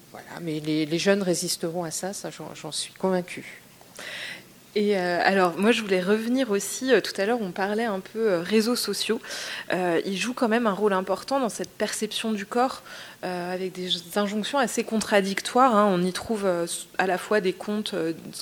voilà, 0.09 0.39
mais 0.41 0.61
les, 0.61 0.97
jeunes 0.97 1.21
résisteront 1.21 1.83
à 1.83 1.91
ça, 1.91 2.13
j'en 2.55 2.71
suis 2.71 2.93
convaincue. 2.93 3.61
Et 4.75 4.97
euh, 4.97 5.19
alors, 5.23 5.57
moi, 5.57 5.73
je 5.73 5.81
voulais 5.81 6.01
revenir 6.01 6.49
aussi. 6.49 6.93
Euh, 6.93 7.01
tout 7.01 7.11
à 7.19 7.25
l'heure, 7.25 7.41
on 7.41 7.51
parlait 7.51 7.83
un 7.83 7.99
peu 7.99 8.31
euh, 8.31 8.39
réseaux 8.41 8.77
sociaux. 8.77 9.19
ils 9.71 10.17
jouent 10.17 10.33
quand 10.33 10.47
même 10.47 10.65
un 10.65 10.73
rôle 10.73 10.93
important 10.93 11.41
dans 11.41 11.49
cette 11.49 11.69
perception 11.69 12.31
du 12.31 12.45
corps, 12.45 12.83
avec 13.23 13.73
des 13.73 13.89
injonctions 14.15 14.59
assez 14.59 14.83
contradictoires. 14.83 15.75
Hein. 15.75 15.89
On 15.89 16.03
y 16.03 16.13
trouve 16.13 16.45
à 16.97 17.07
la 17.07 17.17
fois 17.17 17.41
des 17.41 17.53
comptes 17.53 17.95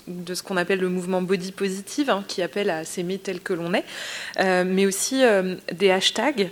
de 0.07 0.33
ce 0.33 0.43
qu'on 0.43 0.57
appelle 0.57 0.79
le 0.79 0.89
mouvement 0.89 1.21
body 1.21 1.51
positive, 1.51 2.09
hein, 2.09 2.23
qui 2.27 2.41
appelle 2.41 2.69
à 2.69 2.83
s'aimer 2.83 3.17
tel 3.17 3.39
que 3.39 3.53
l'on 3.53 3.73
est, 3.73 3.85
mais 4.63 4.85
aussi 4.85 5.21
des 5.71 5.91
hashtags 5.91 6.49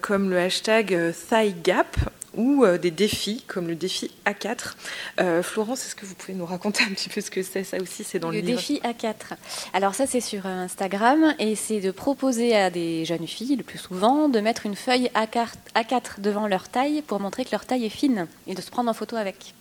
comme 0.00 0.30
le 0.30 0.38
hashtag 0.38 1.14
thigh 1.28 1.54
gap 1.62 1.96
ou 2.36 2.64
euh, 2.64 2.78
des 2.78 2.90
défis 2.90 3.44
comme 3.46 3.68
le 3.68 3.74
défi 3.74 4.10
A4. 4.26 4.74
Euh, 5.20 5.42
Florence, 5.42 5.86
est-ce 5.86 5.94
que 5.94 6.06
vous 6.06 6.14
pouvez 6.14 6.34
nous 6.34 6.46
raconter 6.46 6.84
un 6.84 6.90
petit 6.90 7.08
peu 7.08 7.20
ce 7.20 7.30
que 7.30 7.42
c'est? 7.42 7.64
Ça 7.64 7.78
aussi, 7.78 8.04
c'est 8.04 8.18
dans 8.18 8.30
le, 8.30 8.36
le 8.36 8.42
défi 8.42 8.80
A4. 8.84 9.36
Alors 9.72 9.94
ça, 9.94 10.06
c'est 10.06 10.20
sur 10.20 10.46
Instagram 10.46 11.34
et 11.38 11.54
c'est 11.54 11.80
de 11.80 11.90
proposer 11.90 12.56
à 12.56 12.70
des 12.70 13.04
jeunes 13.04 13.26
filles, 13.26 13.56
le 13.56 13.62
plus 13.62 13.78
souvent, 13.78 14.28
de 14.28 14.40
mettre 14.40 14.66
une 14.66 14.76
feuille 14.76 15.10
A4, 15.14 15.48
A4 15.74 16.20
devant 16.20 16.46
leur 16.46 16.68
taille 16.68 17.02
pour 17.02 17.20
montrer 17.20 17.44
que 17.44 17.50
leur 17.52 17.66
taille 17.66 17.84
est 17.84 17.90
fine 17.90 18.26
et 18.46 18.54
de 18.54 18.60
se 18.60 18.70
prendre 18.70 18.90
en 18.90 18.94
photo 18.94 19.16
avec. 19.16 19.54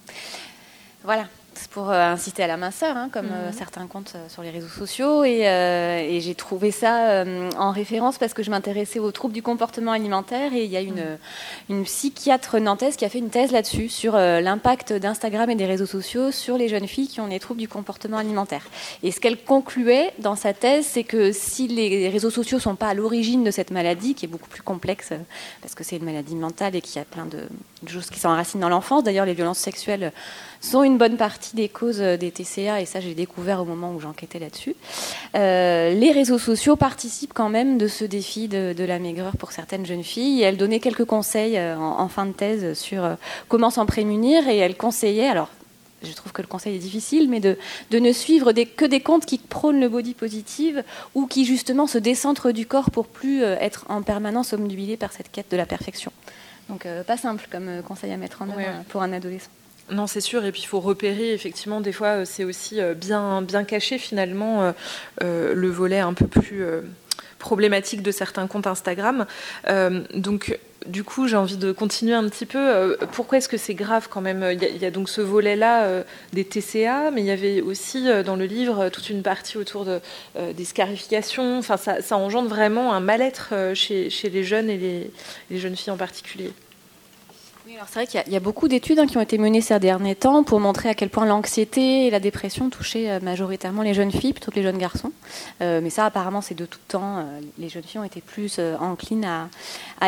Voilà, 1.04 1.28
pour 1.68 1.90
euh, 1.90 2.02
inciter 2.02 2.44
à 2.44 2.48
la 2.48 2.58
minceur, 2.58 2.98
hein, 2.98 3.10
comme 3.12 3.28
euh, 3.32 3.48
mhm. 3.48 3.54
certains 3.54 3.88
comptent 3.88 4.14
euh, 4.16 4.30
sur 4.30 4.42
les 4.42 4.50
réseaux 4.50 4.68
sociaux. 4.68 5.24
Et, 5.24 6.20
j'ai 6.22 6.36
trouvé 6.36 6.72
ça 6.72 7.24
en 7.58 7.72
référence 7.72 8.18
parce 8.18 8.34
que 8.34 8.44
je 8.44 8.52
m'intéressais 8.52 9.00
aux 9.00 9.12
troubles 9.12 9.34
du 9.34 9.42
comportement 9.42 9.92
alimentaire. 9.92 10.54
Et 10.54 10.66
il 10.66 10.72
y 10.72 10.78
a 10.78 10.82
une, 10.82 10.96
mhm. 10.96 11.18
une 11.70 11.84
psychiatre 11.84 12.60
nantaise 12.60 12.96
qui 12.96 13.06
a 13.06 13.10
fait 13.10 13.20
une 13.20 13.30
thèse 13.30 13.52
là-dessus, 13.52 13.90
sur 13.90 14.14
l'impact 14.14 14.94
d'Instagram 14.94 15.50
et 15.50 15.56
des 15.56 15.66
réseaux 15.66 15.86
sociaux 15.86 16.32
sur 16.32 16.58
les 16.58 16.68
jeunes 16.68 16.88
filles 16.88 17.08
qui 17.08 17.22
ont 17.22 17.28
des 17.28 17.40
troubles 17.40 17.60
du 17.60 17.68
comportement 17.68 18.18
alimentaire. 18.18 18.66
Et 19.04 19.12
ce 19.12 19.20
qu'elle 19.20 19.38
concluait 19.38 20.14
dans 20.20 20.36
sa 20.36 20.54
thèse, 20.54 20.86
c'est 20.86 21.04
que 21.04 21.32
si 21.32 21.68
les 21.68 22.10
réseaux 22.10 22.30
sociaux 22.30 22.58
ne 22.58 22.62
sont 22.62 22.76
pas 22.76 22.90
à 22.90 22.94
l'origine 22.94 23.44
de 23.44 23.52
cette 23.52 23.72
maladie, 23.72 24.14
qui 24.14 24.26
est 24.26 24.30
beaucoup 24.30 24.50
plus 24.50 24.62
complexe, 24.62 25.12
parce 25.62 25.74
que 25.74 25.84
c'est 25.84 25.98
une 25.98 26.06
maladie 26.06 26.36
mentale 26.36 26.76
et 26.76 26.82
qu'il 26.82 26.98
y 26.98 27.02
a 27.02 27.06
plein 27.06 27.26
de, 27.26 27.48
de 27.84 27.90
choses 27.90 28.10
qui 28.10 28.20
s'enracinent 28.20 28.62
dans 28.62 28.70
l'enfance, 28.70 29.04
d'ailleurs 29.04 29.26
les 29.26 29.34
violences 29.34 29.60
sexuelles 29.60 30.12
sont 30.62 30.84
une 30.84 30.98
bonne 30.98 31.18
partie 31.18 31.56
des 31.56 31.68
causes 31.68 32.00
des 32.00 32.32
TCA, 32.32 32.82
et 32.82 32.86
ça 32.86 33.00
j'ai 33.02 33.16
découvert 33.16 33.62
au 33.62 33.66
moment 33.66 33.94
où 33.94 34.00
j'enquêtais 34.00 34.40
là-dessus. 34.40 34.76
Euh, 35.36 35.94
les 35.94 36.12
réseaux 36.12 36.38
sociaux 36.38 36.76
participent 36.76 37.34
quand 37.34 37.50
même 37.50 37.78
de 37.78 37.88
ce 37.88 38.06
défi 38.06 38.48
de, 38.48 38.84
la 38.84 39.00
maigreur 39.00 39.38
pour 39.38 39.52
certaines 39.52 39.86
jeunes 39.86 40.04
filles. 40.04 40.42
Et 40.42 40.44
elle 40.44 40.58
donnait 40.58 40.80
quelques 40.80 41.06
conseils 41.06 41.58
euh, 41.58 41.78
en, 41.78 42.08
fin 42.08 42.26
de 42.26 42.32
thèse 42.32 42.78
sur 42.78 43.04
euh, 43.04 43.16
comment 43.48 43.70
s'en 43.70 43.86
prémunir, 43.86 44.48
et 44.48 44.58
elle 44.58 44.76
conseillait, 44.76 45.28
alors 45.28 45.50
je 46.04 46.12
trouve 46.14 46.32
que 46.32 46.42
le 46.42 46.48
conseil 46.48 46.76
est 46.76 46.80
difficile, 46.80 47.30
mais 47.30 47.40
de, 47.40 47.60
de 47.92 48.00
ne 48.00 48.12
suivre 48.12 48.54
des, 48.54 48.66
que 48.66 48.86
des 48.86 49.02
comptes 49.02 49.26
qui 49.28 49.38
prônent 49.38 49.80
le 49.80 49.88
body 49.88 50.16
positive 50.16 50.84
ou 51.14 51.28
qui 51.28 51.46
justement 51.46 51.86
se 51.86 52.00
décentrent 52.00 52.52
du 52.52 52.66
corps 52.66 52.90
pour 52.90 53.06
plus 53.06 53.44
être 53.44 53.86
en 53.88 54.02
permanence 54.02 54.52
omnubilés 54.54 54.98
par 54.98 55.12
cette 55.12 55.32
quête 55.32 55.52
de 55.52 55.58
la 55.58 55.68
perfection. 55.68 56.12
Donc 56.70 56.88
pas 57.06 57.18
simple 57.18 57.48
comme 57.52 57.84
conseil 57.88 58.12
à 58.12 58.18
mettre 58.18 58.42
en 58.42 58.50
œuvre 58.50 58.84
pour 58.90 59.04
un 59.04 59.14
adolescent. 59.14 59.52
Non, 59.92 60.08
c'est 60.08 60.22
sûr. 60.22 60.46
Et 60.46 60.52
puis 60.52 60.62
il 60.64 60.68
faut 60.68 60.80
repérer, 60.80 61.34
effectivement, 61.34 61.82
des 61.82 61.92
fois, 61.92 62.08
euh, 62.08 62.26
c'est 62.26 62.46
aussi 62.46 62.80
euh, 62.80 62.94
bien, 62.94 63.42
bien 63.42 63.64
caché, 63.66 63.98
finalement, 63.98 64.74
euh, 65.22 65.54
le 65.54 65.70
volet 65.70 66.00
un 66.00 66.14
peu 66.14 66.28
plus 66.28 66.64
problématique 67.40 68.02
de 68.02 68.12
certains 68.12 68.48
comptes 68.48 68.68
Instagram. 68.68 69.26
donc, 70.14 70.60
du 70.88 71.04
coup, 71.04 71.28
j'ai 71.28 71.36
envie 71.36 71.58
de 71.58 71.72
continuer 71.72 72.14
un 72.14 72.28
petit 72.28 72.46
peu. 72.46 72.98
pourquoi 73.12 73.38
est-ce 73.38 73.50
que 73.50 73.58
c'est 73.58 73.76
grave 73.76 74.08
quand 74.10 74.22
même? 74.22 74.46
Il 74.54 74.82
y, 74.82 74.86
a, 74.86 74.92
donc 74.92 75.10
ce 75.10 75.22
volet-là 75.22 76.04
des 76.34 76.44
TCA, 76.44 77.12
mais 77.12 77.22
il 77.22 77.28
y 77.28 77.32
avait 77.32 77.62
aussi 77.62 78.08
dans 78.26 78.36
le 78.36 78.46
livre 78.46 78.90
toute 78.90 79.10
une 79.10 79.22
partie 79.22 79.58
autour 79.58 79.86
de, 79.86 80.00
des 80.54 80.66
scarifications. 80.66 81.60
Enfin, 81.60 81.78
ça, 81.78 82.18
engendre 82.18 82.50
vraiment 82.50 82.94
un 82.94 83.00
mal-être 83.00 83.54
chez, 83.74 84.10
les 84.24 84.44
jeunes 84.44 84.70
et 84.70 85.12
les 85.50 85.60
jeunes 85.60 85.76
filles 85.76 85.94
en 85.94 85.98
particulier 85.98 86.52
c'est 87.88 87.94
vrai 87.96 88.08
qu'il 88.08 88.34
y, 88.34 88.36
a 88.36 88.40
beaucoup 88.40 88.68
d'études 88.68 89.00
hein, 89.00 89.08
qui 89.08 89.18
ont 89.18 89.22
été 89.22 89.38
menées 89.38 89.62
ces 89.62 89.80
derniers 89.80 90.16
temps 90.16 90.44
pour 90.44 90.60
montrer 90.60 90.90
à 90.90 90.94
quel 90.94 91.10
point 91.10 91.26
l'anxiété 91.26 92.06
et 92.06 92.10
la 92.10 92.20
dépression 92.20 92.70
touchaient 92.70 93.10
euh, 93.10 93.20
majoritairement 93.22 93.82
les 93.82 93.94
jeunes 93.94 94.12
filles 94.12 94.34
plutôt 94.34 94.52
que 94.52 94.58
les 94.58 94.64
jeunes 94.64 94.78
garçons. 94.78 95.12
Euh, 95.62 95.80
mais 95.82 95.90
ça, 95.90 96.06
apparemment, 96.06 96.42
c'est 96.42 96.56
de 96.56 96.66
tout 96.66 96.80
temps. 96.88 97.18
Euh, 97.18 97.40
les 97.58 97.70
jeunes 97.70 97.84
filles 97.84 98.00
ont 98.00 98.06
été 98.06 98.22
plus 98.22 98.60
enclines 98.80 99.26
à, 99.26 99.50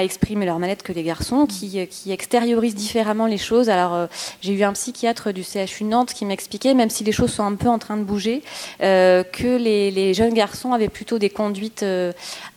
exprimer 0.01 0.45
leur 0.45 0.57
mal-être 0.59 0.81
que 0.81 0.93
les 0.93 1.03
garçons, 1.03 1.45
qui, 1.45 1.77
extériorisent 2.09 2.75
différemment 2.75 3.27
les 3.27 3.37
choses. 3.37 3.69
Alors, 3.69 4.07
j'ai 4.41 4.53
eu 4.53 4.63
un 4.63 4.73
psychiatre 4.73 5.31
du 5.31 5.43
CHU 5.43 5.83
Nantes 5.83 6.13
qui 6.13 6.25
m'expliquait, 6.25 6.73
même 6.73 6.89
si 6.89 7.03
les 7.03 7.11
choses 7.11 7.33
sont 7.33 7.43
un 7.43 7.55
peu 7.55 7.67
en 7.67 7.79
train 7.79 7.97
de 7.97 8.03
bouger, 8.03 8.41
que 8.79 9.57
les, 9.57 10.13
jeunes 10.13 10.33
garçons 10.33 10.73
avaient 10.73 10.89
plutôt 10.89 11.19
des 11.19 11.29
conduites 11.29 11.85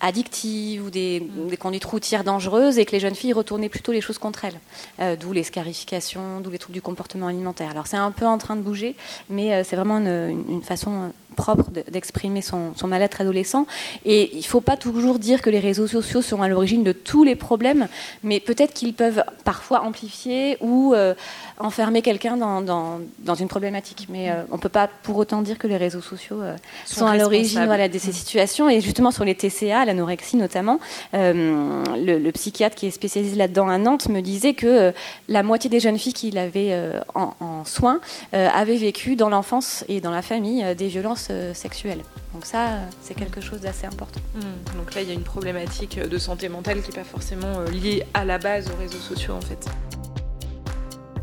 addictives 0.00 0.84
ou 0.84 0.90
des, 0.90 1.20
des, 1.50 1.56
conduites 1.56 1.84
routières 1.84 2.24
dangereuses 2.24 2.78
et 2.78 2.84
que 2.84 2.92
les 2.92 3.00
jeunes 3.00 3.14
filles 3.14 3.32
retournaient 3.32 3.68
plutôt 3.68 3.92
les 3.92 4.00
choses 4.00 4.18
contre 4.18 4.44
elles. 4.44 4.60
Euh, 5.00 5.16
d'où 5.16 5.32
les 5.32 5.42
scarifications, 5.42 6.40
d'où 6.40 6.50
les 6.50 6.58
troubles 6.58 6.74
du 6.74 6.82
comportement 6.82 7.26
alimentaire. 7.26 7.70
Alors 7.70 7.86
c'est 7.86 7.96
un 7.96 8.10
peu 8.10 8.26
en 8.26 8.38
train 8.38 8.56
de 8.56 8.62
bouger, 8.62 8.94
mais 9.28 9.52
euh, 9.52 9.62
c'est 9.64 9.76
vraiment 9.76 9.98
une, 9.98 10.62
façon 10.62 11.12
propre 11.36 11.70
d'exprimer 11.90 12.40
son, 12.40 12.72
mal-être 12.84 13.20
adolescent. 13.20 13.66
Et 14.04 14.30
il 14.32 14.38
ne 14.38 14.44
faut 14.44 14.60
pas 14.60 14.76
toujours 14.76 15.18
dire 15.18 15.42
que 15.42 15.50
les 15.50 15.58
réseaux 15.58 15.86
sociaux 15.86 16.22
sont 16.22 16.40
à 16.40 16.48
l'origine 16.48 16.82
de 16.82 16.92
tous 16.92 17.24
les 17.26 17.36
problèmes, 17.36 17.88
mais 18.22 18.40
peut-être 18.40 18.72
qu'ils 18.72 18.94
peuvent 18.94 19.22
parfois 19.44 19.82
amplifier 19.82 20.56
ou 20.60 20.94
euh, 20.94 21.14
enfermer 21.58 22.02
quelqu'un 22.02 22.36
dans, 22.36 22.62
dans, 22.62 23.34
une 23.34 23.48
problématique. 23.48 24.06
Mais 24.08 24.30
euh, 24.30 24.42
on 24.50 24.56
ne 24.56 24.60
peut 24.60 24.68
pas 24.68 24.88
pour 25.02 25.16
autant 25.16 25.42
dire 25.42 25.58
que 25.58 25.66
les 25.66 25.76
réseaux 25.76 26.00
sociaux 26.00 26.40
euh, 26.40 26.56
sont, 26.84 27.06
à 27.06 27.16
l'origine 27.16 27.66
voilà, 27.66 27.88
de 27.88 27.98
ces 27.98 28.12
situations. 28.12 28.68
Et 28.68 28.80
justement 28.80 29.10
sur 29.10 29.24
les 29.24 29.34
TCA, 29.34 29.84
l'anorexie 29.84 30.36
notamment, 30.36 30.78
le, 31.12 32.30
psychiatre 32.30 32.76
qui 32.76 32.86
est 32.86 32.90
spécialisé 32.90 33.36
là-dedans 33.36 33.68
à 33.68 33.78
Nantes 33.78 34.08
me 34.08 34.20
disait 34.20 34.54
que 34.54 34.92
la 35.28 35.42
moitié 35.42 35.70
des 35.70 35.80
jeunes 35.80 35.98
filles 35.98 36.12
qu'il 36.12 36.38
avait 36.38 36.76
en, 37.14 37.34
en, 37.40 37.64
soins 37.64 38.00
avaient 38.32 38.76
vécu 38.76 39.16
dans 39.16 39.28
l'enfance 39.28 39.84
et 39.88 40.00
dans 40.00 40.10
la 40.10 40.22
famille 40.22 40.64
des 40.74 40.88
violences 40.88 41.28
euh, 41.30 41.54
sexuelle. 41.54 42.00
Donc 42.34 42.44
ça, 42.44 42.80
c'est 43.00 43.14
quelque 43.14 43.40
chose 43.40 43.60
d'assez 43.60 43.86
important. 43.86 44.20
Hmm. 44.34 44.78
Donc 44.78 44.94
là, 44.94 45.02
il 45.02 45.08
y 45.08 45.10
a 45.10 45.14
une 45.14 45.22
problématique 45.22 45.98
de 45.98 46.18
santé 46.18 46.48
mentale 46.48 46.82
qui 46.82 46.90
n'est 46.90 46.98
pas 46.98 47.04
forcément 47.04 47.15
euh, 47.44 47.70
liée 47.70 48.04
à 48.14 48.24
la 48.24 48.38
base 48.38 48.70
aux 48.70 48.76
réseaux 48.78 48.98
sociaux 48.98 49.34
en 49.34 49.40
fait. 49.40 49.66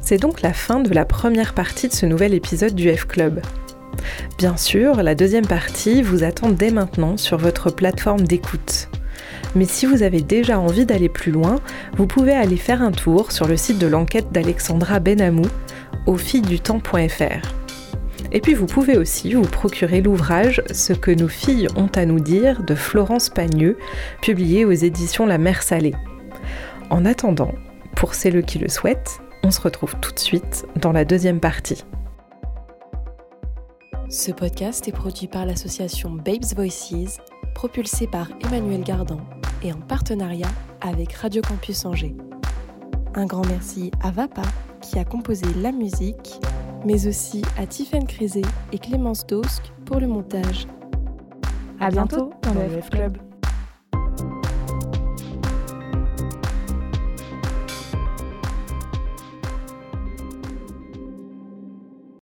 C'est 0.02 0.18
donc 0.18 0.42
la 0.42 0.54
fin 0.54 0.80
de 0.80 0.94
la 0.94 1.06
première 1.06 1.54
partie 1.54 1.88
de 1.88 1.94
ce 1.94 2.06
nouvel 2.06 2.34
épisode 2.34 2.76
du 2.76 2.94
F-Club. 2.94 3.42
Bien 4.38 4.58
sûr, 4.58 5.02
la 5.02 5.16
deuxième 5.16 5.48
partie 5.48 6.02
vous 6.02 6.24
attend 6.24 6.50
dès 6.50 6.72
maintenant 6.72 7.16
sur 7.16 7.38
votre 7.38 7.70
plateforme 7.70 8.22
d'écoute. 8.22 8.90
Mais 9.56 9.66
si 9.66 9.86
vous 9.86 10.04
avez 10.04 10.22
déjà 10.22 10.60
envie 10.60 10.86
d'aller 10.86 11.10
plus 11.10 11.32
loin, 11.32 11.62
vous 11.96 12.08
pouvez 12.08 12.34
aller 12.34 12.58
faire 12.58 12.82
un 12.82 12.92
tour 12.92 13.32
sur 13.32 13.48
le 13.48 13.56
site 13.56 13.80
de 13.80 13.88
l'enquête 13.88 14.32
d'Alexandra 14.32 15.00
Benamou 15.00 15.46
au 16.06 16.18
temps.fr. 16.18 17.63
Et 18.36 18.42
puis 18.42 18.56
vous 18.56 18.66
pouvez 18.66 18.98
aussi 18.98 19.34
vous 19.34 19.44
procurer 19.44 20.02
l'ouvrage 20.02 20.64
Ce 20.72 20.92
que 20.92 21.12
nos 21.12 21.28
filles 21.28 21.68
ont 21.76 21.90
à 21.96 22.06
nous 22.06 22.20
dire 22.20 22.64
de 22.64 22.74
Florence 22.74 23.30
Pagneux, 23.30 23.78
publié 24.22 24.66
aux 24.66 24.72
éditions 24.72 25.28
La 25.28 25.38
Mer 25.38 25.62
Salée. 25.62 25.94
En 26.90 27.06
attendant, 27.06 27.54
pour 27.96 28.16
celles 28.16 28.44
qui 28.44 28.58
le 28.58 28.70
souhaitent, 28.70 29.20
on 29.44 29.52
se 29.52 29.62
retrouve 29.62 29.96
tout 30.02 30.12
de 30.12 30.20
suite 30.20 30.66
dans 30.76 30.92
la 30.92 31.06
deuxième 31.06 31.40
partie. 31.40 31.86
Ce 34.10 34.32
podcast 34.32 34.88
est 34.88 34.92
produit 34.92 35.28
par 35.28 35.46
l'association 35.46 36.10
Babes 36.10 36.56
Voices, 36.56 37.20
propulsé 37.54 38.08
par 38.08 38.30
Emmanuel 38.44 38.82
Gardan 38.82 39.22
et 39.64 39.72
en 39.72 39.80
partenariat 39.80 40.50
avec 40.82 41.14
Radio 41.14 41.42
Campus 41.42 41.86
Angers. 41.86 42.16
Un 43.14 43.28
grand 43.28 43.46
merci 43.46 43.92
à 44.02 44.10
VAPA 44.10 44.42
qui 44.84 45.00
a 45.00 45.06
composé 45.06 45.46
la 45.62 45.72
musique, 45.72 46.40
mais 46.86 47.08
aussi 47.08 47.42
à 47.58 47.66
Tiffany 47.66 48.06
Crézé 48.06 48.42
et 48.72 48.78
Clémence 48.78 49.26
Dosk 49.26 49.64
pour 49.86 50.00
le 50.00 50.08
montage. 50.08 50.68
À 51.80 51.90
bientôt 51.90 52.32
dans 52.44 52.54
le 52.54 52.82
F 52.82 52.90
Club. 52.90 53.18